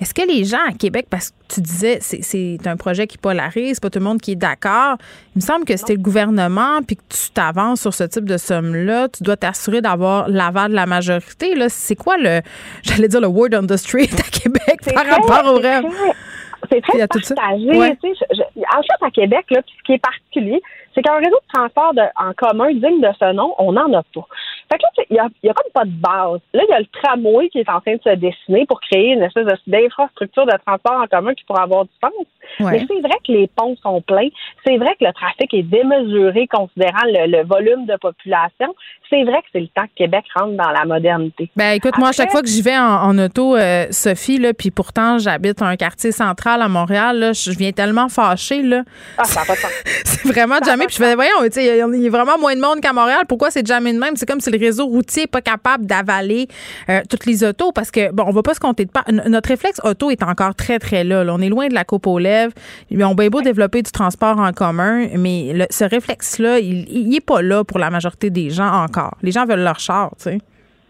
[0.00, 3.80] est-ce que les gens à Québec, parce que tu disais c'est un projet qui polarise,
[3.80, 4.96] pas tout le monde qui est d'accord,
[5.34, 8.36] il me semble que c'était le gouvernement, puis que tu t'avances sur ce type de
[8.36, 11.54] somme-là, tu dois t'assurer d'avoir l'aval de la majorité.
[11.68, 12.40] C'est quoi le,
[12.82, 15.84] j'allais dire le word on the street à Québec par rapport au rêve?
[16.70, 17.70] C'est très partagé.
[17.70, 20.62] en fait, à Québec, là, ce qui est particulier,
[20.94, 24.26] c'est qu'un réseau de transport en commun digne de ce nom, on n'en a pas.
[24.70, 26.40] Fait que là, il y a, y a comme pas de base.
[26.52, 29.12] Là, il y a le tramway qui est en train de se dessiner pour créer
[29.12, 32.12] une espèce d'infrastructure de transport en commun qui pourrait avoir du sens.
[32.60, 34.28] Mais c'est vrai que les ponts sont pleins.
[34.66, 38.74] C'est vrai que le trafic est démesuré considérant le, volume de population.
[39.10, 41.50] C'est vrai que c'est le temps que Québec rentre dans la modernité.
[41.56, 44.70] Ben écoute, moi, à chaque fois que j'y vais en, auto, euh, Sophie, là, puis
[44.70, 48.62] pourtant, j'habite un quartier central à Montréal, là, je viens tellement fâchée.
[48.62, 48.82] Là.
[49.18, 49.54] Ah, ça pas
[50.04, 50.86] C'est vraiment jamais.
[50.86, 53.24] Puis je fais, voyons, il y, a vraiment moins de monde qu'à Montréal.
[53.28, 54.16] Pourquoi c'est jamais de même?
[54.16, 56.48] C'est comme si le réseau routier n'est pas capable d'avaler
[56.88, 59.04] euh, toutes les autos parce que, bon, on va pas se compter de pas.
[59.10, 61.24] Notre réflexe auto est encore très, très là.
[61.28, 62.52] On est loin de la coupe aux lèvres.
[62.90, 67.64] On a beau développer du transport en commun, mais ce réflexe-là, il n'est pas là
[67.64, 69.16] pour la majorité des gens encore.
[69.22, 70.38] Les gens veulent leur char, tu sais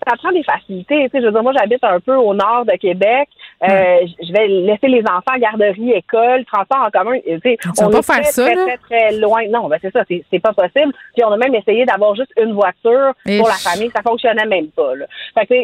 [0.06, 1.04] ça prend des facilités.
[1.04, 3.28] Tu sais, je veux dire, moi, j'habite un peu au nord de Québec.
[3.62, 7.18] Euh, je vais laisser les enfants garderie, école, transport en commun.
[7.24, 9.42] Tu sais, on est très, très, très, très, loin.
[9.48, 10.92] Non, ben c'est ça, c'est pas possible.
[11.14, 13.90] Puis on a même essayé d'avoir juste une voiture pour la famille.
[13.94, 14.94] Ça fonctionnait même pas.
[14.94, 15.06] Là.
[15.34, 15.54] Fait que,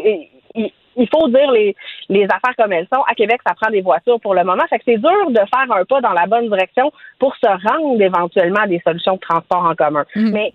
[0.96, 1.76] il, faut dire les,
[2.08, 3.02] les affaires comme elles sont.
[3.02, 4.64] À Québec, ça prend des voitures pour le moment.
[4.68, 8.00] Fait que c'est dur de faire un pas dans la bonne direction pour se rendre
[8.00, 10.04] éventuellement à des solutions de transport en commun.
[10.14, 10.30] Mm.
[10.32, 10.52] Mais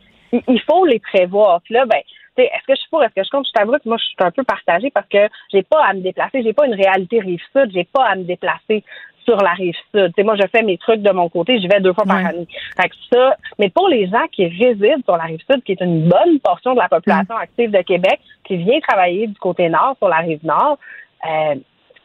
[0.48, 1.62] il faut les prévoir.
[1.62, 2.00] Puis là, ben,
[2.42, 3.48] est-ce que je suis pour, est-ce que je compte?
[3.48, 6.02] Je t'avoue que moi, je suis un peu partagée parce que j'ai pas à me
[6.02, 8.84] déplacer, j'ai pas une réalité rive sud, j'ai pas à me déplacer
[9.24, 10.14] sur la rive sud.
[10.20, 12.48] moi, je fais mes trucs de mon côté, je vais deux fois par année.
[12.76, 15.82] Fait que ça, mais pour les gens qui résident sur la rive sud, qui est
[15.82, 19.96] une bonne portion de la population active de Québec, qui vient travailler du côté nord,
[19.98, 20.78] sur la rive nord,
[21.26, 21.56] euh,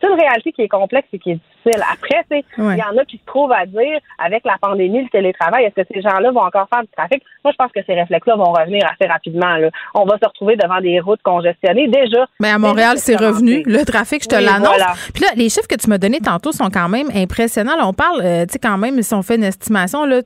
[0.01, 1.83] c'est une réalité qui est complexe et qui est difficile.
[1.93, 2.25] Après,
[2.59, 5.83] il y en a qui se trouvent à dire, avec la pandémie, le télétravail, est-ce
[5.83, 7.23] que ces gens-là vont encore faire du trafic?
[7.45, 9.57] Moi, je pense que ces réflexes-là vont revenir assez rapidement.
[9.57, 9.71] Là.
[9.95, 11.89] On va se retrouver devant des routes congestionnées.
[11.89, 12.27] Déjà.
[12.41, 13.63] Mais à Montréal, c'est revenu.
[13.65, 14.83] Le trafic, je te l'annonce.
[15.15, 17.75] Puis là, les chiffres que tu m'as donnés tantôt sont quand même impressionnants.
[17.83, 20.17] on parle, euh, tu sais, quand même, si on fait une estimation, là,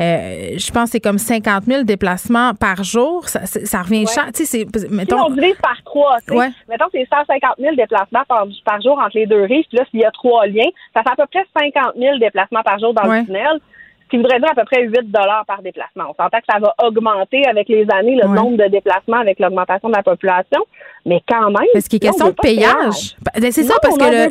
[0.00, 3.28] euh, je pense que c'est comme 50 000 déplacements par jour.
[3.28, 4.28] Ça, ça revient cher.
[4.34, 5.16] Tu sais, mettons.
[5.16, 6.18] Si on divise par trois,
[6.68, 9.64] mettons, c'est 150 000 déplacements par, par jour entre les deux rives.
[9.68, 12.62] Puis là, s'il y a trois liens, ça fait à peu près 50 000 déplacements
[12.62, 13.60] par jour dans le tunnel
[14.06, 16.04] ce qui voudrait dire à peu près 8 dollars par déplacement.
[16.10, 19.88] On s'entend que ça va augmenter avec les années le nombre de déplacements avec l'augmentation
[19.88, 20.64] de la population,
[21.06, 21.68] mais quand même.
[21.72, 23.16] Parce qu'il est question de payage.
[23.40, 24.30] Ben, c'est ça parce que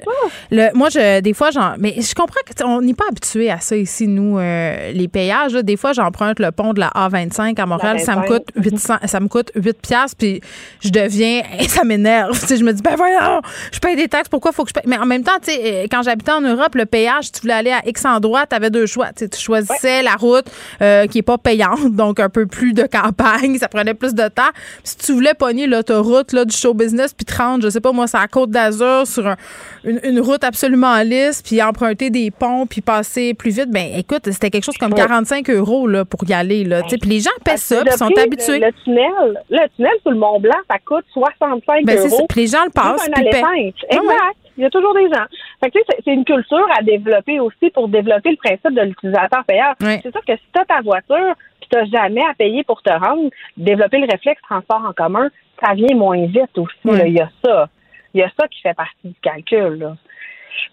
[0.51, 3.77] le, moi je des fois j'en mais je comprends qu'on n'est pas habitué à ça
[3.77, 7.99] ici nous euh, les payages des fois j'emprunte le pont de la A25 à Montréal,
[7.99, 10.41] ça me coûte 800 ça me coûte 8 pièces puis
[10.81, 13.41] je deviens ça m'énerve, je me dis ben voyons,
[13.71, 14.83] je paye des taxes, pourquoi faut que je paye?
[14.85, 17.53] Mais en même temps tu sais euh, quand j'habitais en Europe le péage, tu voulais
[17.53, 20.45] aller à X endroit, tu avais deux choix, tu choisis c'est la route
[20.81, 24.27] euh, qui est pas payante, donc un peu plus de campagne, ça prenait plus de
[24.27, 24.51] temps.
[24.83, 28.07] si tu voulais pogner l'autoroute là, du show business puis 30, je sais pas moi,
[28.07, 29.35] c'est à Côte d'Azur sur
[29.83, 34.49] une, route absolument lisse, puis emprunter des ponts puis passer plus vite, ben écoute, c'était
[34.49, 36.63] quelque chose comme 45 euros là, pour y aller.
[36.63, 38.59] Là, puis les gens paient ça, puis sont habitués.
[38.59, 42.25] Le, tunnel, le tunnel sur le Mont Blanc, ça coûte 65 ben, euros.
[42.29, 43.07] Puis les gens le passent.
[43.13, 44.37] Puis Exact.
[44.57, 45.25] Il y a toujours des gens.
[45.61, 49.75] Fait que, c'est une culture à développer aussi pour développer le principe de l'utilisateur payeur.
[49.79, 52.81] C'est sûr que si tu as ta voiture puis tu n'as jamais à payer pour
[52.81, 55.29] te rendre, développer le réflexe transport en commun,
[55.63, 56.75] ça vient moins vite aussi.
[56.85, 57.69] Il y a ça.
[58.13, 59.79] Il y a ça qui fait partie du calcul.
[59.79, 59.95] Là.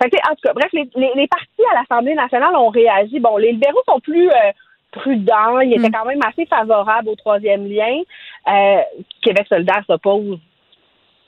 [0.01, 3.19] Fait que, en tout cas, bref, les, les, partis à l'Assemblée nationale ont réagi.
[3.19, 4.53] Bon, les libéraux sont plus euh,
[4.93, 5.61] prudents.
[5.61, 5.93] Ils étaient mm.
[5.93, 8.01] quand même assez favorables au troisième lien.
[8.49, 8.81] Euh,
[9.23, 10.39] Québec solidaire s'oppose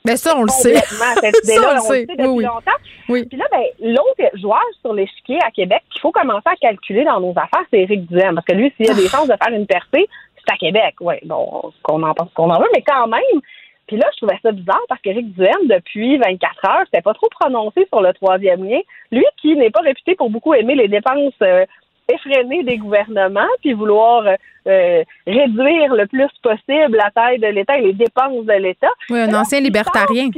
[0.05, 0.75] mais ça, on le sait.
[1.21, 2.71] Cette idée-là, on le sait depuis longtemps.
[3.09, 3.25] Oui.
[3.25, 7.19] Puis là, ben, l'autre joueur sur l'échiquier à Québec qu'il faut commencer à calculer dans
[7.19, 8.35] nos affaires, c'est Éric Duhem.
[8.35, 9.09] Parce que lui, s'il a des ah.
[9.09, 10.07] chances de faire une percée,
[10.45, 10.95] c'est à Québec.
[11.01, 13.41] Oui, bon, qu'on en pense qu'on en veut, mais quand même.
[13.87, 17.27] Puis là, je trouvais ça bizarre parce qu'Éric Duhem, depuis 24 heures, c'était pas trop
[17.29, 18.79] prononcé sur le troisième lien.
[19.11, 21.65] Lui qui n'est pas réputé pour beaucoup aimer les dépenses euh,
[22.11, 27.81] effréner des gouvernements puis vouloir euh, réduire le plus possible la taille de l'État et
[27.81, 28.91] les dépenses de l'État.
[29.09, 30.29] Oui, un ancien libertarien.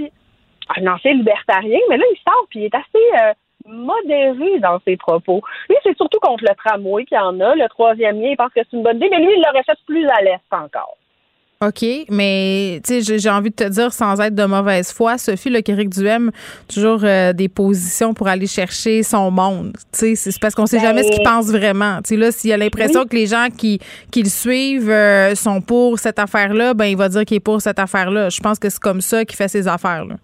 [0.76, 3.34] un ancien libertarien, mais là, il sort puis il est assez euh,
[3.68, 5.42] modéré dans ses propos.
[5.70, 7.56] Lui, c'est surtout contre le tramway qu'il y en a.
[7.56, 9.78] Le troisième lien, il pense que c'est une bonne idée, mais lui, il l'aurait fait
[9.86, 10.98] plus à l'est encore.
[11.60, 15.50] OK, mais tu sais, j'ai envie de te dire sans être de mauvaise foi, Sophie,
[15.50, 16.30] le qu'Éric Duhem,
[16.72, 19.74] toujours euh, des positions pour aller chercher son monde.
[19.92, 21.98] Tu sais, c'est parce qu'on sait jamais ce qu'il ben, pense vraiment.
[22.04, 23.80] Tu sais, là, s'il a l'impression que les gens qui,
[24.12, 27.60] qui le suivent euh, sont pour cette affaire-là, ben il va dire qu'il est pour
[27.60, 28.30] cette affaire-là.
[28.30, 30.18] Je pense que c'est comme ça qu'il fait ses affaires-là.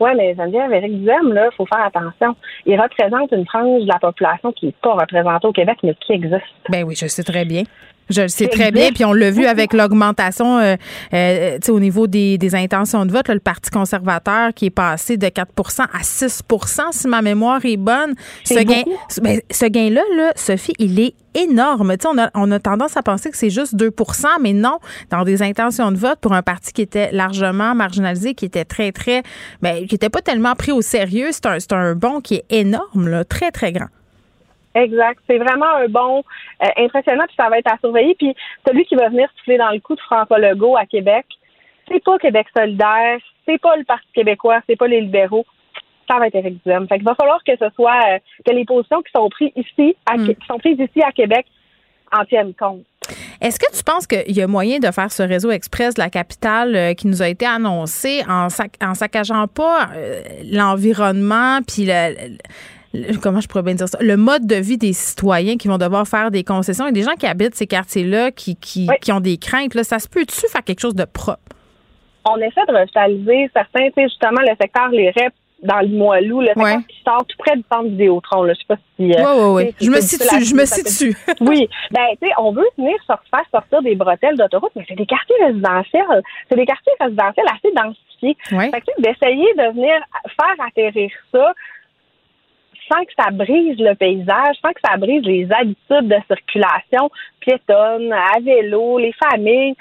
[0.00, 2.36] Oui, mais Geneviève, Éric Duhem, là, faut faire attention.
[2.66, 6.12] Il représente une frange de la population qui n'est pas représentée au Québec, mais qui
[6.12, 6.42] existe.
[6.68, 7.62] Ben oui, je sais très bien.
[8.08, 10.76] Je le sais très bien, puis on l'a vu avec l'augmentation euh,
[11.12, 15.26] euh au niveau des, des, intentions de vote, le Parti conservateur qui est passé de
[15.26, 18.14] 4% à 6% si ma mémoire est bonne.
[18.44, 18.82] Ce gain,
[19.20, 21.94] ben, ce gain-là, là, Sophie, il est énorme.
[22.06, 24.78] On a, on a tendance à penser que c'est juste 2% mais non,
[25.10, 28.92] dans des intentions de vote pour un parti qui était largement marginalisé, qui était très,
[28.92, 29.22] très,
[29.62, 33.08] ben, qui n'était pas tellement pris au sérieux, c'est un, un bond qui est énorme,
[33.08, 33.88] là, très, très grand.
[34.76, 35.18] Exact.
[35.28, 36.22] C'est vraiment un bon
[36.62, 38.14] euh, impressionnant, puis ça va être à surveiller.
[38.14, 38.34] Puis
[38.66, 41.24] celui qui va venir souffler dans le coup de François Legault à Québec,
[41.88, 45.46] c'est pas Québec solidaire, c'est pas le Parti québécois, c'est pas les libéraux.
[46.08, 46.86] Ça va être Éric Duhem.
[46.88, 49.96] Fait qu'il va falloir que ce soit euh, que les positions qui sont prises ici,
[50.04, 50.34] à, hmm.
[50.34, 51.46] qui sont prises ici à Québec,
[52.12, 52.84] en tiennent compte.
[53.40, 56.10] Est-ce que tu penses qu'il y a moyen de faire ce réseau express de la
[56.10, 58.48] capitale euh, qui nous a été annoncé en,
[58.82, 59.88] en saccageant pas
[60.52, 62.36] l'environnement puis le,
[63.22, 66.06] comment je pourrais bien dire ça, le mode de vie des citoyens qui vont devoir
[66.06, 69.74] faire des concessions et des gens qui habitent ces quartiers-là, qui, qui, ont des craintes,
[69.74, 71.40] là, ça se peut-tu faire quelque chose de propre?
[72.24, 75.32] On essaie de revitaliser certains, tu sais, justement, le secteur Les REP
[75.62, 78.42] dans le Moilou, le secteur qui sort tout près du centre Vidéotron.
[78.42, 78.52] Là.
[78.54, 78.82] Je sais pas si.
[78.98, 79.74] oui, oui, oui.
[79.80, 81.16] Je me situe, je me situe.
[81.40, 81.68] oui.
[81.90, 85.36] Ben, tu sais, on veut venir faire sortir des bretelles d'autoroute, mais c'est des quartiers
[85.44, 86.22] résidentiels.
[86.48, 88.36] C'est des quartiers résidentiels assez densifiés.
[88.48, 89.94] Fait que, d'essayer de venir
[90.24, 91.52] faire atterrir ça
[92.90, 97.10] sans que ça brise le paysage, sans que ça brise les habitudes de circulation
[97.40, 99.74] piétonne, à vélo, les familles.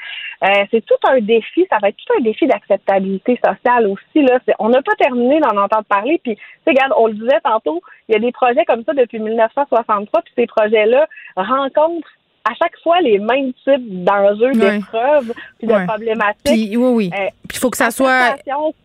[0.44, 4.22] Euh, c'est tout un défi, ça va être tout un défi d'acceptabilité sociale aussi.
[4.22, 4.40] Là.
[4.60, 6.20] on n'a pas terminé d'en entendre parler.
[6.24, 6.38] Puis,
[6.68, 10.34] regarde, on le disait tantôt, il y a des projets comme ça depuis 1963, puis
[10.38, 12.08] ces projets-là rencontrent
[12.48, 16.44] à chaque fois les mêmes types d'enjeux, d'épreuves, puis de problématiques.
[16.44, 17.12] Puis, oui, oui.
[17.14, 18.36] Euh, puis il faut que ça soit.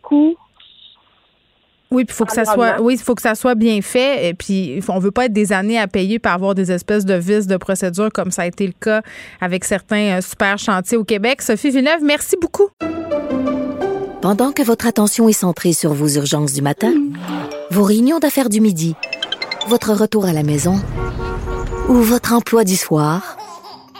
[0.01, 0.35] Coût,
[1.91, 4.29] oui, puis faut que ça soit, oui, il faut que ça soit bien fait.
[4.29, 7.15] Et puis, on veut pas être des années à payer pour avoir des espèces de
[7.15, 9.01] vices de procédure comme ça a été le cas
[9.41, 11.41] avec certains euh, super chantiers au Québec.
[11.41, 12.69] Sophie Villeneuve, merci beaucoup.
[14.21, 16.93] Pendant que votre attention est centrée sur vos urgences du matin,
[17.71, 18.95] vos réunions d'affaires du midi,
[19.67, 20.79] votre retour à la maison
[21.89, 23.35] ou votre emploi du soir,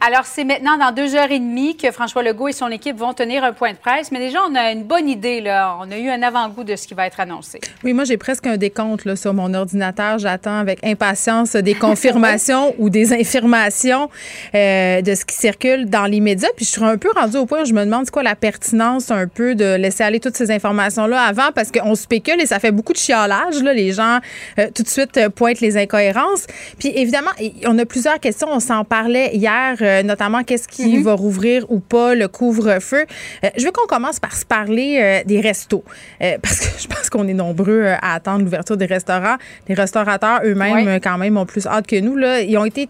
[0.00, 3.14] Alors, c'est maintenant dans deux heures et demie que François Legault et son équipe vont
[3.14, 4.12] tenir un point de presse.
[4.12, 5.40] Mais déjà, on a une bonne idée.
[5.40, 5.78] Là.
[5.80, 7.60] On a eu un avant-goût de ce qui va être annoncé.
[7.82, 10.18] Oui, moi, j'ai presque un décompte là, sur mon ordinateur.
[10.18, 14.10] J'attends avec impatience des confirmations ou des informations
[14.54, 16.48] euh, de ce qui circule dans les médias.
[16.56, 18.36] Puis, je suis un peu rendue au point où je me demande c'est quoi la
[18.36, 22.58] pertinence un peu de laisser aller toutes ces informations-là avant parce qu'on spécule et ça
[22.58, 23.62] fait beaucoup de chiolage.
[23.62, 23.72] Là.
[23.72, 24.18] Les gens
[24.58, 26.46] euh, tout de suite euh, pointent les incohérences.
[26.78, 27.30] Puis, évidemment,
[27.66, 28.48] on a plusieurs questions.
[28.50, 31.02] On s'en parlait hier euh, notamment qu'est-ce qui mhm.
[31.02, 33.04] va rouvrir ou pas, le couvre-feu.
[33.44, 35.84] Euh, je veux qu'on commence par se parler euh, des restos,
[36.42, 39.36] parce que je pense qu'on est nombreux à attendre l'ouverture des restaurants.
[39.68, 42.16] Les restaurateurs eux-mêmes, quand même, ont plus hâte que nous.
[42.16, 42.40] Là.
[42.40, 42.88] Ils ont été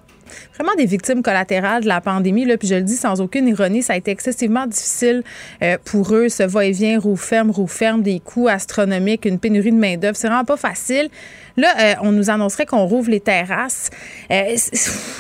[0.55, 2.45] vraiment des victimes collatérales de la pandémie.
[2.45, 5.23] Là, puis je le dis sans aucune ironie, ça a été excessivement difficile
[5.63, 9.79] euh, pour eux, ce va-et-vient, roue ferme, roue ferme, des coûts astronomiques, une pénurie de
[9.79, 10.17] main-d'œuvre.
[10.17, 11.09] C'est vraiment pas facile.
[11.57, 13.91] Là, euh, on nous annoncerait qu'on rouvre les terrasses.
[14.31, 14.57] Euh,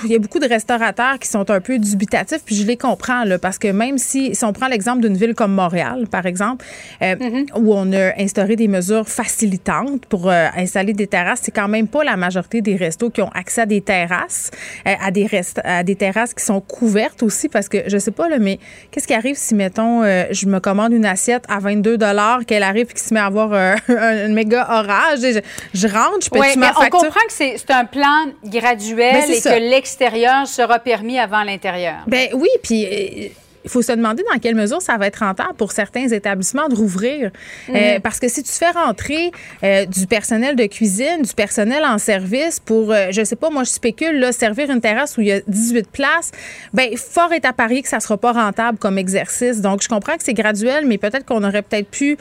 [0.05, 3.25] il y a beaucoup de restaurateurs qui sont un peu dubitatifs, puis je les comprends,
[3.25, 6.65] là, parce que même si, si on prend l'exemple d'une ville comme Montréal, par exemple,
[7.03, 7.47] euh, mm-hmm.
[7.57, 12.05] où on a instauré des mesures facilitantes pour installer des terrasses, c'est quand même pas
[12.05, 14.51] la majorité des restos qui ont accès à des terrasses,
[14.85, 15.27] à, des
[15.65, 18.59] à des terrasses qui sont couvertes aussi, parce que je sais pas, là, mais
[18.91, 21.99] qu'est-ce qui arrive si, mettons, je me commande une assiette à 22
[22.47, 23.53] qu'elle arrive et qu'il se met à avoir
[23.89, 25.41] un, méga orage, je,
[25.73, 30.47] je rentre, oui, mais on comprend que c'est un plan graduel ben, et que l'extérieur
[30.47, 32.05] sera permis avant l'intérieur.
[32.07, 33.29] Ben oui, puis euh,
[33.67, 36.77] il faut se demander dans quelle mesure ça va être rentable pour certains établissements de
[36.77, 37.33] rouvrir.
[37.69, 38.01] Euh, mhm.
[38.01, 39.33] parce que si tu fais rentrer
[39.65, 43.65] euh, du personnel de cuisine, du personnel en service pour, euh, je sais pas, moi
[43.65, 46.31] je spécule, là, servir une terrasse où il y a 18 places,
[46.73, 49.61] ben fort est à parier que ça sera pas rentable comme exercice.
[49.61, 52.17] Donc je comprends que c'est graduel, mais peut-être qu'on aurait peut-être pu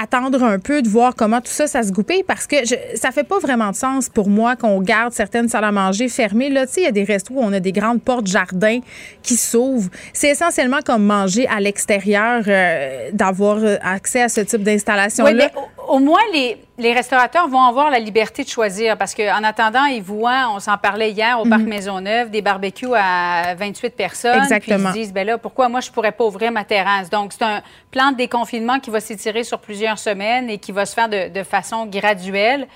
[0.00, 3.10] attendre un peu de voir comment tout ça, ça se goupille parce que je, ça
[3.10, 6.48] fait pas vraiment de sens pour moi qu'on garde certaines salles à manger fermées.
[6.48, 8.80] Là, tu sais, il y a des restos où on a des grandes portes jardins
[9.22, 9.90] qui s'ouvrent.
[10.14, 15.30] C'est essentiellement comme manger à l'extérieur, euh, d'avoir euh, accès à ce type d'installation-là?
[15.32, 15.52] Oui, mais
[15.88, 20.02] au, moins, les, les, restaurateurs vont avoir la liberté de choisir parce qu'en attendant, ils
[20.02, 21.68] voient, on s'en parlait hier au Parc mhm.
[21.68, 24.38] Maisonneuve, des barbecues à 28 personnes.
[24.38, 24.76] Exactement.
[24.76, 27.10] Puis ils se disent, ben là, pourquoi moi, je pourrais pas ouvrir ma terrasse?
[27.10, 30.86] Donc, c'est un plan de déconfinement qui va s'étirer sur plusieurs semaines et qui va
[30.86, 32.68] se faire de, de façon graduelle.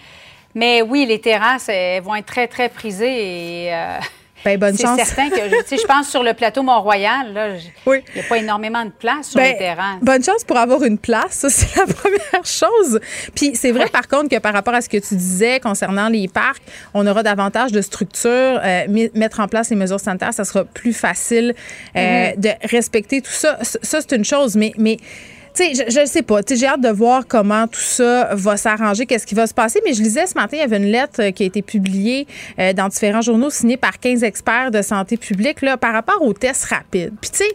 [0.56, 3.74] Mais oui, les terrasses elles vont être très, très prisées et...
[3.74, 3.98] Euh,
[4.44, 8.24] ben, bonne c'est certain que, je pense, sur le plateau Mont-Royal, là, il n'y a
[8.28, 10.00] pas énormément de place sur ben, les terrasses.
[10.02, 13.00] Bonne chance pour avoir une place, ça, c'est la première chose.
[13.34, 16.28] Puis c'est vrai, par contre, que par rapport à ce que tu disais concernant les
[16.28, 16.62] parcs,
[16.94, 18.30] on aura davantage de structures.
[18.30, 21.54] Euh, mettre en place les mesures sanitaires, ça sera plus facile
[21.96, 22.40] euh, mm-hmm.
[22.40, 23.58] de respecter tout ça.
[23.62, 24.72] Ça, c'est une chose, mais...
[24.78, 24.98] mais
[25.60, 26.40] tu sais, je ne sais pas.
[26.48, 29.80] J'ai hâte de voir comment tout ça va s'arranger, qu'est-ce qui va se passer.
[29.84, 32.26] Mais je lisais ce matin, il y avait une lettre euh, qui a été publiée
[32.58, 36.32] euh, dans différents journaux signée par 15 experts de santé publique là, par rapport aux
[36.32, 37.12] tests rapides.
[37.20, 37.50] Puis, tu sais,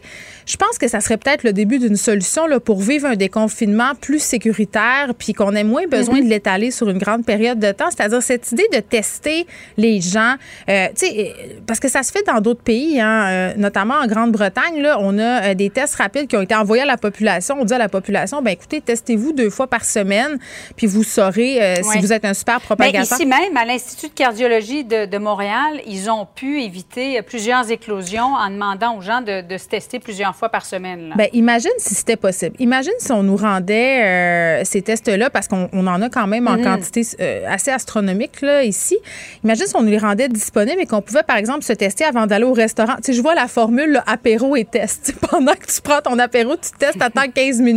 [0.45, 3.93] je pense que ça serait peut-être le début d'une solution là, pour vivre un déconfinement
[3.99, 7.89] plus sécuritaire, puis qu'on ait moins besoin de l'étaler sur une grande période de temps.
[7.89, 10.35] C'est-à-dire cette idée de tester les gens,
[10.69, 11.33] euh, tu sais,
[11.65, 14.81] parce que ça se fait dans d'autres pays, hein, euh, notamment en Grande-Bretagne.
[14.81, 17.57] Là, on a des tests rapides qui ont été envoyés à la population.
[17.59, 20.37] On dit à la population, ben écoutez, testez-vous deux fois par semaine,
[20.75, 23.17] puis vous saurez si vous êtes un super ben, propagateur.
[23.17, 28.49] ici même, à l'Institut de cardiologie de, Montréal, ils ont pu éviter plusieurs éclosions en
[28.49, 31.13] demandant aux gens de, de se tester plusieurs fois par semaine.
[31.15, 32.55] Ben, imagine si c'était possible.
[32.59, 36.57] Imagine si on nous rendait euh, ces tests-là, parce qu'on en a quand même en
[36.57, 36.63] mhm.
[36.63, 38.97] quantité euh, assez astronomique là, ici.
[39.43, 42.27] Imagine si on nous les rendait disponibles et qu'on pouvait, par exemple, se tester avant
[42.27, 42.95] d'aller au restaurant.
[42.97, 45.13] Tu sais, je vois la formule apéro et test.
[45.29, 47.74] Pendant que tu prends ton apéro, tu testes, attends 15 minutes,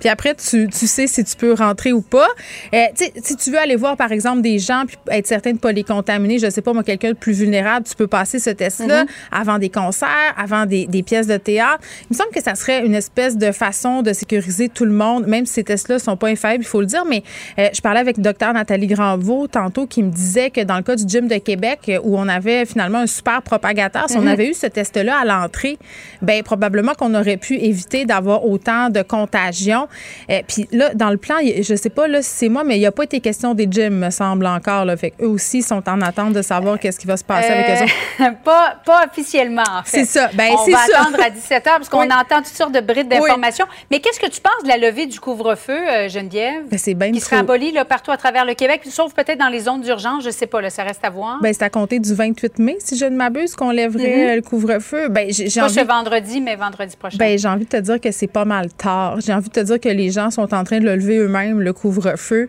[0.00, 2.28] puis après, tu, tu, sais si tu peux rentrer ou pas.
[2.74, 2.84] Euh,
[3.22, 5.72] si tu veux aller voir, par exemple, des gens puis être certain de ne pas
[5.72, 9.04] les contaminer, je sais pas, moi, quelqu'un de plus vulnérable, tu peux passer ce test-là
[9.04, 9.10] mhm.
[9.32, 11.80] avant des concerts, avant des, des pièces de théâtre.
[12.02, 15.26] Il me semble que ça serait une espèce de façon de sécuriser tout le monde,
[15.26, 17.04] même si ces tests-là sont pas infaillibles, il faut le dire.
[17.04, 17.22] Mais
[17.58, 20.96] euh, je parlais avec docteur Nathalie Granvaux tantôt qui me disait que dans le cas
[20.96, 24.28] du gym de Québec, où on avait finalement un super propagateur, si on mhm.
[24.28, 25.78] avait eu ce test-là à l'entrée,
[26.22, 29.02] ben probablement qu'on aurait pu éviter d'avoir autant de
[29.36, 29.88] contagion.
[30.30, 32.80] Euh, puis là, dans le plan, je sais pas là si c'est moi, mais il
[32.80, 34.84] n'y a pas été question des gyms, me semble encore.
[34.84, 34.96] Là.
[34.96, 37.84] Fait eux aussi sont en attente de savoir qu'est-ce qui va se passer avec eux
[37.84, 38.36] autres.
[38.44, 40.04] pas, pas officiellement, en fait.
[40.04, 40.30] C'est ça.
[40.34, 43.66] Ben, on va attendre à 17 h parce qu'on entend toutes sortes de brides d'informations.
[43.90, 46.64] Mais qu'est-ce que tu penses de la levée du couvre-feu, euh, Geneviève?
[46.70, 49.48] Ben, c'est bien Qui sera aboli là, partout à travers le Québec, sauf peut-être dans
[49.48, 51.38] les zones d'urgence, je ne sais pas, là, ça reste à voir.
[51.42, 54.28] Ben, c'est à compter du 28 mai, si je ne m'abuse, qu'on lèverait mhm.
[54.28, 55.08] euh, le couvre-feu.
[55.08, 57.16] Ben, j'ai, pas ce vendredi, mais vendredi prochain.
[57.18, 59.18] Ben, j'ai envie de te dire que c'est pas mal tard.
[59.26, 61.60] J'ai envie de te dire que les gens sont en train de le lever eux-mêmes,
[61.60, 62.48] le couvre-feu,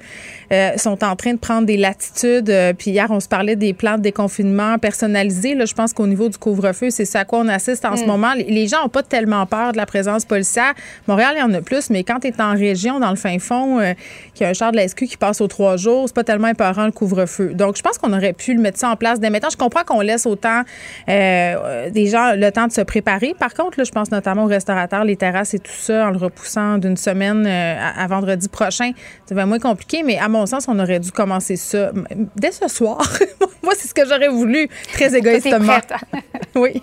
[0.52, 2.54] euh, sont en train de prendre des latitudes.
[2.78, 5.56] puis hier, on se parlait des plans de déconfinement personnalisés.
[5.56, 8.04] Là, je pense qu'au niveau du couvre-feu, c'est ça à quoi on assiste en ce
[8.04, 8.08] mm.
[8.08, 8.34] moment.
[8.36, 10.74] Les gens n'ont pas tellement peur de la présence policière.
[11.08, 13.40] Montréal, il y en a plus, mais quand tu es en région, dans le fin
[13.40, 13.94] fond, euh,
[14.34, 16.24] qu'il y a un char de la SQ qui passe aux trois jours, c'est pas
[16.24, 17.54] tellement épeurant le couvre-feu.
[17.54, 19.50] Donc, je pense qu'on aurait pu le mettre ça en place dès maintenant.
[19.50, 20.62] Je comprends qu'on laisse autant
[21.10, 23.36] euh, des gens le temps de se préparer.
[23.38, 26.18] Par contre, là, je pense notamment aux restaurateurs, les terrasses et tout ça, en le
[26.18, 28.92] repoussant d'une semaine euh, à, vendredi prochain.
[29.26, 31.92] C'est va moins compliqué, mais à mon sens, on aurait dû commencer ça
[32.36, 33.02] dès ce soir.
[33.64, 35.78] Moi, c'est ce que j'aurais voulu, très égoïstement.
[36.56, 36.82] oui.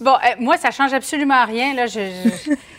[0.00, 1.72] Bon, moi, ça change absolument rien.
[1.72, 2.00] Là, je,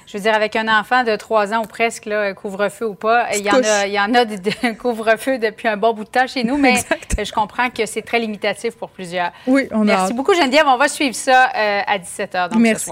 [0.08, 3.46] je veux dire, avec un enfant de trois ans ou presque, couvre-feu ou pas, il
[3.46, 6.28] y, en a, il y en a de, couvre-feu depuis un bon bout de temps
[6.28, 6.76] chez nous, mais
[7.18, 9.32] je comprends que c'est très limitatif pour plusieurs.
[9.46, 10.66] Oui, on Merci beaucoup, Geneviève.
[10.68, 12.52] On va suivre ça euh, à 17h.
[12.52, 12.92] Donc, Merci.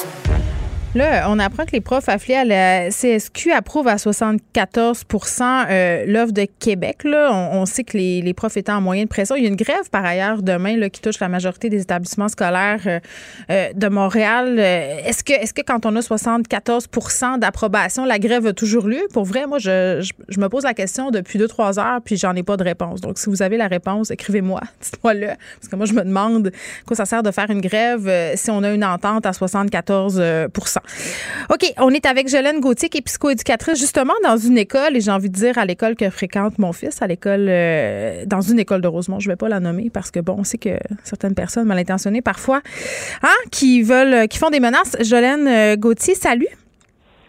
[0.93, 4.39] Là, on apprend que les profs affiliés à la CSQ approuvent à 74%
[5.69, 7.05] euh, l'offre de Québec.
[7.05, 7.31] Là.
[7.31, 9.37] On, sait que les, les, profs étaient en moyenne pression.
[9.37, 12.27] Il y a une grève, par ailleurs, demain là, qui touche la majorité des établissements
[12.27, 12.99] scolaires euh,
[13.49, 14.59] euh, de Montréal.
[14.59, 19.07] Est-ce que, est que quand on a 74% d'approbation, la grève a toujours lieu?
[19.13, 22.35] Pour vrai, moi, je, je, me pose la question depuis deux, trois heures, puis j'en
[22.35, 22.99] ai pas de réponse.
[22.99, 24.59] Donc, si vous avez la réponse, écrivez-moi.
[24.81, 25.27] Dites-moi-le.
[25.27, 26.51] Parce que moi, je me demande
[26.85, 30.21] quoi ça sert de faire une grève si on a une entente à 74
[31.49, 35.11] OK, on est avec Jolène Gauthier, qui est psychoéducatrice, justement dans une école, et j'ai
[35.11, 38.81] envie de dire à l'école que fréquente mon fils, à l'école, euh, dans une école
[38.81, 39.19] de Rosemont.
[39.19, 42.21] Je vais pas la nommer parce que, bon, on sait que certaines personnes mal intentionnées,
[42.21, 42.61] parfois,
[43.23, 44.95] hein, qui veulent, qui font des menaces.
[45.01, 46.47] Jolène euh, Gauthier, salut.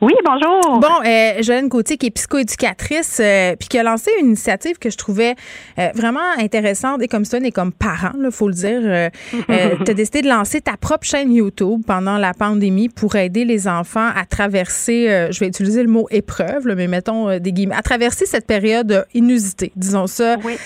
[0.03, 0.81] Oui, bonjour.
[0.81, 4.91] Bon, euh, Jolène Gauthier, qui est psychoéducatrice, euh, puis qui a lancé une initiative que
[4.91, 5.37] je trouvais
[5.79, 8.81] euh, vraiment intéressante et comme ça, et comme parent, il faut le dire.
[8.83, 9.11] Euh,
[9.85, 13.69] tu as décidé de lancer ta propre chaîne YouTube pendant la pandémie pour aider les
[13.69, 18.27] enfants à traverser, je vais utiliser le mot épreuve, mais mettons des guillemets, à traverser
[18.27, 20.37] cette période inusitée, disons ça.
[20.45, 20.57] Oui.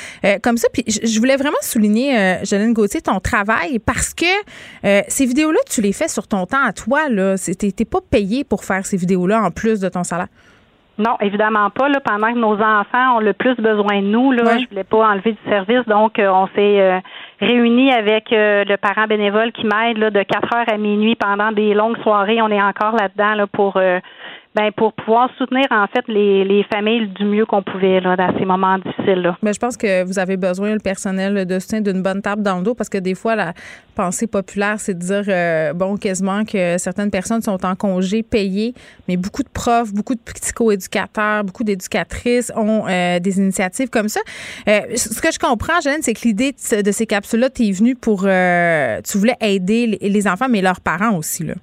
[0.42, 4.24] comme ça, puis je voulais vraiment souligner, Jolène Gauthier, ton travail parce que
[5.08, 7.10] ces vidéos-là, tu les fais sur ton temps à toi.
[7.10, 7.34] là.
[7.36, 10.28] T'es pas payé pour faire ces vidéos là en plus de ton salaire?
[10.98, 11.90] Non, évidemment pas.
[11.90, 15.08] Là, pendant que nos enfants ont le plus besoin de nous, là, je voulais pas
[15.08, 17.00] enlever du service, donc euh, on s'est euh,
[17.38, 21.74] réunis avec euh, le parent bénévole qui m'aide de 4 heures à minuit pendant des
[21.74, 22.40] longues soirées.
[22.40, 23.78] On est encore là-dedans là, pour
[24.56, 28.36] ben, pour pouvoir soutenir en fait les, les familles du mieux qu'on pouvait là, dans
[28.38, 29.20] ces moments difficiles.
[29.20, 29.36] Là.
[29.42, 32.56] Mais je pense que vous avez besoin, le personnel de soutien, d'une bonne table dans
[32.56, 33.52] le dos parce que des fois, la
[33.94, 38.72] pensée populaire, c'est de dire, euh, bon, quasiment que certaines personnes sont en congé payé,
[39.08, 44.20] mais beaucoup de profs, beaucoup de psychoéducateurs, beaucoup d'éducatrices ont euh, des initiatives comme ça.
[44.68, 47.94] Euh, ce que je comprends, Jeanne, c'est que l'idée de, ces capsules-là, tu es venue
[47.94, 51.54] pour, tu voulais aider les enfants, mais leurs parents aussi, là.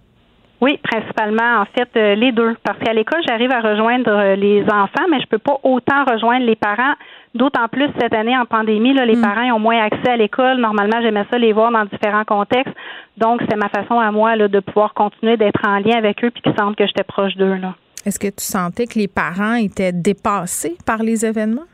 [0.64, 2.56] Oui, principalement, en fait, euh, les deux.
[2.64, 6.46] Parce qu'à l'école, j'arrive à rejoindre euh, les enfants, mais je peux pas autant rejoindre
[6.46, 6.94] les parents.
[7.36, 9.22] D'autant plus cette année en pandémie, là, les mm.
[9.22, 10.62] parents ont moins accès à l'école.
[10.62, 12.74] Normalement, j'aimais ça les voir dans différents contextes.
[13.18, 16.32] Donc, c'est ma façon à moi là, de pouvoir continuer d'être en lien avec eux
[16.32, 17.60] puis qu'ils sentent que j'étais proche d'eux.
[18.06, 21.68] Est-ce que tu sentais que les parents étaient dépassés par les événements?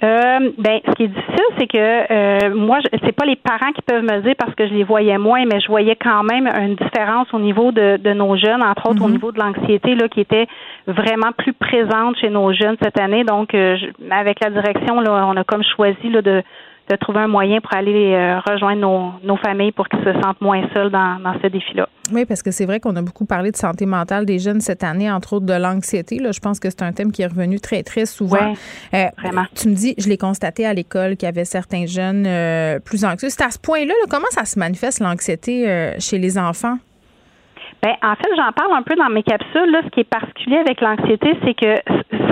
[0.00, 3.82] Euh, ben, ce qui est difficile, c'est que euh, moi, c'est pas les parents qui
[3.82, 6.76] peuvent me dire parce que je les voyais moins, mais je voyais quand même une
[6.76, 9.14] différence au niveau de, de nos jeunes, entre autres au mhm.
[9.14, 10.46] niveau de l'anxiété, là, qui était
[10.86, 13.24] vraiment plus présente chez nos jeunes cette année.
[13.24, 13.76] Donc, euh,
[14.10, 16.44] avec la direction, là, on a comme choisi là, de
[16.88, 20.40] de trouver un moyen pour aller euh, rejoindre nos, nos, familles pour qu'ils se sentent
[20.40, 21.88] moins seuls dans, dans ce défi-là.
[22.12, 24.82] Oui, parce que c'est vrai qu'on a beaucoup parlé de santé mentale des jeunes cette
[24.82, 26.18] année, entre autres de l'anxiété.
[26.18, 28.54] Là, je pense que c'est un thème qui est revenu très, très souvent.
[28.94, 29.44] Euh, vraiment.
[29.54, 33.04] Tu me dis, je l'ai constaté à l'école qu'il y avait certains jeunes euh, plus
[33.04, 33.28] anxieux.
[33.28, 36.78] C'est à ce point-là, là, comment ça se manifeste l'anxiété chez les enfants?
[37.82, 39.70] Ben, en fait, j'en parle un peu dans mes capsules.
[39.70, 39.82] Là.
[39.84, 41.76] Ce qui est particulier avec l'anxiété, c'est que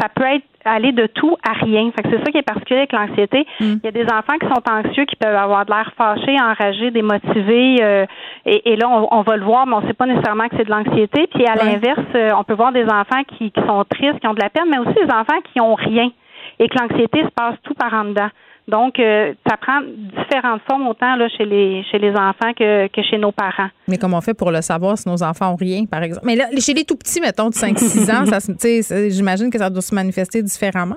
[0.01, 1.91] ça peut être aller de tout à rien.
[1.93, 3.47] Fait que c'est ça qui est particulier avec l'anxiété.
[3.61, 3.75] Mm.
[3.83, 6.91] Il y a des enfants qui sont anxieux, qui peuvent avoir de l'air fâché, enragé,
[6.91, 8.07] démotivé, euh,
[8.45, 10.65] et, et, là, on, va le voir, mais on ne sait pas nécessairement que c'est
[10.65, 11.27] de l'anxiété.
[11.33, 14.35] Puis à l'inverse, euh, on peut voir des enfants qui, qui sont tristes, qui ont
[14.35, 16.11] de la peine, mais aussi des enfants qui ont rien
[16.59, 18.29] et que l'anxiété se passe tout par en dedans.
[18.69, 23.03] Donc, euh, ça prend différentes formes autant là, chez les chez les enfants que, que
[23.03, 23.69] chez nos parents.
[23.87, 26.27] Mais comment on fait pour le savoir si nos enfants ont rien, par exemple?
[26.27, 29.95] Mais là, chez les tout petits, mettons, de 5-6 ans, j'imagine que ça doit se
[29.95, 30.97] manifester différemment.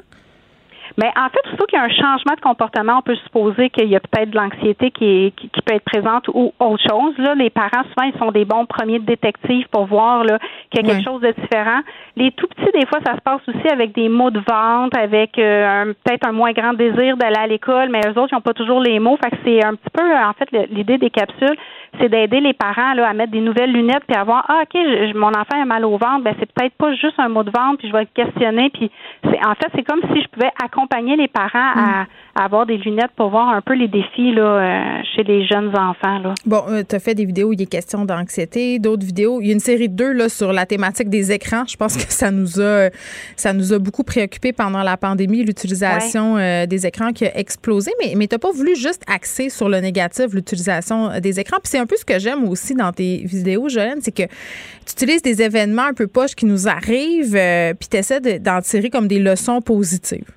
[0.98, 3.88] Mais en fait, surtout qu'il y a un changement de comportement, on peut supposer qu'il
[3.88, 7.14] y a peut-être de l'anxiété qui, qui, peut être présente ou autre chose.
[7.18, 10.40] Là, les parents, souvent, ils sont des bons premiers détectives pour voir là,
[10.70, 11.82] qu'il y a quelque chose de différent.
[12.16, 15.38] Les tout petits, des fois, ça se passe aussi avec des mots de vente, avec
[15.38, 18.54] euh, peut-être un moins grand désir d'aller à l'école, mais eux autres, ils n'ont pas
[18.54, 19.18] toujours les mots.
[19.24, 21.58] Fait que c'est un petit peu, en fait, l'idée des capsules,
[22.00, 24.80] c'est d'aider les parents là, à mettre des nouvelles lunettes puis à voir ah ok
[25.16, 27.80] mon enfant a mal au ventre ben c'est peut-être pas juste un mot de ventre
[27.80, 28.92] puis je vais le questionner puis
[29.24, 30.79] c'est en fait c'est comme si je pouvais accompagner
[31.18, 35.24] les parents à, avoir des lunettes pour voir un peu les défis là euh, chez
[35.24, 36.34] les jeunes enfants là.
[36.46, 39.48] Bon, euh, tu as fait des vidéos où il est question d'anxiété, d'autres vidéos, il
[39.48, 41.64] y a une série de deux là sur la thématique des écrans.
[41.68, 42.90] Je pense que ça nous a
[43.36, 47.92] ça nous a beaucoup préoccupé pendant la pandémie l'utilisation euh, des écrans qui a explosé
[48.00, 51.80] mais mais tu pas voulu juste axer sur le négatif l'utilisation des écrans puis c'est
[51.80, 55.42] un peu ce que j'aime aussi dans tes vidéos, Joanne, c'est que tu utilises des
[55.42, 59.20] événements un peu poches qui nous arrivent, euh, puis tu essaies d'en tirer comme des
[59.20, 60.32] leçons positives.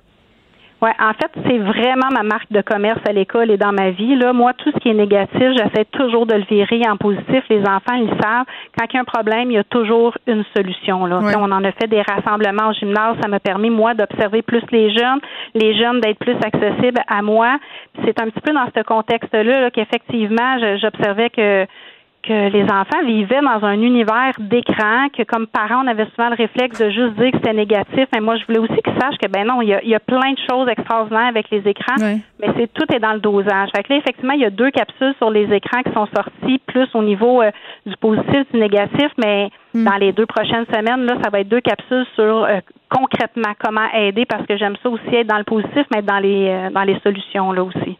[0.83, 4.17] Oui, en fait, c'est vraiment ma marque de commerce à l'école et dans ma vie.
[4.17, 7.41] Là, moi, tout ce qui est négatif, j'essaie toujours de le virer en positif.
[7.49, 8.43] Les enfants, ils savent.
[8.77, 11.05] Quand il y a un problème, il y a toujours une solution.
[11.05, 11.21] Là.
[11.37, 13.15] On en a fait des rassemblements au gymnase.
[13.21, 15.21] Ça m'a permis, moi, d'observer plus les jeunes,
[15.55, 17.59] les jeunes d'être plus accessibles à moi.
[18.03, 21.65] C'est un petit peu dans ce contexte-là -là, qu'effectivement, j'observais que
[22.23, 26.35] que les enfants vivaient dans un univers d'écran, que comme parents, on avait souvent le
[26.35, 28.07] réflexe de juste dire que c'était négatif.
[28.13, 29.95] Mais moi, je voulais aussi qu'ils sachent que ben non, il y a, il y
[29.95, 33.69] a plein de choses extraordinaires avec les écrans, mais c'est tout est dans le dosage.
[33.75, 36.59] Fait que là, effectivement, il y a deux capsules sur les écrans qui sont sorties,
[36.65, 37.51] plus au niveau euh,
[37.85, 39.83] du positif, du négatif, mais hmm.
[39.83, 42.59] dans les deux prochaines semaines, là, ça va être deux capsules sur euh,
[42.89, 46.19] concrètement comment aider, parce que j'aime ça aussi être dans le positif, mais être dans
[46.19, 47.97] les euh, dans les solutions là aussi.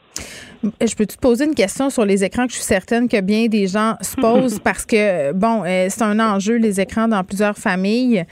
[0.64, 3.48] Je peux te poser une question sur les écrans que je suis certaine que bien
[3.48, 7.58] des gens se posent parce que, bon, euh, c'est un enjeu, les écrans, dans plusieurs
[7.58, 8.26] familles.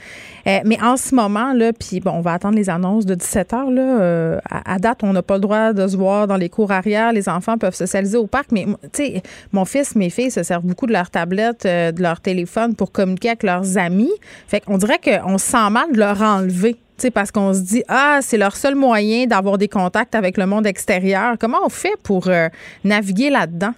[0.46, 3.52] Euh, mais en ce moment, là, puis bon, on va attendre les annonces de 17
[3.52, 4.00] heures, là.
[4.00, 7.12] Euh, à, date, on n'a pas le droit de se voir dans les cours arrière.
[7.12, 8.50] Les enfants peuvent socialiser au parc.
[8.50, 9.22] Mais, tu sais,
[9.52, 13.28] mon fils, mes filles se servent beaucoup de leur tablette, de leur téléphone pour communiquer
[13.28, 14.12] avec leurs amis.
[14.48, 16.76] Fait qu'on dirait qu'on se sent mal de leur enlever
[17.14, 20.66] parce qu'on se dit, ah, c'est leur seul moyen d'avoir des contacts avec le monde
[20.66, 21.36] extérieur.
[21.38, 22.48] Comment on fait pour euh,
[22.84, 23.74] naviguer là-dedans?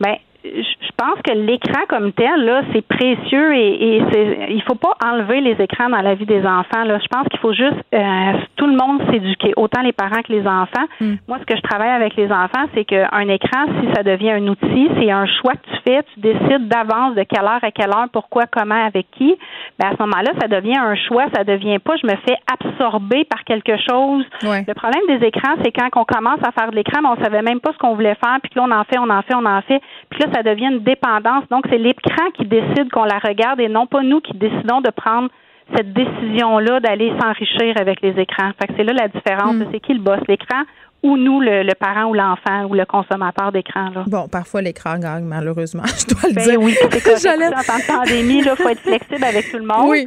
[0.00, 4.74] Bien, je pense que l'écran comme tel, là, c'est précieux et, et c'est, il faut
[4.74, 6.84] pas enlever les écrans dans la vie des enfants.
[6.84, 6.98] Là.
[6.98, 10.46] Je pense qu'il faut juste euh, tout le monde s'éduquer, autant les parents que les
[10.46, 10.84] enfants.
[11.00, 11.14] Hmm.
[11.26, 14.46] Moi, ce que je travaille avec les enfants, c'est qu'un écran, si ça devient un
[14.48, 17.90] outil, c'est un choix que tu fais, tu décides d'avance de quelle heure à quelle
[17.90, 19.34] heure, pourquoi, comment, avec qui.
[19.78, 23.24] Ben, à ce moment-là, ça devient un choix, ça devient pas je me fais absorber
[23.24, 24.24] par quelque chose.
[24.42, 27.42] Le problème des écrans, c'est quand on commence à faire de l'écran, mais on savait
[27.42, 29.34] même pas ce qu'on voulait faire, puis que là, on en fait, on en fait,
[29.34, 29.80] on en fait,
[30.10, 31.44] puis là, ça devient une dépendance.
[31.50, 34.90] Donc, c'est l'écran qui décide qu'on la regarde et non pas nous qui décidons de
[34.90, 35.28] prendre
[35.74, 38.50] cette décision-là d'aller s'enrichir avec les écrans.
[38.60, 39.54] Fait que c'est là la différence.
[39.54, 39.66] Hmm.
[39.72, 40.62] C'est qui le boss, l'écran
[41.02, 43.90] ou nous, le, parent ou l'enfant ou le consommateur d'écran.
[44.06, 46.60] Bon, parfois l'écran gagne, malheureusement, je dois le ben dire.
[46.60, 47.28] Oui, c'est
[47.94, 49.88] En pandémie, il faut être flexible avec tout le monde.
[49.88, 50.06] Oui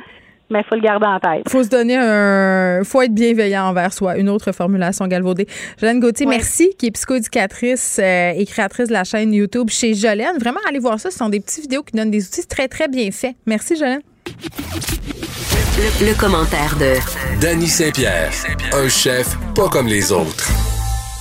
[0.50, 1.44] mais il faut le garder en tête.
[1.46, 2.84] Il faut se donner un.
[2.84, 4.18] faut être bienveillant envers soi.
[4.18, 5.48] Une autre formulation galvaudée.
[5.80, 10.38] Jolène Gauthier, merci, qui est psychoéducatrice euh, et créatrice de la chaîne YouTube chez Jolène.
[10.40, 11.12] Vraiment, allez voir ça.
[11.12, 13.36] Ce sont des petites vidéos qui donnent des outils très, très bien faits.
[13.46, 14.02] Merci, Jolène.
[15.78, 16.96] Le, le commentaire de
[17.40, 18.32] Danny Saint-Pierre,
[18.74, 20.50] un chef pas comme les autres.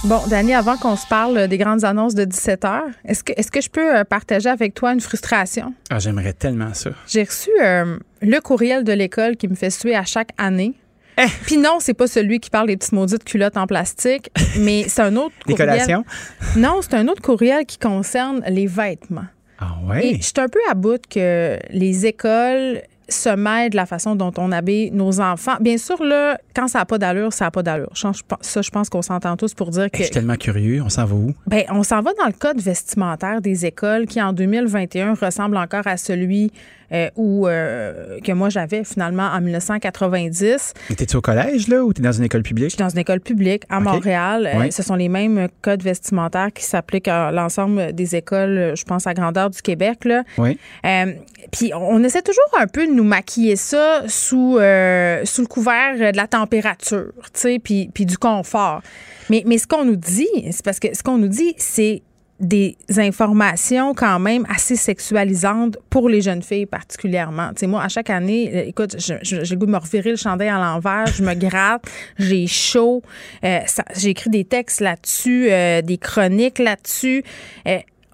[0.04, 3.50] Bon, Dani, avant qu'on se parle des grandes annonces de 17 heures, est-ce que, est-ce
[3.50, 5.74] que je peux euh, partager avec toi une frustration?
[5.90, 6.90] Ah, j'aimerais tellement ça.
[7.08, 10.74] J'ai reçu euh, le courriel de l'école qui me fait suer à chaque année.
[11.18, 11.26] Eh!
[11.44, 15.02] Puis non, c'est pas celui qui parle des petites maudites culottes en plastique, mais c'est
[15.02, 16.02] un autre courriel.
[16.56, 19.24] Non, c'est un autre courriel qui concerne les vêtements.
[19.58, 20.06] Ah ouais?
[20.06, 24.16] Et je suis un peu à bout que les écoles se mêlent de la façon
[24.16, 25.56] dont on habille nos enfants.
[25.60, 27.92] Bien sûr, là, quand ça n'a pas d'allure, ça n'a pas d'allure.
[27.94, 29.98] Ça, je pense qu'on s'entend tous pour dire que.
[29.98, 30.82] Je suis tellement curieux.
[30.82, 31.32] On s'en va où?
[31.46, 35.86] Bien, on s'en va dans le code vestimentaire des écoles qui, en 2021, ressemble encore
[35.86, 36.50] à celui
[36.92, 40.74] euh, euh, que moi j'avais finalement en 1990.
[40.90, 42.70] Étais-tu au collège, là, ou tu es dans une école publique?
[42.70, 44.50] Je suis dans une école publique à Montréal.
[44.52, 49.06] Euh, ce sont les mêmes codes vestimentaires qui s'appliquent à l'ensemble des écoles, je pense,
[49.06, 50.04] à grandeur du Québec.
[50.04, 50.22] Là.
[50.38, 50.58] Oui.
[51.52, 56.16] Puis on essaie toujours un peu de nous maquiller ça sous, sous le couvert de
[56.16, 58.82] la température, tu sais, puis, puis du confort.
[59.30, 62.02] Mais, mais ce qu'on nous dit, c'est parce que ce qu'on nous dit, c'est
[62.38, 67.48] des informations quand même assez sexualisantes pour les jeunes filles particulièrement.
[67.50, 70.16] Tu sais, moi, à chaque année, euh, écoute, j'ai le goût de me revirer le
[70.16, 71.84] chandail à l'envers, je me gratte,
[72.18, 73.02] j'ai chaud,
[73.44, 73.60] euh,
[73.96, 77.24] j'ai écrit des textes là-dessus, euh, des chroniques là-dessus.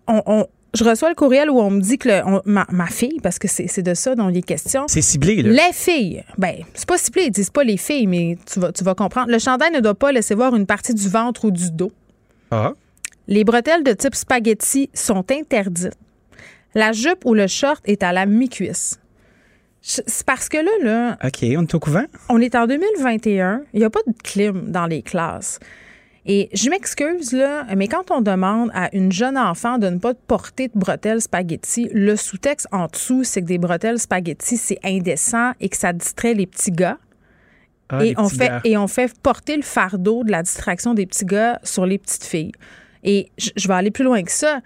[0.07, 3.83] on, je reçois le courriel où on me dit que ma, fille, parce que c'est
[3.83, 4.85] de ça dont il est question.
[4.89, 5.51] C'est ciblé, là.
[5.51, 6.25] Les filles.
[6.39, 9.31] Ben, c'est pas ciblé, ils disent pas les filles, mais tu vas, tu vas comprendre.
[9.31, 11.93] Le chandail ne doit pas laisser voir une partie du ventre ou du dos.
[12.51, 12.73] Ah.
[13.29, 15.97] Les bretelles de type spaghetti sont interdites.
[16.75, 18.99] La jupe ou le short est à la mi-cuisse.
[19.81, 21.19] C'est parce que là, là.
[21.25, 22.05] OK, on est au couvent?
[22.29, 23.63] On est en 2021.
[23.73, 25.59] Il n'y a pas de clim dans les classes.
[26.25, 30.15] Et je m'excuse, là, mais quand on demande à une jeune enfant de ne pas
[30.15, 35.53] porter de bretelles spaghetti, le sous-texte en dessous, c'est que des bretelles spaghetti, c'est indécent
[35.61, 36.99] et que ça distrait les petits gars.
[37.89, 41.27] Ah, et, on fait, et on fait porter le fardeau de la distraction des petits
[41.27, 42.53] gars sur les petites filles.
[43.05, 44.61] Et je vais aller plus loin que ça.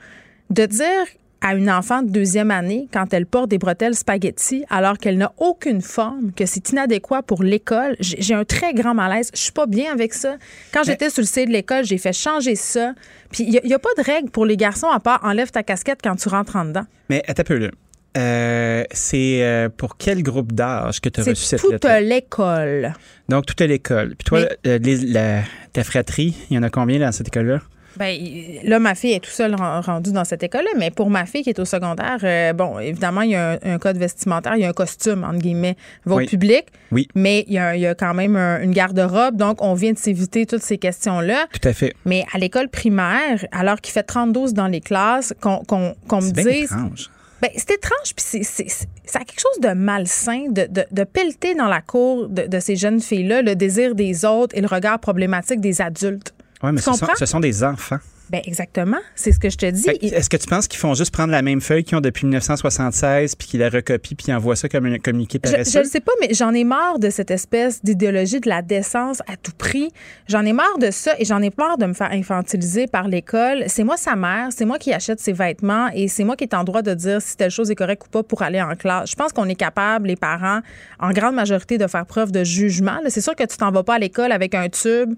[0.51, 1.07] De dire
[1.41, 5.33] à une enfant de deuxième année quand elle porte des bretelles spaghetti alors qu'elle n'a
[5.39, 7.97] aucune forme, que c'est inadéquat pour l'école.
[8.01, 9.31] J'ai un très grand malaise.
[9.35, 10.37] Je suis pas bien avec ça.
[10.73, 12.95] Quand j'étais sur le site de l'école, j'ai fait changer ça.
[13.31, 16.01] Puis il n'y a, pas de règle pour les garçons à part enlève ta casquette
[16.03, 16.87] quand tu rentres en dedans.
[17.11, 17.71] Mais attends un peu là.
[18.17, 22.95] Euh, c'est euh, pour quel groupe d'âge que tu as reçu cette toute l'école.
[23.29, 24.15] Donc, toute l'école.
[24.17, 25.43] Puis toi, euh,
[25.73, 27.61] ta fratrie, il y en a combien dans cette école-là?
[27.99, 28.17] Ben
[28.65, 31.51] là, ma fille est tout seule rendue dans cette école-là, mais pour ma fille qui
[31.51, 34.69] est au secondaire, euh, bon, évidemment, il y a un, code vestimentaire, il y a
[34.69, 36.67] un costume, entre guillemets, va au public.
[36.93, 37.09] Oui.
[37.15, 40.79] Mais il y a, quand même une garde-robe, donc on vient de s'éviter toutes ces
[40.79, 41.47] questions-là.
[41.53, 41.95] Tout à fait.
[42.05, 46.47] Mais à l'école primaire, alors qu'il fait 32 dans les classes, qu'on me dise.
[46.47, 47.11] Étrange.
[47.43, 48.69] Ben, c'est étrange, puis c'est,
[49.05, 52.61] ça a quelque chose de malsain de, de, de pelleter dans la cour de, de
[52.61, 56.33] ces jeunes filles-là le désir des autres et le regard problématique des adultes.
[56.63, 57.99] Oui, mais ce sont, ce sont, des enfants.
[58.29, 59.89] Ben exactement, c'est ce que je te dis.
[59.89, 63.37] Est-ce que tu penses qu'ils font juste prendre la même feuille qu'ils ont depuis 1976
[63.37, 65.71] puis qu'ils la recopient puis ils envoient ça comme un communiqué paresseux?
[65.71, 69.21] Je ne sais pas, mais j'en ai marre de cette espèce d'idéologie de la décence
[69.29, 69.93] à tout prix.
[70.29, 73.63] J'en ai marre de ça et j'en ai marre de me faire infantiliser par l'école.
[73.69, 76.55] C'est moi sa mère, c'est moi qui achète ses vêtements et c'est moi qui est
[76.55, 79.11] en droit de dire si telle chose est correcte ou pas pour aller en classe.
[79.11, 80.63] Je pense qu'on est capable, les parents,
[80.99, 82.99] en grande majorité, de faire preuve de jugement.
[83.07, 85.15] C'est sûr que tu t'en vas pas à l'école avec un tube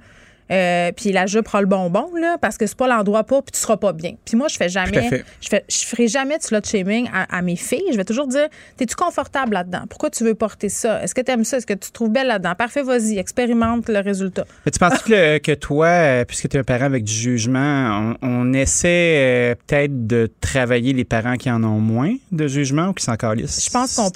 [0.50, 3.52] euh, puis la jupe prend le bonbon, là, parce que c'est pas l'endroit pour, puis
[3.52, 4.14] tu seras pas bien.
[4.24, 7.56] Puis moi, je fais jamais, je fais, je ferai jamais de slut shaming à, mes
[7.56, 7.84] filles.
[7.92, 9.82] Je vais toujours dire, t'es-tu confortable là-dedans?
[9.88, 11.02] Pourquoi tu veux porter ça?
[11.02, 11.58] Est-ce que tu aimes ça?
[11.58, 12.54] Est-ce que tu te trouves belle là-dedans?
[12.56, 14.44] Parfait, vas-y, expérimente le résultat.
[14.64, 18.14] Mais tu penses que, que toi, euh, puisque tu es un parent avec du jugement,
[18.22, 22.92] on, essaie euh, peut-être de travailler les parents qui en ont moins de jugement ou
[22.92, 23.64] qui s'en calissent?
[23.64, 24.08] Je pense qu'on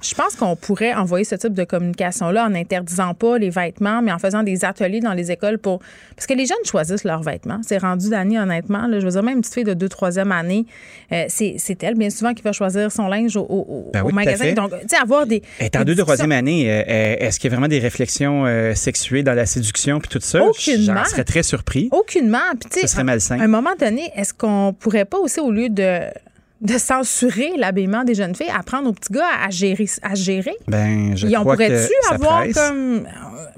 [0.00, 4.12] Je pense qu'on pourrait envoyer ce type de communication-là en interdisant pas les vêtements, mais
[4.12, 5.71] en faisant des ateliers dans les écoles pour
[6.16, 7.60] parce que les jeunes choisissent leurs vêtements.
[7.66, 8.86] C'est rendu d'année, honnêtement.
[8.86, 10.66] Là, je veux dire, même une petite fille de 2-3e année,
[11.12, 14.52] euh, c'est, elle, bien souvent, qui va choisir son linge au, ben magasin.
[14.52, 15.42] Donc, tu sais, avoir des.
[15.60, 18.44] Et en 2-3e année, euh, euh, est-ce qu'il y a vraiment des réflexions
[18.74, 20.42] sexuées dans la séduction puis tout ça?
[20.42, 20.94] Aucunement.
[20.96, 21.88] J'en serais très surpris.
[21.90, 22.38] Aucunement.
[22.58, 23.38] Puis, ça serait malsain.
[23.38, 26.00] À un moment donné, est-ce qu'on pourrait pas aussi, au lieu de
[26.62, 29.86] de censurer l'habillement des jeunes filles, apprendre aux petits gars à gérer.
[30.02, 30.54] À gérer?
[30.68, 33.06] Ben, je Et on pourrait-tu avoir comme.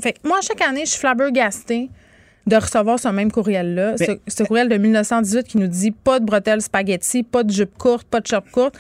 [0.01, 1.91] Fait moi, chaque année, je suis flabbergastée
[2.47, 3.97] de recevoir ce même courriel-là.
[3.97, 8.07] Ce, courriel de 1918 qui nous dit pas de bretelles spaghetti, pas de jupe courte,
[8.07, 8.75] pas de short courte.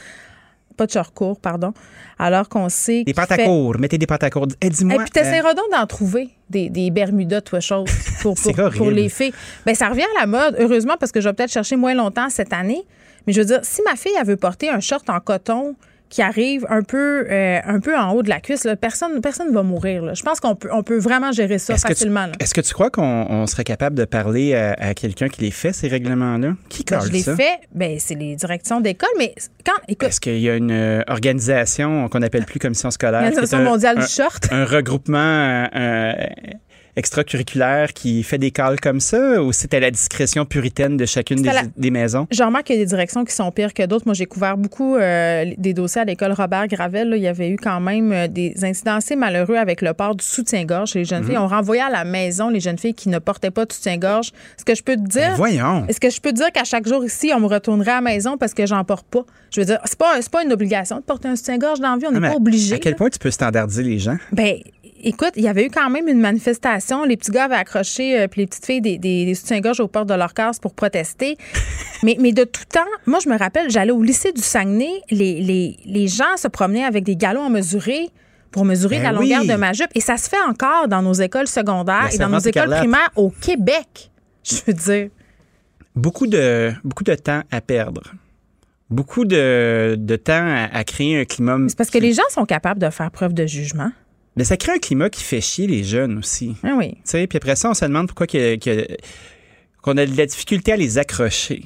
[0.76, 1.72] Pas de short court, pardon.
[2.18, 3.04] Alors qu'on sait.
[3.04, 4.48] Des pantacours, mettez des pantacours.
[4.60, 4.96] Eh, dis-moi.
[4.96, 5.54] Et puis, t'essaieras euh...
[5.54, 7.88] donc d'en trouver des, des Bermudas, toi, chose,
[8.22, 9.32] pour, pour, pour, les filles.
[9.64, 12.28] Bien, ça revient à la mode, heureusement, parce que je vais peut-être chercher moins longtemps
[12.28, 12.82] cette année.
[13.26, 15.76] Mais je veux dire, si ma fille, elle veut porter un short en coton,
[16.14, 19.52] qui arrive un peu, euh, un peu en haut de la cuisse, personne personne ne
[19.52, 20.14] va mourir.
[20.14, 22.28] Je pense qu'on peut, on peut vraiment gérer ça facilement.
[22.38, 25.88] Est-ce que tu crois qu'on serait capable de parler à, quelqu'un qui les fait, ces
[25.88, 26.54] règlements-là?
[26.68, 29.34] Qui ben, Je les fais, ben, c'est les directions d'école, mais
[29.66, 29.72] quand...
[30.06, 33.22] Est-ce qu'il y a une euh, organisation qu'on n'appelle plus commission scolaire?
[33.22, 34.46] L'Organisation mondiale du short.
[34.52, 35.68] Un regroupement...
[35.74, 36.12] Euh,
[36.96, 41.42] extracurriculaire qui fait des calls comme ça ou c'est à la discrétion puritaine de chacune
[41.76, 42.26] des, maisons?
[42.30, 44.06] Je remarque qu'il y a des directions qui sont pires que d'autres.
[44.06, 47.14] Moi, j'ai couvert beaucoup euh, des dossiers à l'école Robert Gravel.
[47.16, 50.24] Il y avait eu quand même euh, des incidents assez malheureux avec le port du
[50.24, 51.36] soutien-gorge chez les jeunes filles.
[51.36, 51.42] Mhm.
[51.42, 54.28] On renvoyait à la maison les jeunes filles qui ne portaient pas de soutien-gorge.
[54.56, 55.30] Est-ce que je peux te dire?
[55.30, 55.86] Ben, voyons.
[55.88, 58.00] Est-ce que je peux te dire qu'à chaque jour ici, on me retournerait à la
[58.00, 59.24] maison parce que j'en porte pas?
[59.50, 62.06] Je veux dire, c'est pas, pas une obligation de porter un soutien-gorge dans la vie.
[62.08, 62.74] On n'est pas obligé.
[62.74, 64.16] À quel point tu peux standardiser les gens?
[64.32, 64.58] Ben,
[65.04, 67.04] écoute, il y avait eu quand même une manifestation.
[67.04, 70.08] Les petits gars avaient accroché, euh, puis les petites filles, des, des, soutiens-gorge aux portes
[70.08, 71.36] de leur case pour protester.
[72.02, 75.40] mais, mais de tout temps, moi, je me rappelle, j'allais au lycée du Saguenay, les,
[75.40, 78.08] les, les gens se promenaient avec des galons à mesurer
[78.50, 79.90] pour mesurer ben la longueur de ma jupe.
[79.94, 83.30] Et ça se fait encore dans nos écoles secondaires et dans nos écoles primaires au
[83.30, 84.10] Québec,
[84.44, 85.08] je veux dire.
[85.96, 88.02] Beaucoup de, beaucoup de temps à perdre
[88.90, 91.58] beaucoup de, de temps à, à, créer un climat.
[91.66, 93.90] C'est parce que les gens sont capables de faire preuve de jugement.
[94.36, 96.56] Mais ça crée un climat qui fait chier les jeunes aussi.
[96.62, 96.96] Ah oui.
[97.04, 101.64] Puis après ça, on se demande pourquoi qu'on a de la difficulté à les accrocher.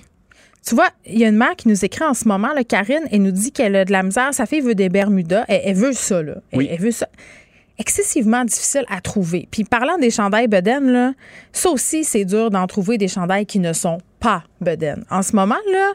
[0.67, 3.07] Tu vois, il y a une mère qui nous écrit en ce moment, là, Karine,
[3.11, 4.35] et nous dit qu'elle a de la misère.
[4.35, 5.45] Sa fille veut des Bermudas.
[5.49, 6.35] Elle, veut ça, là.
[6.53, 6.69] Oui.
[6.71, 7.09] Elle, veut ça.
[7.79, 9.49] Excessivement difficile à trouver.
[9.51, 11.15] Puis parlant des chandails Beden, là,
[11.53, 15.05] ça aussi, c'est dur d'en trouver des chandails qui ne sont pas bedaine.
[15.11, 15.93] En ce moment, là,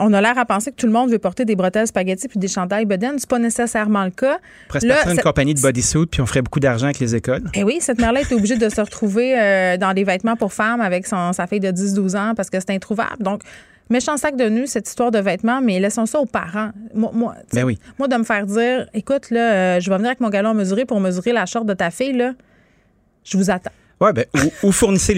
[0.00, 2.38] on a l'air à penser que tout le monde veut porter des bretelles spaghetti puis
[2.38, 3.18] des chandails bedaine.
[3.18, 4.38] C'est pas nécessairement le cas.
[4.68, 7.44] Presque là, une compagnie de bodysuit puis on ferait beaucoup d'argent avec les écoles.
[7.54, 10.80] Eh oui, cette mère-là était obligée de se retrouver euh, dans des vêtements pour femmes
[10.80, 13.22] avec son, sa fille de 10-12 ans parce que c'était introuvable.
[13.22, 13.42] Donc,
[13.88, 16.70] méchant sac de nu, cette histoire de vêtements, mais laissons ça aux parents.
[16.94, 17.78] Moi, moi, ben oui.
[17.98, 20.84] moi de me faire dire, écoute, là, euh, je vais venir avec mon galon mesuré
[20.84, 22.32] pour mesurer la short de ta fille, là,
[23.24, 23.70] je vous attends.
[24.00, 24.24] Ouais, ben,
[24.62, 25.14] ou, fournissez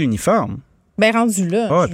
[0.00, 0.58] l'uniforme.
[1.02, 1.66] Ben rendu là.
[1.68, 1.84] Oh,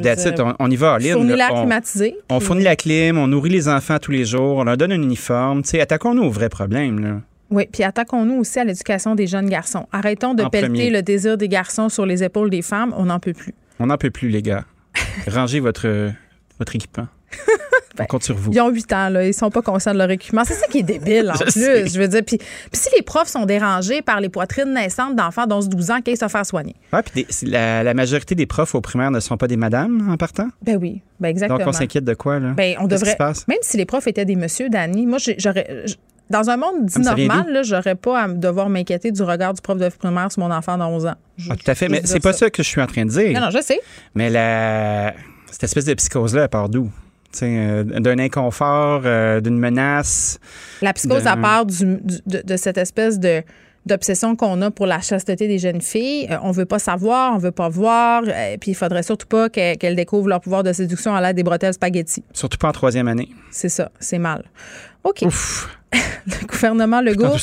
[0.58, 2.18] on, y va à Fournit l'air climatisé.
[2.28, 5.00] On fournit la clim, on nourrit les enfants tous les jours, on leur donne un
[5.00, 5.64] uniforme.
[5.64, 6.98] sais, attaquons-nous aux vrais problèmes.
[6.98, 7.22] Là.
[7.50, 9.86] Oui, puis attaquons-nous aussi à l'éducation des jeunes garçons.
[9.92, 12.92] Arrêtons de pelleter le désir des garçons sur les épaules des femmes.
[12.98, 13.54] On n'en peut plus.
[13.80, 14.64] On n'en peut plus, les gars.
[15.26, 16.10] Rangez votre,
[16.58, 17.06] votre équipement.
[18.00, 18.52] on compte sur vous.
[18.52, 19.26] Ils ont 8 ans, là.
[19.26, 20.44] Ils sont pas conscients de leur équipement.
[20.44, 21.52] C'est ça qui est débile, en plus.
[21.54, 22.22] Je veux dire.
[22.24, 22.38] Puis,
[22.72, 26.46] si les profs sont dérangés par les poitrines naissantes d'enfants d'11-12 ans, qu'ils se faire
[26.46, 26.76] soigner?
[26.92, 30.48] Oui, puis la, majorité des profs au primaire ne sont pas des madames en partant?
[30.62, 31.02] Ben oui.
[31.20, 31.58] Ben exactement.
[31.58, 32.50] Donc, on s'inquiète de quoi, là?
[32.50, 33.16] Ben, on devrait.
[33.48, 35.84] Même si les profs étaient des messieurs, Dani, moi, j'aurais.
[36.30, 39.78] Dans un monde dit normal, là, j'aurais pas à devoir m'inquiéter du regard du prof
[39.78, 41.14] de primaire sur mon enfant dans 11 ans.
[41.48, 42.50] ah, tout à fait, mais c'est pas ça.
[42.50, 43.32] que je suis en train de dire.
[43.32, 43.80] Non, non, je sais.
[44.14, 45.14] Mais la...
[45.50, 46.90] cette espèce de psychose-là, elle part d'où?
[47.42, 50.38] Euh, d'un inconfort, euh, d'une menace.
[50.80, 53.42] La psychose, à part du, de, cette espèce de
[53.86, 56.26] d'obsession qu'on a pour la chasteté des jeunes filles.
[56.30, 58.22] Euh, on veut pas savoir, on veut pas voir,
[58.60, 61.72] puis il faudrait surtout pas qu'elles découvrent leur pouvoir de séduction à l'aide des bretelles
[61.72, 62.22] spaghetti.
[62.34, 63.28] Surtout pas en troisième année.
[63.50, 64.44] C'est ça, c'est mal.
[65.04, 65.22] OK.
[65.92, 67.36] le gouvernement Legault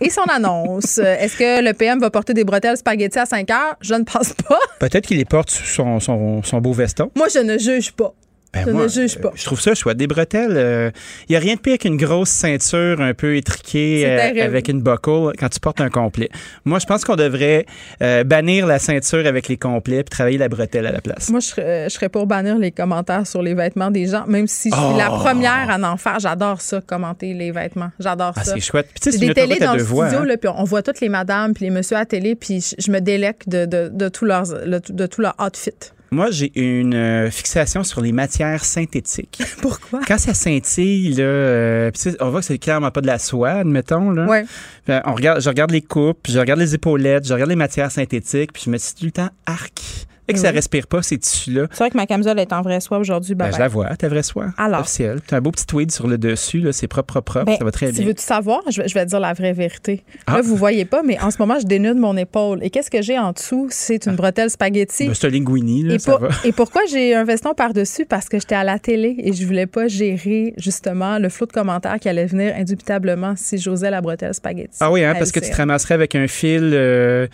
[0.00, 0.98] et son annonce.
[0.98, 3.76] Est-ce que le PM va porter des bretelles spaghetti à 5 heures?
[3.80, 4.58] Je ne pense pas.
[4.78, 7.10] Peut-être qu'il les porte son, son, son beau veston.
[7.16, 8.14] Moi, je ne juge pas.
[8.54, 9.30] Ben je ne juge pas.
[9.34, 9.98] Je trouve ça chouette.
[9.98, 10.90] Des bretelles, il euh,
[11.28, 15.32] n'y a rien de pire qu'une grosse ceinture un peu étriquée euh, avec une buckle
[15.38, 16.30] quand tu portes un complet.
[16.64, 17.66] Moi, je pense qu'on devrait
[18.02, 21.28] euh, bannir la ceinture avec les complets et travailler la bretelle à la place.
[21.28, 24.76] Moi, je serais, pour bannir les commentaires sur les vêtements des gens, même si je
[24.76, 25.18] suis la oh!
[25.18, 26.18] première à en faire.
[26.18, 27.90] J'adore ça, commenter les vêtements.
[28.00, 28.54] J'adore ah, ça.
[28.54, 28.88] C'est chouette.
[28.88, 30.24] Puis, c'est des télés dans le studio, hein.
[30.24, 33.00] là, puis on voit toutes les madames puis les messieurs à télé, puis je, me
[33.00, 35.92] délecte de, de, de, tout leur, de tout leur outfit.
[36.10, 39.42] Moi, j'ai une euh, fixation sur les matières synthétiques.
[39.60, 40.00] Pourquoi?
[40.06, 41.90] Quand ça scintille, là, euh,
[42.20, 44.10] on voit que c'est clairement pas de la soie, admettons.
[44.10, 44.26] Là.
[44.26, 44.44] Ouais.
[44.88, 48.52] on regarde, je regarde les coupes, je regarde les épaulettes, je regarde les matières synthétiques,
[48.52, 51.66] puis je me dis tout le temps arc et que ça respire pas ces tissus-là.
[51.70, 53.34] C'est vrai que ma camisole est en vrai soie aujourd'hui.
[53.34, 54.48] Ben, je la vois, ta vraie soie.
[54.58, 54.80] Alors.
[54.80, 55.20] Officielle.
[55.26, 57.46] Tu as un beau petit tweed sur le dessus, là, c'est propre, propre.
[57.46, 57.94] Ben, ça va très bien.
[57.94, 60.04] Si veux-tu savoir, je vais, te dire la vraie vérité.
[60.26, 60.36] Ah.
[60.36, 62.62] Là, vous voyez pas, mais en ce moment, je dénude mon épaule.
[62.62, 63.68] Et qu'est-ce que j'ai en dessous?
[63.70, 65.08] C'est une bretelle spaghetti.
[65.08, 66.28] Ben, c'est un linguini, là, et, ça va.
[66.44, 68.04] et pourquoi j'ai un veston par-dessus?
[68.04, 71.52] Parce que j'étais à la télé et je voulais pas gérer, justement, le flot de
[71.52, 74.76] commentaires qui allait venir indubitablement si j'osais la bretelle spaghetti.
[74.80, 76.72] Ah oui, hein, parce que tu te ramasserais avec un fil...
[76.74, 77.26] Euh,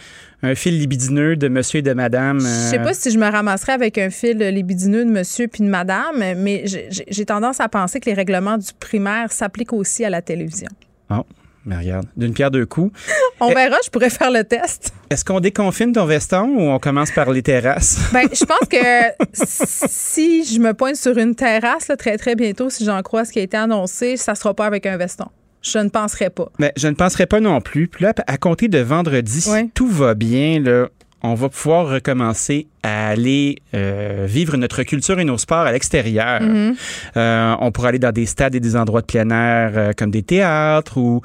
[0.43, 2.41] un fil libidineux de monsieur et de madame.
[2.41, 5.63] Je sais pas euh, si je me ramasserais avec un fil libidineux de monsieur puis
[5.63, 10.11] de madame, mais j'ai tendance à penser que les règlements du primaire s'appliquent aussi à
[10.11, 10.69] la télévision.
[11.11, 11.25] Oh.
[11.67, 12.93] Mais regarde, d'une pierre deux coups.
[13.41, 14.93] on eh, verra, je pourrais faire le test.
[15.09, 17.99] Est-ce qu'on déconfine ton veston ou on commence par les terrasses?
[18.13, 22.85] Ben, je pense que si je me pointe sur une terrasse très, très bientôt, si
[22.85, 25.29] j'en crois ce qui a été annoncé, ça sera pas avec un veston.
[25.65, 26.51] Je ne penserais pas.
[26.59, 27.89] Mais je ne penserais pas non plus.
[27.89, 30.89] Puis là, à compter de vendredi, si tout va bien, là,
[31.25, 36.43] on va pouvoir recommencer à aller euh, vivre notre culture et nos sports à l'extérieur.
[36.43, 36.77] Mm-hmm.
[37.17, 40.11] Euh, on pourra aller dans des stades et des endroits de plein air euh, comme
[40.11, 41.23] des théâtres où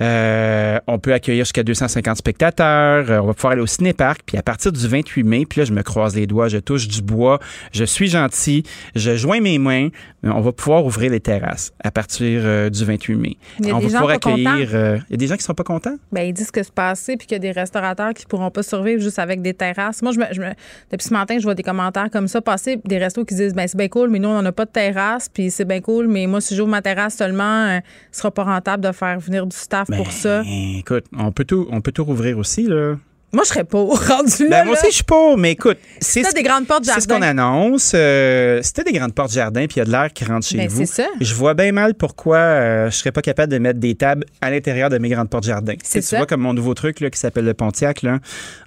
[0.00, 3.22] on peut accueillir jusqu'à 250 spectateurs.
[3.22, 4.22] on va pouvoir aller au cinéparc.
[4.24, 6.88] Puis à partir du 28 mai, puis là, je me croise les doigts, je touche
[6.88, 7.38] du bois,
[7.72, 8.62] je suis gentil,
[8.94, 9.88] je joins mes mains.
[10.24, 13.36] On va pouvoir ouvrir les terrasses à partir du 28 mai.
[13.64, 14.70] on va pouvoir accueillir.
[14.70, 15.96] Il y a des gens qui sont pas contents?
[16.10, 18.62] Ben, ils disent que c'est passé puis qu'il y a des restaurateurs qui pourront pas
[18.62, 20.02] survivre juste avec des terrasses.
[20.02, 20.52] Moi, je me, je me
[20.98, 23.76] ce matin, je vois des commentaires comme ça passer, des restos qui disent ben c'est
[23.76, 26.40] bien cool, mais nous, on n'a pas de terrasse, puis c'est bien cool, mais moi,
[26.40, 29.88] si j'ouvre ma terrasse seulement, euh, ce sera pas rentable de faire venir du staff
[29.88, 30.42] pour ben, ça.
[30.78, 32.96] Écoute, on peut tout, on peut tout rouvrir aussi, là.
[33.32, 35.78] Moi, je serais pas rendu ben, Moi aussi, je suis pas, mais écoute.
[36.00, 37.00] C'est des grandes portes jardin.
[37.00, 37.92] C'est ce qu'on annonce.
[37.94, 40.58] Euh, c'était des grandes portes jardin, puis il y a de l'air qui rentre chez
[40.58, 40.84] ben, vous.
[40.84, 41.06] Ça.
[41.18, 44.50] Je vois bien mal pourquoi euh, je serais pas capable de mettre des tables à
[44.50, 45.74] l'intérieur de mes grandes portes jardin.
[45.82, 48.18] C'est Tu vois, comme mon nouveau truc là, qui s'appelle le Pontiac, là,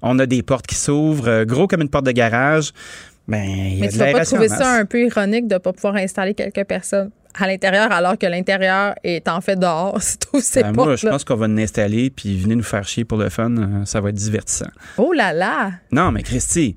[0.01, 2.71] on a des portes qui s'ouvrent, euh, gros comme une porte de garage.
[3.27, 5.73] Ben, y a Mais tu vas pas trouver ça un peu ironique de ne pas
[5.73, 9.97] pouvoir installer quelques personnes à l'intérieur alors que l'intérieur est en fait dehors.
[10.01, 12.87] C'est tout c'est ben, Moi, je pense qu'on va nous installer puis venez nous faire
[12.87, 13.55] chier pour le fun.
[13.55, 14.69] Euh, ça va être divertissant.
[14.97, 15.71] Oh là là!
[15.91, 16.75] Non, mais Christy,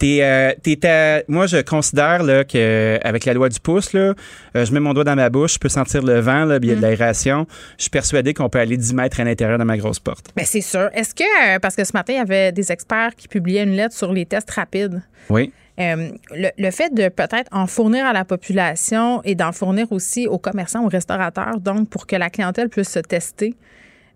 [0.00, 4.14] T'es, euh, moi, je considère là, qu'avec la loi du pouce, là,
[4.56, 6.68] euh, je mets mon doigt dans ma bouche, je peux sentir le vent, là, il
[6.68, 6.82] y a de mm.
[6.82, 7.46] l'aération.
[7.76, 10.28] Je suis persuadé qu'on peut aller 10 mètres à l'intérieur de ma grosse porte.
[10.34, 10.88] Bien, c'est sûr.
[10.94, 13.94] Est-ce que, parce que ce matin, il y avait des experts qui publiaient une lettre
[13.94, 15.02] sur les tests rapides.
[15.28, 15.52] Oui.
[15.80, 20.38] Euh, le, fait de peut-être en fournir à la population et d'en fournir aussi aux
[20.38, 23.54] commerçants, aux restaurateurs, donc pour que la clientèle puisse se tester.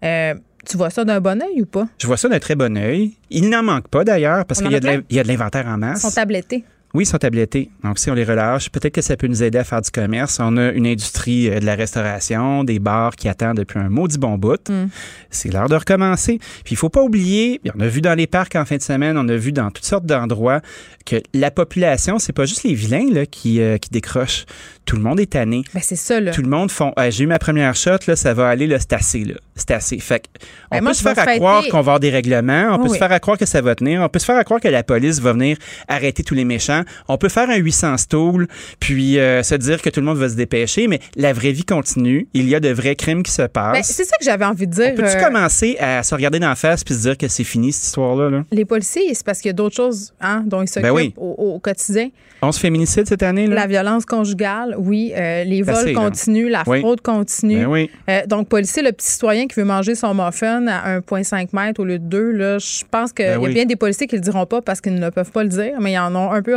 [0.04, 0.34] Euh,
[0.68, 1.86] tu vois ça d'un bon oeil ou pas?
[1.98, 3.12] Je vois ça d'un très bon oeil.
[3.30, 6.02] Il n'en manque pas d'ailleurs parce qu'il y, a de l'inventaire en masse.
[6.02, 6.64] Ils sont tablettés.
[6.94, 7.70] Oui, ils sont tablettés.
[7.82, 10.38] Donc, si on les relâche, peut-être que ça peut nous aider à faire du commerce.
[10.40, 14.16] On a une industrie euh, de la restauration, des bars qui attendent depuis un maudit
[14.16, 14.70] bon bout.
[14.70, 14.86] Mm.
[15.28, 16.38] C'est l'heure de recommencer.
[16.64, 19.18] Puis, il faut pas oublier, on a vu dans les parcs en fin de semaine,
[19.18, 20.60] on a vu dans toutes sortes d'endroits
[21.04, 24.46] que la population, c'est pas juste les vilains là, qui, euh, qui décrochent.
[24.84, 25.64] Tout le monde est tanné.
[25.74, 26.30] Ben, c'est ça, là.
[26.30, 28.92] Tout le monde font, j'ai eu ma première shot, là, ça va aller, là, c'est
[28.92, 29.34] assez, là.
[29.56, 29.98] C'est assez.
[29.98, 30.28] Fait
[30.70, 32.98] on ben, peut se faire à croire qu'on va avoir des règlements, on peut se
[32.98, 34.82] faire à croire que ça va tenir, on peut se faire à croire que la
[34.82, 35.56] police va venir
[35.88, 36.83] arrêter tous les méchants.
[37.08, 38.46] On peut faire un 800 stools,
[38.80, 41.64] puis euh, se dire que tout le monde va se dépêcher, mais la vraie vie
[41.64, 42.28] continue.
[42.34, 43.74] Il y a de vrais crimes qui se passent.
[43.74, 44.94] Ben, c'est ça que j'avais envie de dire.
[44.94, 47.72] Peux-tu euh, commencer à se regarder dans la face puis se dire que c'est fini,
[47.72, 48.30] cette histoire-là?
[48.30, 48.44] Là?
[48.50, 51.14] Les policiers, c'est parce qu'il y a d'autres choses hein, dont ils s'occupent oui.
[51.16, 52.10] au, quotidien.
[52.42, 53.46] 11 féminicides cette année?
[53.46, 53.54] Là?
[53.54, 55.12] La violence conjugale, oui.
[55.16, 57.64] Euh, les vols continuent, la fraude continue.
[57.64, 57.90] Ben oui.
[58.26, 61.98] donc, policier, le petit citoyen qui veut manger son muffin à 1,5 mètre au lieu
[61.98, 64.46] de 2, là, je pense qu'il ben y a bien des policiers qui le diront
[64.46, 66.56] pas parce qu'ils ne peuvent pas le dire, mais ils en ont un peu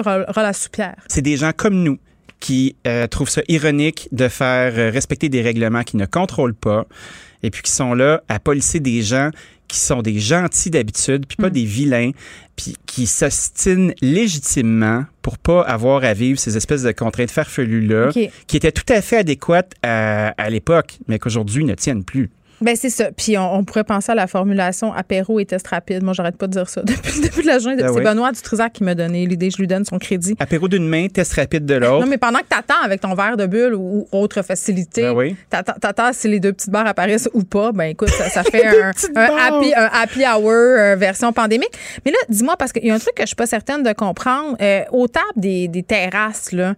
[0.54, 0.96] soupière.
[1.08, 1.98] C'est des gens comme nous
[2.40, 6.86] qui euh, trouvent ça ironique de faire euh, respecter des règlements qui ne contrôlent pas
[7.44, 9.32] et puis qui sont là à policer des gens
[9.68, 11.54] qui sont des gentils d'habitude, puis pas mm.
[11.54, 12.12] des vilains,
[12.56, 18.12] puis qui s'ostinent légitimement pour pas avoir à vivre ces espèces de contraintes farfelues-là,
[18.48, 22.30] qui étaient tout à fait adéquates à, à l'époque, mais qu'aujourd'hui ne tiennent plus.
[22.62, 23.12] Ben c'est ça.
[23.12, 26.04] Puis on, pourrait penser à la formulation apéro et test rapide.
[26.04, 27.78] Moi, j'arrête pas de dire ça depuis le début de la journée.
[27.78, 29.50] Ben c'est Benoît Dutrisac qui m'a donné l'idée.
[29.50, 30.36] Je lui donne son crédit.
[30.40, 32.02] Apéro d'une main, test rapide de l'autre.
[32.02, 35.36] Non, mais pendant que t'attends avec ton verre de bulle ou, autre facilité, ben oui.
[35.50, 37.72] t'attends si les deux petites barres apparaissent ou pas.
[37.72, 41.72] Ben écoute, ça, fait un, happy, un, happy, hour euh, version pandémique.
[42.06, 43.94] Mais là, dis-moi, parce qu'il y a un truc que je suis pas certaine de
[43.94, 44.58] comprendre.
[44.62, 46.76] Euh, aux tables des, des terrasses, là,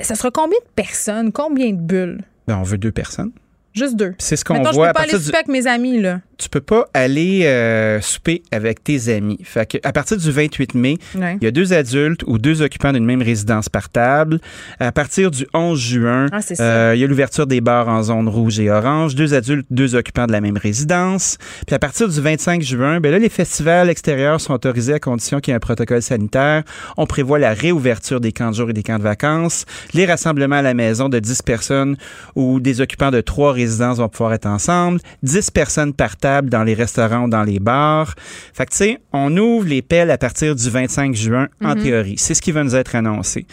[0.00, 1.32] ça sera combien de personnes?
[1.32, 2.22] Combien de bulles?
[2.46, 3.30] Ben, on veut deux personnes.
[3.74, 4.14] Juste deux.
[4.18, 4.70] C'est ce qu'on voit.
[4.70, 6.20] Je peux pas aller souper avec mes amis, là.
[6.38, 9.38] Tu peux pas aller euh, souper avec tes amis.
[9.42, 12.92] Fait que à partir du 28 mai, il y a deux adultes ou deux occupants
[12.92, 14.40] d'une même résidence par table.
[14.78, 18.28] À partir du 11 juin, ah, euh, il y a l'ouverture des bars en zone
[18.28, 19.14] rouge et orange.
[19.14, 21.38] Deux adultes, deux occupants de la même résidence.
[21.66, 25.40] Puis à partir du 25 juin, ben là, les festivals extérieurs sont autorisés à condition
[25.40, 26.62] qu'il y ait un protocole sanitaire.
[26.96, 29.66] On prévoit la réouverture des camps de jour et des camps de vacances.
[29.94, 31.96] Les rassemblements à la maison de 10 personnes
[32.34, 36.50] ou des occupants de trois résidences résidences vont pouvoir être ensemble, 10 personnes par table
[36.50, 38.14] dans les restaurants ou dans les bars.
[38.52, 41.82] Fait que, tu sais, on ouvre les pelles à partir du 25 juin, en mhm.
[41.82, 42.14] théorie.
[42.18, 43.46] C'est ce qui va nous être annoncé.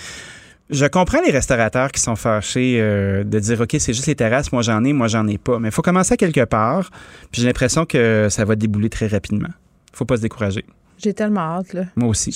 [0.70, 4.54] Je comprends les restaurateurs qui sont fâchés euh, de dire OK, c'est juste les terrasses,
[4.54, 5.60] moi j'en ai, moi j'en ai pas.
[5.60, 6.90] Mais il faut commencer quelque part.
[7.30, 9.50] Puis j'ai l'impression que ça va débouler très rapidement.
[9.92, 10.64] Faut pas se décourager.
[10.98, 11.84] J'ai tellement hâte là.
[11.98, 12.32] Moi aussi.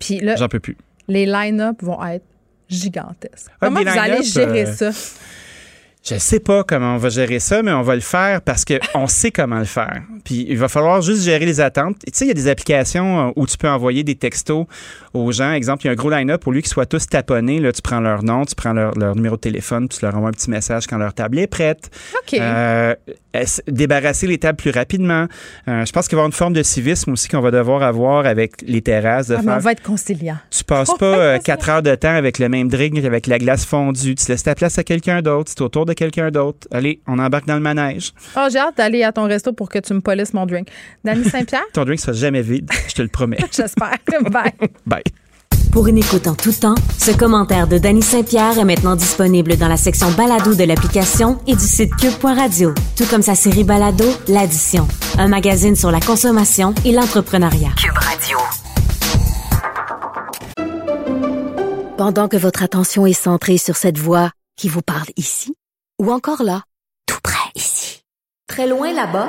[0.00, 0.76] Puis là, j'en peux plus.
[1.06, 2.24] Les line-up vont être
[2.68, 3.50] gigantesques.
[3.60, 4.90] Ah, Comment vous allez gérer euh, ça?
[6.08, 9.06] Je sais pas comment on va gérer ça, mais on va le faire parce qu'on
[9.08, 10.02] sait comment le faire.
[10.24, 11.96] Puis il va falloir juste gérer les attentes.
[12.06, 14.66] Tu sais, il y a des applications euh, où tu peux envoyer des textos
[15.14, 15.52] aux gens.
[15.52, 17.58] Exemple, il y a un gros line-up pour lui qu'ils soient tous taponnés.
[17.58, 20.32] Là, tu prends leur nom, tu prends leur, numéro de téléphone, tu leur envoies un
[20.32, 21.90] petit message quand leur table est prête.
[22.22, 22.38] OK.
[22.38, 22.94] Euh,
[23.66, 25.26] débarrasser les tables plus rapidement.
[25.68, 27.82] Euh, je pense qu'il va y avoir une forme de civisme aussi qu'on va devoir
[27.82, 29.28] avoir avec les terrasses.
[29.28, 30.38] De ah, on va être conciliant.
[30.50, 34.14] Tu passes pas quatre heures de temps avec le même drink, avec la glace fondue.
[34.14, 35.50] Tu laisses ta place à quelqu'un d'autre.
[35.50, 36.66] C'est autour de quelqu'un d'autre.
[36.70, 38.12] Allez, on embarque dans le manège.
[38.36, 40.68] Oh, j'ai hâte d'aller à ton resto pour que tu me polisses mon drink.
[41.04, 41.64] Dani Saint-Pierre?
[41.72, 43.38] ton drink sera jamais vide, je te le promets.
[43.52, 43.98] J'espère.
[44.30, 44.52] Bye.
[44.86, 45.02] Bye.
[45.76, 49.68] Pour une écoute en tout temps, ce commentaire de Dany Saint-Pierre est maintenant disponible dans
[49.68, 54.88] la section balado de l'application et du site cube.radio, tout comme sa série balado L'Addition,
[55.18, 57.72] un magazine sur la consommation et l'entrepreneuriat.
[57.76, 58.38] Cube Radio.
[61.98, 65.56] Pendant que votre attention est centrée sur cette voix qui vous parle ici,
[66.00, 66.62] ou encore là,
[67.06, 68.00] tout près ici,
[68.48, 69.28] très loin là-bas,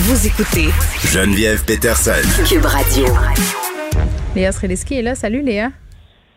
[0.00, 0.68] Vous écoutez
[1.04, 2.22] Geneviève Peterson.
[2.48, 3.06] Cube Radio.
[4.36, 5.14] Léa Sreliski est là.
[5.14, 5.70] Salut Léa.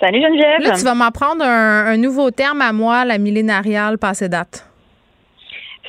[0.02, 0.62] Salut Geneviève.
[0.62, 4.68] Là, tu vas m'apprendre un, un nouveau terme à moi, la millénariale passée date.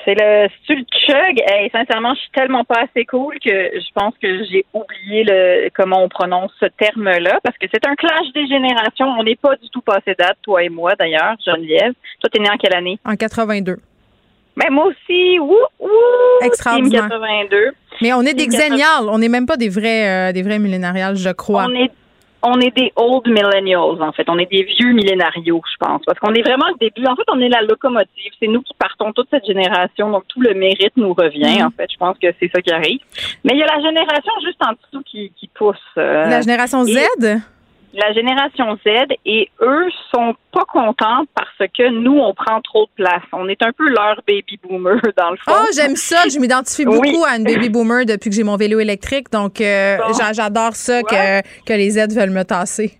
[0.04, 1.38] C'est le, c'est le chug.
[1.38, 5.70] Et sincèrement, je suis tellement pas assez cool que je pense que j'ai oublié le
[5.74, 9.06] comment on prononce ce terme-là parce que c'est un clash des générations.
[9.18, 11.94] On n'est pas du tout passé date, toi et moi d'ailleurs, Geneviève.
[12.20, 12.98] Toi, t'es né en quelle année?
[13.04, 13.76] En 82.
[14.56, 17.08] Mais moi aussi, ouh, ouh, Extraordinaire.
[17.08, 17.72] 82.
[18.00, 21.16] Mais on est des xénials, on n'est même pas des vrais, euh, des vrais millénariales,
[21.16, 21.66] je crois.
[21.68, 21.90] On est
[22.42, 24.28] on est des old millennials, en fait.
[24.28, 26.02] On est des vieux millénarios, je pense.
[26.04, 27.06] Parce qu'on est vraiment le début.
[27.06, 28.32] En fait, on est la locomotive.
[28.40, 30.10] C'est nous qui partons toute cette génération.
[30.10, 31.66] Donc, tout le mérite nous revient, mm.
[31.66, 31.88] en fait.
[31.92, 32.98] Je pense que c'est ça qui arrive.
[33.44, 35.76] Mais il y a la génération juste en dessous qui, qui pousse.
[35.96, 36.98] Euh, la génération Z?
[37.94, 42.90] La génération Z et eux sont pas contents parce que nous on prend trop de
[42.94, 43.22] place.
[43.32, 45.52] On est un peu leur baby boomer dans le fond.
[45.52, 48.80] Oh, j'aime ça, je m'identifie beaucoup à une baby boomer depuis que j'ai mon vélo
[48.80, 49.30] électrique.
[49.30, 49.98] Donc euh,
[50.34, 52.98] j'adore ça que, que les Z veulent me tasser.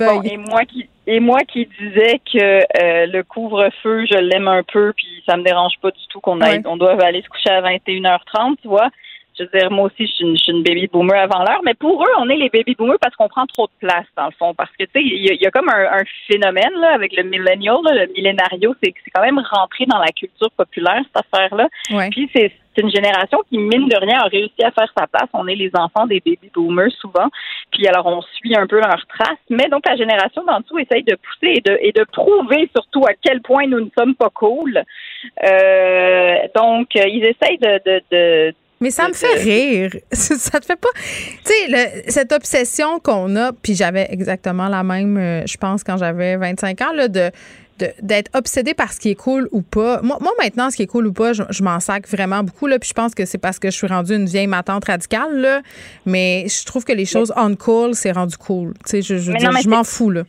[0.00, 4.92] et moi qui et moi qui disais que euh, le couvre-feu, je l'aime un peu
[4.96, 7.60] puis ça me dérange pas du tout qu'on aille on doit aller se coucher à
[7.60, 8.88] 21h30, tu vois
[9.38, 12.12] je veux dire, moi aussi, je suis, une, baby boomer avant l'heure, mais pour eux,
[12.18, 14.54] on est les baby boomers parce qu'on prend trop de place, dans le fond.
[14.54, 18.12] Parce que, tu sais, il y, a comme un, phénomène, là, avec le millennial, le
[18.12, 21.68] millénario, c'est c'est quand même rentré dans la culture populaire, cette affaire-là.
[22.10, 25.28] Puis c'est une génération qui, mine de rien, a réussi à faire sa place.
[25.32, 27.28] On est les enfants des baby boomers souvent.
[27.70, 29.38] Puis alors, on suit un peu leurs traces.
[29.50, 33.04] Mais donc, la génération d'en dessous essaye de pousser et de, et de prouver surtout
[33.06, 34.82] à quel point nous ne sommes pas cool.
[35.44, 39.96] Euh, donc, ils essayent de, de, de mais ça me fait rire.
[40.12, 40.88] ça te fait pas.
[41.44, 45.96] Tu sais, cette obsession qu'on a, puis j'avais exactement la même, euh, je pense, quand
[45.96, 47.30] j'avais 25 ans, là, de
[48.00, 50.00] d'être obsédé par ce qui est cool ou pas.
[50.02, 52.68] Moi, moi maintenant, ce qui est cool ou pas, je, m'en sac vraiment beaucoup.
[52.68, 55.40] Là, puis je pense que c'est parce que je suis rendue une vieille matante radicale.
[55.40, 55.62] Là,
[56.06, 58.74] mais je trouve que les choses on cool, c'est rendu cool.
[58.84, 60.10] Tu sais, je, je, je m'en fous.
[60.10, 60.22] Là.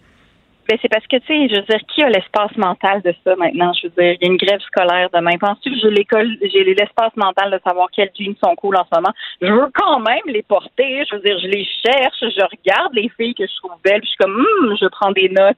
[0.68, 3.36] Ben, c'est parce que, tu sais, je veux dire, qui a l'espace mental de ça
[3.36, 3.74] maintenant?
[3.74, 5.38] Je veux dire, il y a une grève scolaire demain.
[5.38, 8.96] Penses-tu que j'ai l'école, j'ai l'espace mental de savoir quels jeans sont cool en ce
[8.96, 9.14] moment?
[9.42, 11.04] Je veux quand même les porter.
[11.10, 14.10] Je veux dire, je les cherche, je regarde les filles que je trouve belles, puis
[14.10, 15.58] je suis comme, hum, je prends des notes.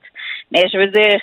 [0.52, 1.20] Mais je veux dire,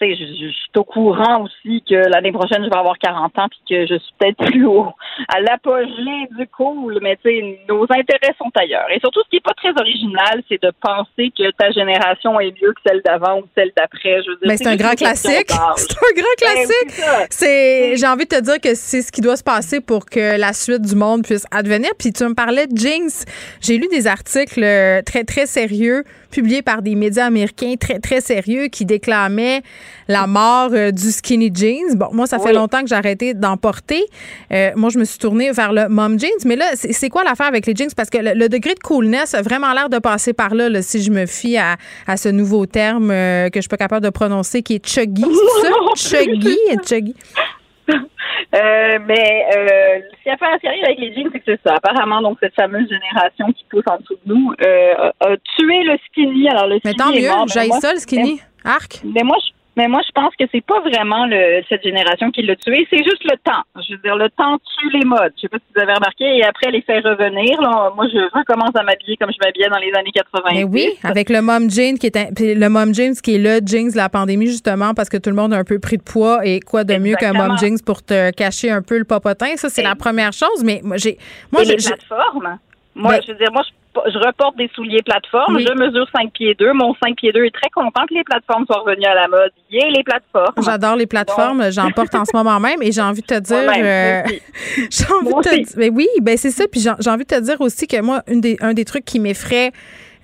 [0.00, 3.60] je, je, suis au courant aussi que l'année prochaine, je vais avoir 40 ans puis
[3.68, 4.92] que je suis peut-être plus haut
[5.28, 8.86] à l'apogée du cool, mais tu sais, nos intérêts sont ailleurs.
[8.94, 12.52] Et surtout, ce qui est pas très original, c'est de penser que ta génération est
[12.60, 14.22] mieux que celle d'avant ou celle d'après.
[14.22, 15.50] Je veux dire, mais c'est un grand classique.
[15.76, 17.30] C'est un grand classique.
[17.30, 20.38] C'est, j'ai envie de te dire que c'est ce qui doit se passer pour que
[20.38, 21.90] la suite du monde puisse advenir.
[21.98, 23.24] Puis tu me parlais de Jinx.
[23.60, 26.04] J'ai lu des articles euh, très, très sérieux
[26.36, 29.62] publiés par des médias américains très, très sérieux qui déclamaient
[30.06, 31.96] la mort euh, du skinny jeans.
[31.96, 34.04] Bon, moi, ça fait longtemps que j'ai arrêté d'en porter.
[34.52, 36.42] Euh, moi, je me suis tournée vers le mom jeans.
[36.44, 37.88] Mais là, c'est quoi l'affaire avec les jeans?
[37.96, 41.10] Parce que le, degré de coolness a vraiment l'air de passer par là, si je
[41.10, 41.76] me fie à,
[42.16, 45.24] ce nouveau terme euh, que je suis pas capable de prononcer, qui est chuggy.
[45.24, 46.18] C'est ça?
[46.20, 46.58] chuggy?
[46.86, 47.14] chuggy.
[48.52, 51.74] Mais euh, ce qui a fait sérieux avec les jeans, c'est que c'est ça.
[51.76, 56.48] Apparemment, donc cette fameuse génération qui pousse en dessous de nous a tué le skinny.
[56.48, 58.40] Alors le mais tant mieux, j'ai ça le skinny.
[58.64, 59.00] Arc?
[59.04, 62.42] Mais moi, je mais moi, je pense que c'est pas vraiment le, cette génération qui
[62.42, 63.62] l'a tué, c'est juste le temps.
[63.76, 65.32] Je veux dire, le temps tue les modes.
[65.36, 67.60] Je sais pas si vous avez remarqué, et après les faire revenir.
[67.60, 70.42] Là, moi, je recommence à m'habiller comme je m'habillais dans les années 80.
[70.52, 73.90] Mais oui, avec le mom jeans qui est le mom jeans qui est le jeans
[73.90, 76.40] de la pandémie justement parce que tout le monde a un peu pris de poids
[76.46, 79.56] et quoi de mieux qu'un mom jeans pour te cacher un peu le popotin?
[79.56, 80.64] Ça, c'est la première chose.
[80.64, 81.18] Mais moi, j'ai,
[81.52, 82.58] moi, et les plateformes?
[82.94, 83.72] Moi, je veux dire, moi, je
[84.06, 85.58] je reporte des souliers plateformes.
[85.58, 86.72] Je mesure 5 pieds 2.
[86.72, 89.52] Mon 5 pieds 2 est très content que les plateformes soient revenues à la mode.
[89.70, 90.54] Yeah, les plateformes.
[90.64, 91.70] J'adore les plateformes.
[91.70, 93.56] J'en porte en ce moment même et j'ai envie de te dire.
[93.56, 94.22] Euh,
[94.90, 95.66] j'ai envie de te dire.
[95.76, 96.64] Mais oui, ben c'est ça.
[96.70, 99.20] Puis j'ai envie de te dire aussi que moi, une des, un des trucs qui
[99.20, 99.72] m'effraie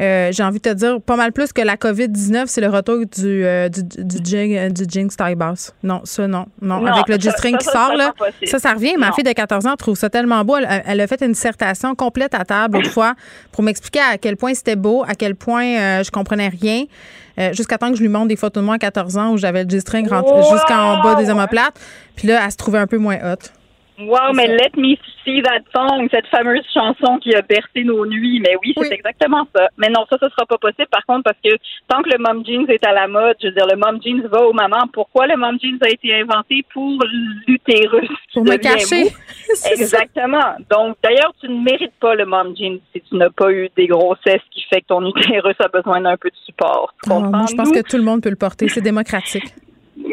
[0.00, 2.98] euh, j'ai envie de te dire, pas mal plus que la COVID-19, c'est le retour
[2.98, 5.74] du, euh, du, du, du Jinx taille basse.
[5.82, 6.46] Non, ça, non.
[6.60, 8.12] Non, avec le G-string qui sort, là,
[8.44, 8.94] ça, ça revient.
[8.98, 10.56] Ma fille de 14 ans trouve ça tellement beau.
[10.56, 13.14] Elle, a fait une dissertation complète à table autrefois
[13.52, 16.84] pour m'expliquer à quel point c'était beau, à quel point euh, je comprenais rien.
[17.52, 19.64] jusqu'à temps que je lui montre des photos de moi à 14 ans où j'avais
[19.64, 21.78] le G-string jusqu'en bas des omoplates.
[22.16, 23.52] Puis là, elle se trouvait un peu moins haute.
[23.98, 28.40] Wow, mais Let Me See That Song, cette fameuse chanson qui a bercé nos nuits.
[28.40, 29.68] Mais oui, c'est exactement ça.
[29.76, 31.50] Mais non, ça, ce sera pas possible par contre parce que
[31.88, 34.26] tant que le mom jeans est à la mode, je veux dire, le mom jeans
[34.28, 34.88] va aux mamans.
[34.92, 36.98] Pourquoi le mom jeans a été inventé pour
[37.46, 38.08] l'utérus?
[38.32, 39.12] Pour me cacher.
[39.72, 40.56] Exactement.
[40.70, 43.86] Donc, d'ailleurs, tu ne mérites pas le mom jeans si tu n'as pas eu des
[43.86, 46.94] grossesses qui fait que ton utérus a besoin d'un peu de support.
[47.08, 48.68] Ah, moi, je pense que tout le monde peut le porter.
[48.68, 49.54] C'est démocratique.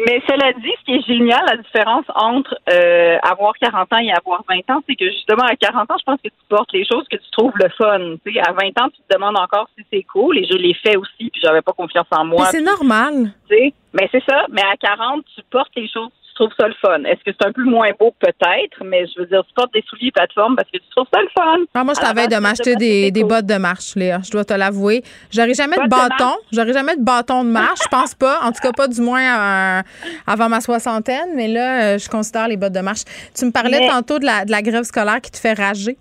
[0.06, 4.12] Mais cela dit, ce qui est génial, la différence entre euh, avoir 40 ans et
[4.12, 6.84] avoir 20 ans, c'est que justement, à 40 ans, je pense que tu portes les
[6.84, 8.16] choses que tu trouves le fun.
[8.24, 10.74] Tu sais, à 20 ans, tu te demandes encore si c'est cool, et je l'ai
[10.74, 12.44] fait aussi, puis j'avais pas confiance en moi.
[12.44, 13.32] Mais c'est normal.
[13.48, 14.46] Tu sais, mais c'est ça.
[14.50, 16.10] Mais à 40, tu portes les choses
[16.40, 17.04] trouve ça le fun.
[17.04, 18.14] Est-ce que c'est un peu moins beau?
[18.18, 21.20] Peut-être, mais je veux dire, tu portes des souliers plateforme parce que tu trouves ça
[21.20, 21.58] le fun.
[21.74, 24.20] Ah, moi, je t'avais de m'acheter des, des, bottes de marche, Léa.
[24.24, 25.02] Je dois te l'avouer.
[25.30, 26.36] J'aurais jamais de bâton.
[26.52, 27.80] J'aurais jamais de bâton de marche.
[27.82, 28.38] Je pense pas.
[28.42, 29.82] En tout cas, pas du moins euh,
[30.26, 31.34] avant ma soixantaine.
[31.36, 33.04] Mais là, euh, je considère les bottes de marche.
[33.38, 35.96] Tu me parlais tantôt de la, de la grève scolaire qui te fait rager.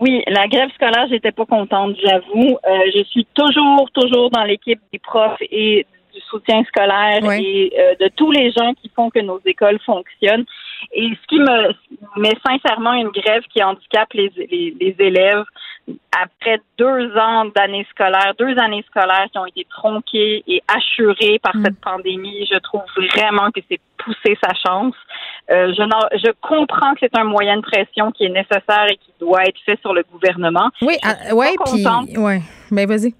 [0.00, 2.58] Oui, la grève scolaire, j'étais pas contente, j'avoue.
[2.66, 5.86] Euh, je suis toujours, toujours dans l'équipe des profs et
[6.16, 10.46] du soutien scolaire et euh, de tous les gens qui font que nos écoles fonctionnent.
[10.92, 11.72] Et ce qui me
[12.16, 14.30] met sincèrement une grève qui handicape les,
[14.80, 15.44] les, élèves
[16.18, 21.54] après deux ans d'années scolaires, deux années scolaires qui ont été tronquées et assurées par
[21.56, 21.64] mm.
[21.64, 22.82] cette pandémie, je trouve
[23.14, 24.94] vraiment que c'est pousser sa chance.
[25.50, 25.82] Euh, je,
[26.18, 29.58] je comprends que c'est un moyen de pression qui est nécessaire et qui doit être
[29.64, 30.70] fait sur le gouvernement.
[30.82, 31.86] Oui, euh, ouais, puis
[32.18, 32.40] ouais,
[32.70, 33.14] ben vas-y.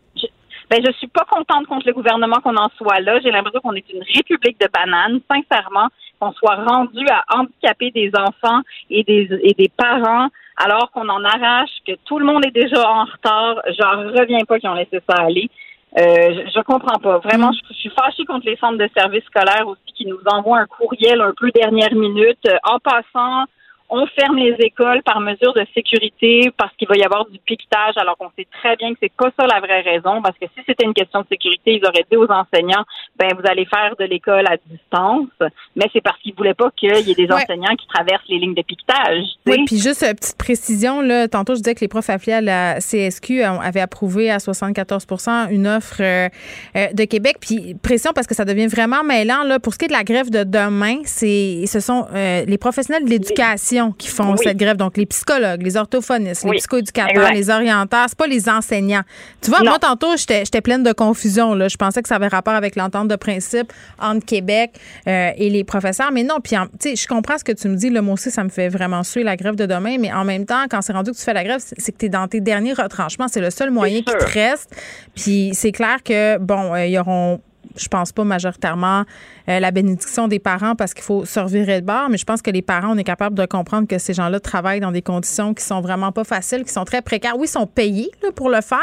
[0.71, 3.21] Je, ben, je suis pas contente contre le gouvernement qu'on en soit là.
[3.21, 5.89] J'ai l'impression qu'on est une république de bananes, sincèrement,
[6.19, 8.61] qu'on soit rendu à handicaper des enfants
[8.91, 12.89] et des, et des parents alors qu'on en arrache, que tout le monde est déjà
[12.89, 13.61] en retard.
[13.79, 15.51] J'en reviens pas qu'ils ont laissé ça aller.
[15.99, 17.19] Euh, je, comprends pas.
[17.19, 20.67] Vraiment, je, suis fâchée contre les centres de services scolaires aussi qui nous envoient un
[20.67, 22.39] courriel un peu dernière minute.
[22.51, 23.45] Euh, en passant,
[23.89, 27.95] on ferme les écoles par mesure de sécurité parce qu'il va y avoir du piquetage,
[27.97, 30.63] alors qu'on sait très bien que c'est pas ça la vraie raison, parce que si
[30.67, 32.85] c'était une question de sécurité, ils auraient dit aux enseignants,
[33.19, 35.29] ben vous allez faire de l'école à distance,
[35.77, 38.55] mais c'est parce qu'ils voulaient pas qu'il y ait des enseignants qui traversent les lignes
[38.55, 39.25] de piquetage.
[39.47, 42.41] Oui, puis juste une petite précision, là, tantôt je disais que les profs affiliés à
[42.41, 46.29] la CSQ avaient approuvé à 74% une offre euh,
[46.77, 49.85] euh, de Québec, puis pression parce que ça devient vraiment mêlant, là, pour ce qui
[49.85, 54.09] est de la grève de demain, c'est ce sont euh, les professionnels de l'éducation qui
[54.09, 54.77] font cette grève.
[54.77, 59.03] Donc, les psychologues, les orthophonistes, les psychoéducateurs, les orienteurs, c'est pas les enseignants.
[59.41, 61.55] Tu vois, moi, tantôt, j'étais pleine de confusion.
[61.55, 61.69] Là.
[61.69, 65.65] Je pensais que ça avait rapport avec l'entente de principe entre Québec euh, et les
[65.65, 66.13] professeurs.
[66.13, 67.91] Mais non, puis, tu sais, je comprends ce que tu me dis.
[67.91, 69.97] le moi aussi, ça me fait vraiment suer la grève de demain.
[69.99, 72.07] Mais en même temps, quand c'est rendu que tu fais la grève, c'est que tu
[72.07, 73.29] es dans tes derniers retranchements.
[73.29, 74.75] C'est le seul moyen qui te reste.
[75.15, 77.41] Puis, c'est clair que, bon, euh, ils auront
[77.77, 79.05] je pense pas majoritairement
[79.49, 82.43] euh, la bénédiction des parents parce qu'il faut se revirer de bord, mais je pense
[82.43, 85.55] que les parents, on est capable de comprendre que ces gens-là travaillent dans des conditions
[85.55, 87.35] qui sont vraiment pas faciles, qui sont très précaires.
[87.37, 88.79] Oui, ils sont payés pour le faire,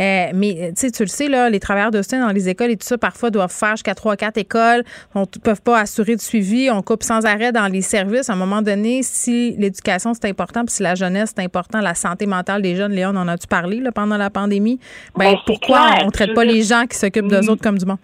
[0.00, 2.86] euh, mais tu le sais, là, les travailleurs de soutien dans les écoles et tout
[2.86, 4.84] ça, parfois doivent faire jusqu'à trois, quatre écoles,
[5.14, 8.30] on ne peuvent pas assurer de suivi, on coupe sans arrêt dans les services.
[8.30, 11.94] À un moment donné, si l'éducation, c'est important, puis si la jeunesse, c'est important, la
[11.94, 14.78] santé mentale des jeunes, Léon, on en a-tu parlé là, pendant la pandémie?
[15.16, 17.86] Ben, ben pourquoi on ne traite pas les gens qui s'occupent d'eux autres comme du
[17.86, 17.98] monde?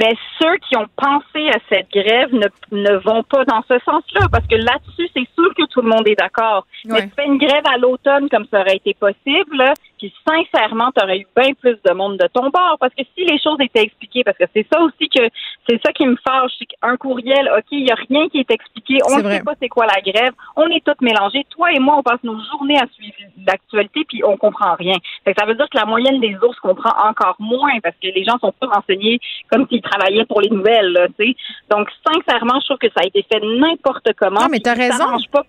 [0.00, 4.28] Mais ceux qui ont pensé à cette grève ne, ne vont pas dans ce sens-là,
[4.32, 6.66] parce que là-dessus, c'est sûr que tout le monde est d'accord.
[6.86, 9.62] Mais tu fais une grève à l'automne comme ça aurait été possible,
[10.00, 13.24] puis sincèrement, tu aurais eu bien plus de monde de ton bord, parce que si
[13.26, 15.28] les choses étaient expliquées, parce que c'est ça aussi que
[15.68, 18.50] c'est ça qui me fâche, c'est qu'un courriel, ok, il y a rien qui est
[18.50, 21.44] expliqué, on ne sait pas c'est quoi la grève, on est tous mélangés.
[21.50, 23.14] Toi et moi, on passe nos journées à suivre
[23.46, 24.96] l'actualité, puis on comprend rien.
[25.26, 28.38] ça veut dire que la moyenne des ours comprend encore moins, parce que les gens
[28.38, 29.20] sont pas renseignés
[29.52, 31.36] comme s'ils travaillait pour les nouvelles, là, tu sais.
[31.70, 34.40] Donc, sincèrement, je trouve que ça a été fait n'importe comment.
[34.40, 35.18] Non, mais t'as raison.
[35.30, 35.44] Pas,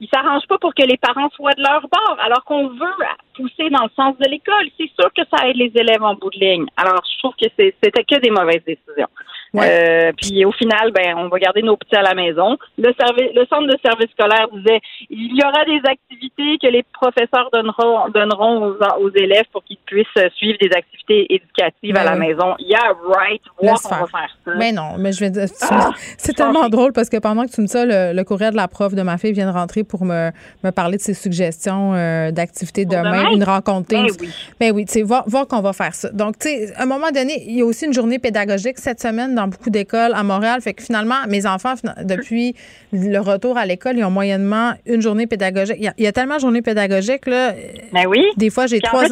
[0.00, 3.04] ils s'arrangent pas pour que les parents soient de leur bord, alors qu'on veut
[3.34, 4.68] pousser dans le sens de l'école.
[4.76, 6.66] C'est sûr que ça aide les élèves en bout de ligne.
[6.76, 9.08] Alors, je trouve que c'était que des mauvaises décisions.
[9.56, 12.56] Euh, puis au final, ben, on va garder nos petits à la maison.
[12.76, 14.80] Le, service, le centre de service scolaire disait
[15.10, 20.06] il y aura des activités que les professeurs donneront, donneront aux, élèves pour qu'ils puissent
[20.36, 22.54] suivre des activités éducatives à la ben maison.
[22.58, 23.40] Yeah, right.
[23.60, 24.50] Voir on va faire ça.
[24.56, 27.60] Mais non, mais je vais dire, ah, c'est tellement drôle parce que pendant que tu
[27.60, 29.84] me dis ça, le, le, courrier de la prof de ma fille vient de rentrer
[29.84, 30.30] pour me,
[30.62, 33.88] me parler de ses suggestions euh, d'activités demain, une rencontre.
[33.88, 34.28] Ben oui.
[34.60, 36.10] Ben oui, tu sais, voir, voir qu'on va faire ça.
[36.10, 39.00] Donc, tu sais, à un moment donné, il y a aussi une journée pédagogique cette
[39.00, 40.60] semaine dans beaucoup d'écoles à Montréal.
[40.60, 42.54] Fait que finalement, mes enfants, depuis
[42.92, 45.76] le retour à l'école, ils ont moyennement une journée pédagogique.
[45.78, 47.54] Il y a, tellement de journées pédagogiques, là.
[47.92, 48.24] Ben oui.
[48.36, 49.04] Des fois, j'ai trois.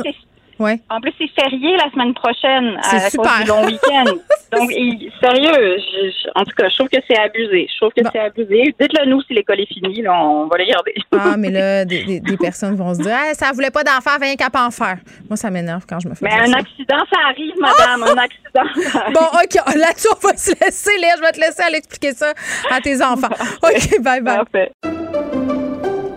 [0.58, 0.80] Ouais.
[0.88, 3.40] En plus, c'est férié la semaine prochaine à super.
[3.42, 4.04] du long week-end.
[4.52, 5.76] Donc, sérieux,
[6.34, 7.68] en tout cas, je trouve que c'est abusé.
[7.70, 8.74] Je trouve que c'est abusé.
[8.80, 10.94] Dites-le nous si l'école est finie, là, on va les garder.
[11.12, 14.34] ah, mais là, des, personnes vont se dire, ah, ça voulait pas d'en faire, viens
[14.36, 14.98] qu'à pas en faire.
[15.28, 16.24] Moi, ça m'énerve quand je me fais.
[16.24, 18.42] Mais un accident, ça arrive, madame, un accident.
[19.12, 21.16] Bon, ok, là-dessus, on va se laisser, Léa.
[21.16, 22.32] Je vais te laisser aller expliquer ça
[22.70, 23.28] à tes enfants.
[23.62, 24.36] Ok, bye bye.
[24.36, 24.72] Parfait.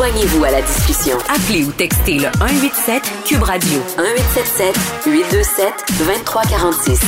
[0.00, 1.18] Joignez-vous à la discussion.
[1.28, 7.00] Appelez ou textez le 187 Cube Radio 1877 827 2346.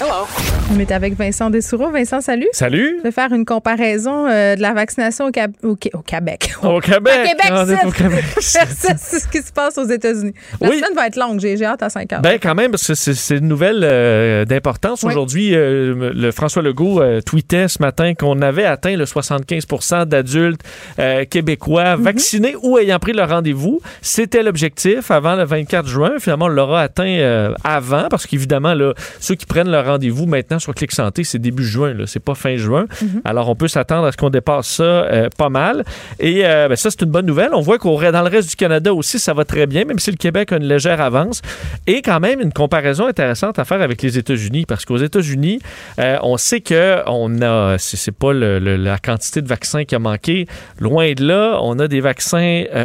[0.00, 0.26] Hello.
[0.74, 1.90] On est avec Vincent Dessoureau.
[1.90, 2.48] Vincent, salut.
[2.52, 2.96] Salut.
[2.98, 5.92] Je vais faire une comparaison euh, de la vaccination au, au, Québec.
[5.92, 6.54] Au Québec.
[6.64, 8.24] Au Québec.
[8.40, 10.34] c'est ce qui se passe aux États-Unis.
[10.60, 11.38] La semaine va être longue.
[11.38, 12.22] J'ai hâte à 5 heures.
[12.22, 15.04] Ben, quand même, parce que c'est une nouvelle euh, d'importance.
[15.04, 19.66] Aujourd'hui, euh, le François Legault tweetait ce matin qu'on avait atteint le 75
[20.06, 20.62] d'adultes
[21.30, 22.02] québécois mhm.
[22.24, 23.80] Vaccinés ou ayant pris leur rendez-vous.
[24.00, 26.12] C'était l'objectif avant le 24 juin.
[26.18, 28.74] Finalement, on l'aura atteint avant parce qu'évidemment,
[29.20, 32.56] ceux qui prennent leur rendez-vous maintenant sur Clic Santé, c'est début juin, c'est pas fin
[32.56, 32.86] juin.
[33.02, 33.20] Mhm.
[33.24, 35.84] Alors, on peut s'attendre à ce qu'on dépasse ça euh, pas mal.
[36.18, 37.50] Et euh, ben, ça, c'est une bonne nouvelle.
[37.52, 40.10] On voit qu'au dans le reste du Canada aussi, ça va très bien, même si
[40.10, 41.42] le Québec a une légère avance.
[41.86, 45.60] Et quand même, une comparaison intéressante à faire avec les États-Unis, parce qu'aux États-Unis,
[45.98, 50.46] euh, on sait que on a, c'est pas la quantité de vaccins qui a manqué.
[50.80, 52.13] Loin de là, on a des vaccins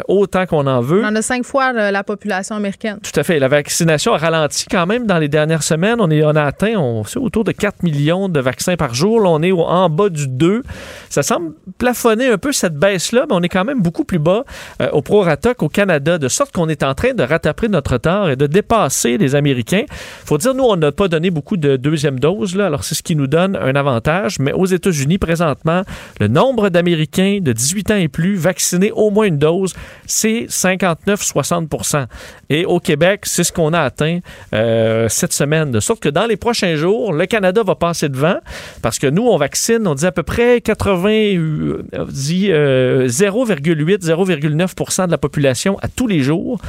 [0.07, 1.03] autant qu'on en veut.
[1.06, 2.99] On a cinq fois la population américaine.
[3.01, 3.39] Tout à fait.
[3.39, 5.97] La vaccination a ralenti quand même dans les dernières semaines.
[5.99, 9.22] On, est, on a atteint on, autour de 4 millions de vaccins par jour.
[9.22, 10.64] Là, on est en bas du 2.
[11.10, 14.43] Ça semble plafonner un peu cette baisse-là, mais on est quand même beaucoup plus bas
[14.81, 18.30] euh, au prorata qu'au Canada, de sorte qu'on est en train de rattraper notre retard
[18.30, 19.84] et de dépasser les Américains.
[20.26, 23.03] faut dire, nous, on n'a pas donné beaucoup de deuxième dose, là, alors c'est ce
[23.03, 25.84] qui nous donne un avantage, mais aux États-Unis, présentement,
[26.19, 29.73] le nombre d'Américains de 18 ans et plus vaccinés au moins une dose,
[30.05, 32.05] c'est 59-60%
[32.49, 34.19] Et au Québec, c'est ce qu'on a atteint
[34.53, 38.37] euh, cette semaine, de sorte que dans les prochains jours, le Canada va passer devant
[38.81, 45.05] parce que nous, on vaccine, on dit à peu près 80, euh, dit 0,8, 0,9%
[45.05, 46.59] de la population à tous les jours.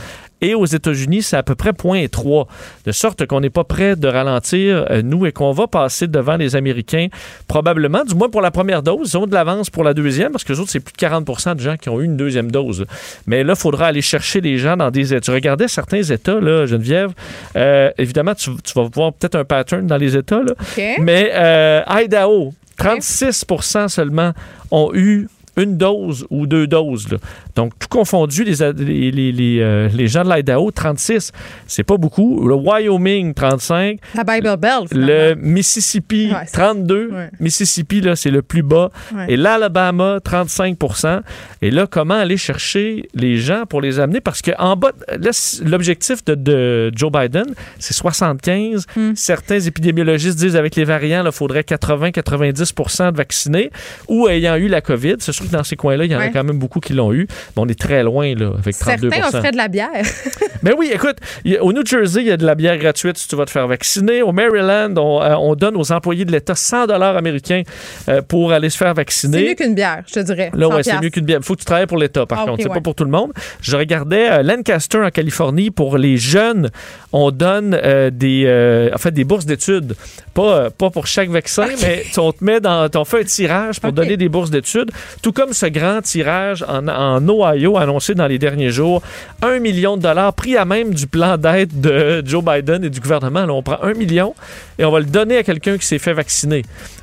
[0.40, 2.46] Et aux États-Unis, c'est à peu près 0,3.
[2.86, 6.36] De sorte qu'on n'est pas prêt de ralentir, euh, nous, et qu'on va passer devant
[6.36, 7.08] les Américains,
[7.48, 9.12] probablement, du moins pour la première dose.
[9.12, 11.56] Ils ont de l'avance pour la deuxième, parce que les autres, c'est plus de 40%
[11.56, 12.86] de gens qui ont eu une deuxième dose.
[13.26, 15.20] Mais là, il faudra aller chercher les gens dans des...
[15.20, 17.12] Tu regardais certains États, là, Geneviève,
[17.56, 20.54] euh, évidemment, tu, vas voir peut-être un pattern dans les États, là.
[21.00, 24.32] mais euh, Idaho, 36% seulement
[24.70, 27.08] ont eu une dose ou deux doses.
[27.56, 28.72] Donc, tout confondu, les,
[29.10, 31.32] les, les, euh, les gens de l'Idaho, 36,
[31.66, 32.46] c'est pas beaucoup.
[32.46, 33.98] Le Wyoming, 35.
[34.14, 34.92] La Bible Belt.
[34.92, 37.10] Le Mississippi, 32.
[37.40, 38.90] Mississippi, là, c'est le plus bas.
[39.28, 40.76] Et l'Alabama, 35
[41.62, 44.20] Et là, comment aller chercher les gens pour les amener?
[44.20, 44.92] Parce qu'en bas,
[45.64, 47.46] l'objectif de, de, Joe Biden,
[47.78, 48.86] c'est 75.
[48.96, 49.12] Hmm.
[49.14, 53.70] Certains épidémiologistes disent avec les variants, il faudrait 80-90% de vaccinés
[54.08, 55.16] ou ayant eu la COVID.
[55.40, 57.26] Sûr que dans ces coins-là, il y en a quand même beaucoup qui l'ont eu
[57.60, 59.90] on est très loin, là, avec 32 Certains offraient de la bière.
[60.62, 61.16] Mais oui, écoute,
[61.60, 63.66] au New Jersey, il y a de la bière gratuite si tu vas te faire
[63.66, 64.22] vacciner.
[64.22, 67.62] Au Maryland, on, euh, donne aux employés de l'État 100 dollars américains
[68.08, 69.38] euh, pour aller se faire vacciner.
[69.38, 70.50] C'est mieux qu'une bière, je te dirais.
[70.54, 71.38] Là, ouais, c'est mieux qu'une bière.
[71.40, 72.62] Il faut que tu travailles pour l'État, par ah, contre.
[72.62, 73.32] c'est pas pour tout le monde.
[73.60, 76.70] Je regardais euh, Lancaster, en Californie, pour les jeunes,
[77.12, 77.70] on donne
[78.12, 79.94] des, en fait, des bourses d'études.
[80.32, 83.92] Pas, pas pour chaque vaccin, mais on te met dans, on fait un tirage pour
[83.92, 84.90] donner des bourses d'études.
[85.22, 89.02] Tout comme ce grand tirage en, en Ohio annoncé dans les derniers jours.
[89.42, 93.00] Un million de dollars pris à même du plan d'aide de Joe Biden et du
[93.00, 93.46] gouvernement.
[93.48, 94.34] on prend un million
[94.78, 96.62] et on va le donner à quelqu'un qui s'est fait vacciner.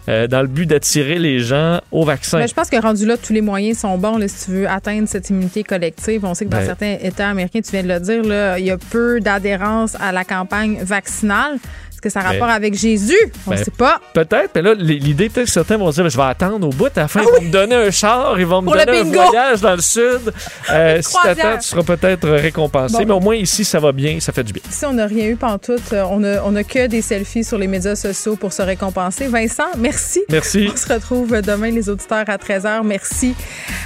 [0.09, 2.45] Euh, dans le but d'attirer les gens au vaccin.
[2.45, 5.29] je pense que rendu là, tous les moyens sont bons si tu veux atteindre cette
[5.29, 6.23] immunité collective.
[6.23, 6.65] On sait que dans ben.
[6.65, 10.13] certains États américains, tu viens de le dire, là, il y a peu d'adhérence à
[10.13, 11.57] la campagne vaccinale.
[11.97, 13.17] Est-ce que ça a ben, rapport avec Jésus?
[13.47, 13.99] On ne ben, sait pas.
[14.13, 16.95] Peut-être, mais là, l'idée, peut-être que certains vont dire je vais attendre au bout.
[16.95, 19.03] À la fin, ah ils vont me donner un char, ils vont me donner un
[19.03, 20.31] voyage dans le sud.
[20.69, 23.05] Euh, si tu attends, tu seras peut-être récompensé.
[23.05, 24.61] Mais au moins, ici, ça va bien, ça fait du bien.
[24.69, 25.73] Ici, on n'a rien eu tout.
[25.93, 29.27] Euh, On n'a on a que des selfies sur les médias sociaux pour se récompenser.
[29.27, 30.23] Vincent, merci.
[30.29, 30.69] Merci.
[30.71, 32.81] On se retrouve demain, les auditeurs, à 13h.
[32.83, 33.33] Merci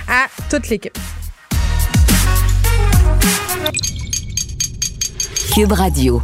[0.07, 0.97] à toute l'équipe.
[5.53, 6.21] Cube Radio.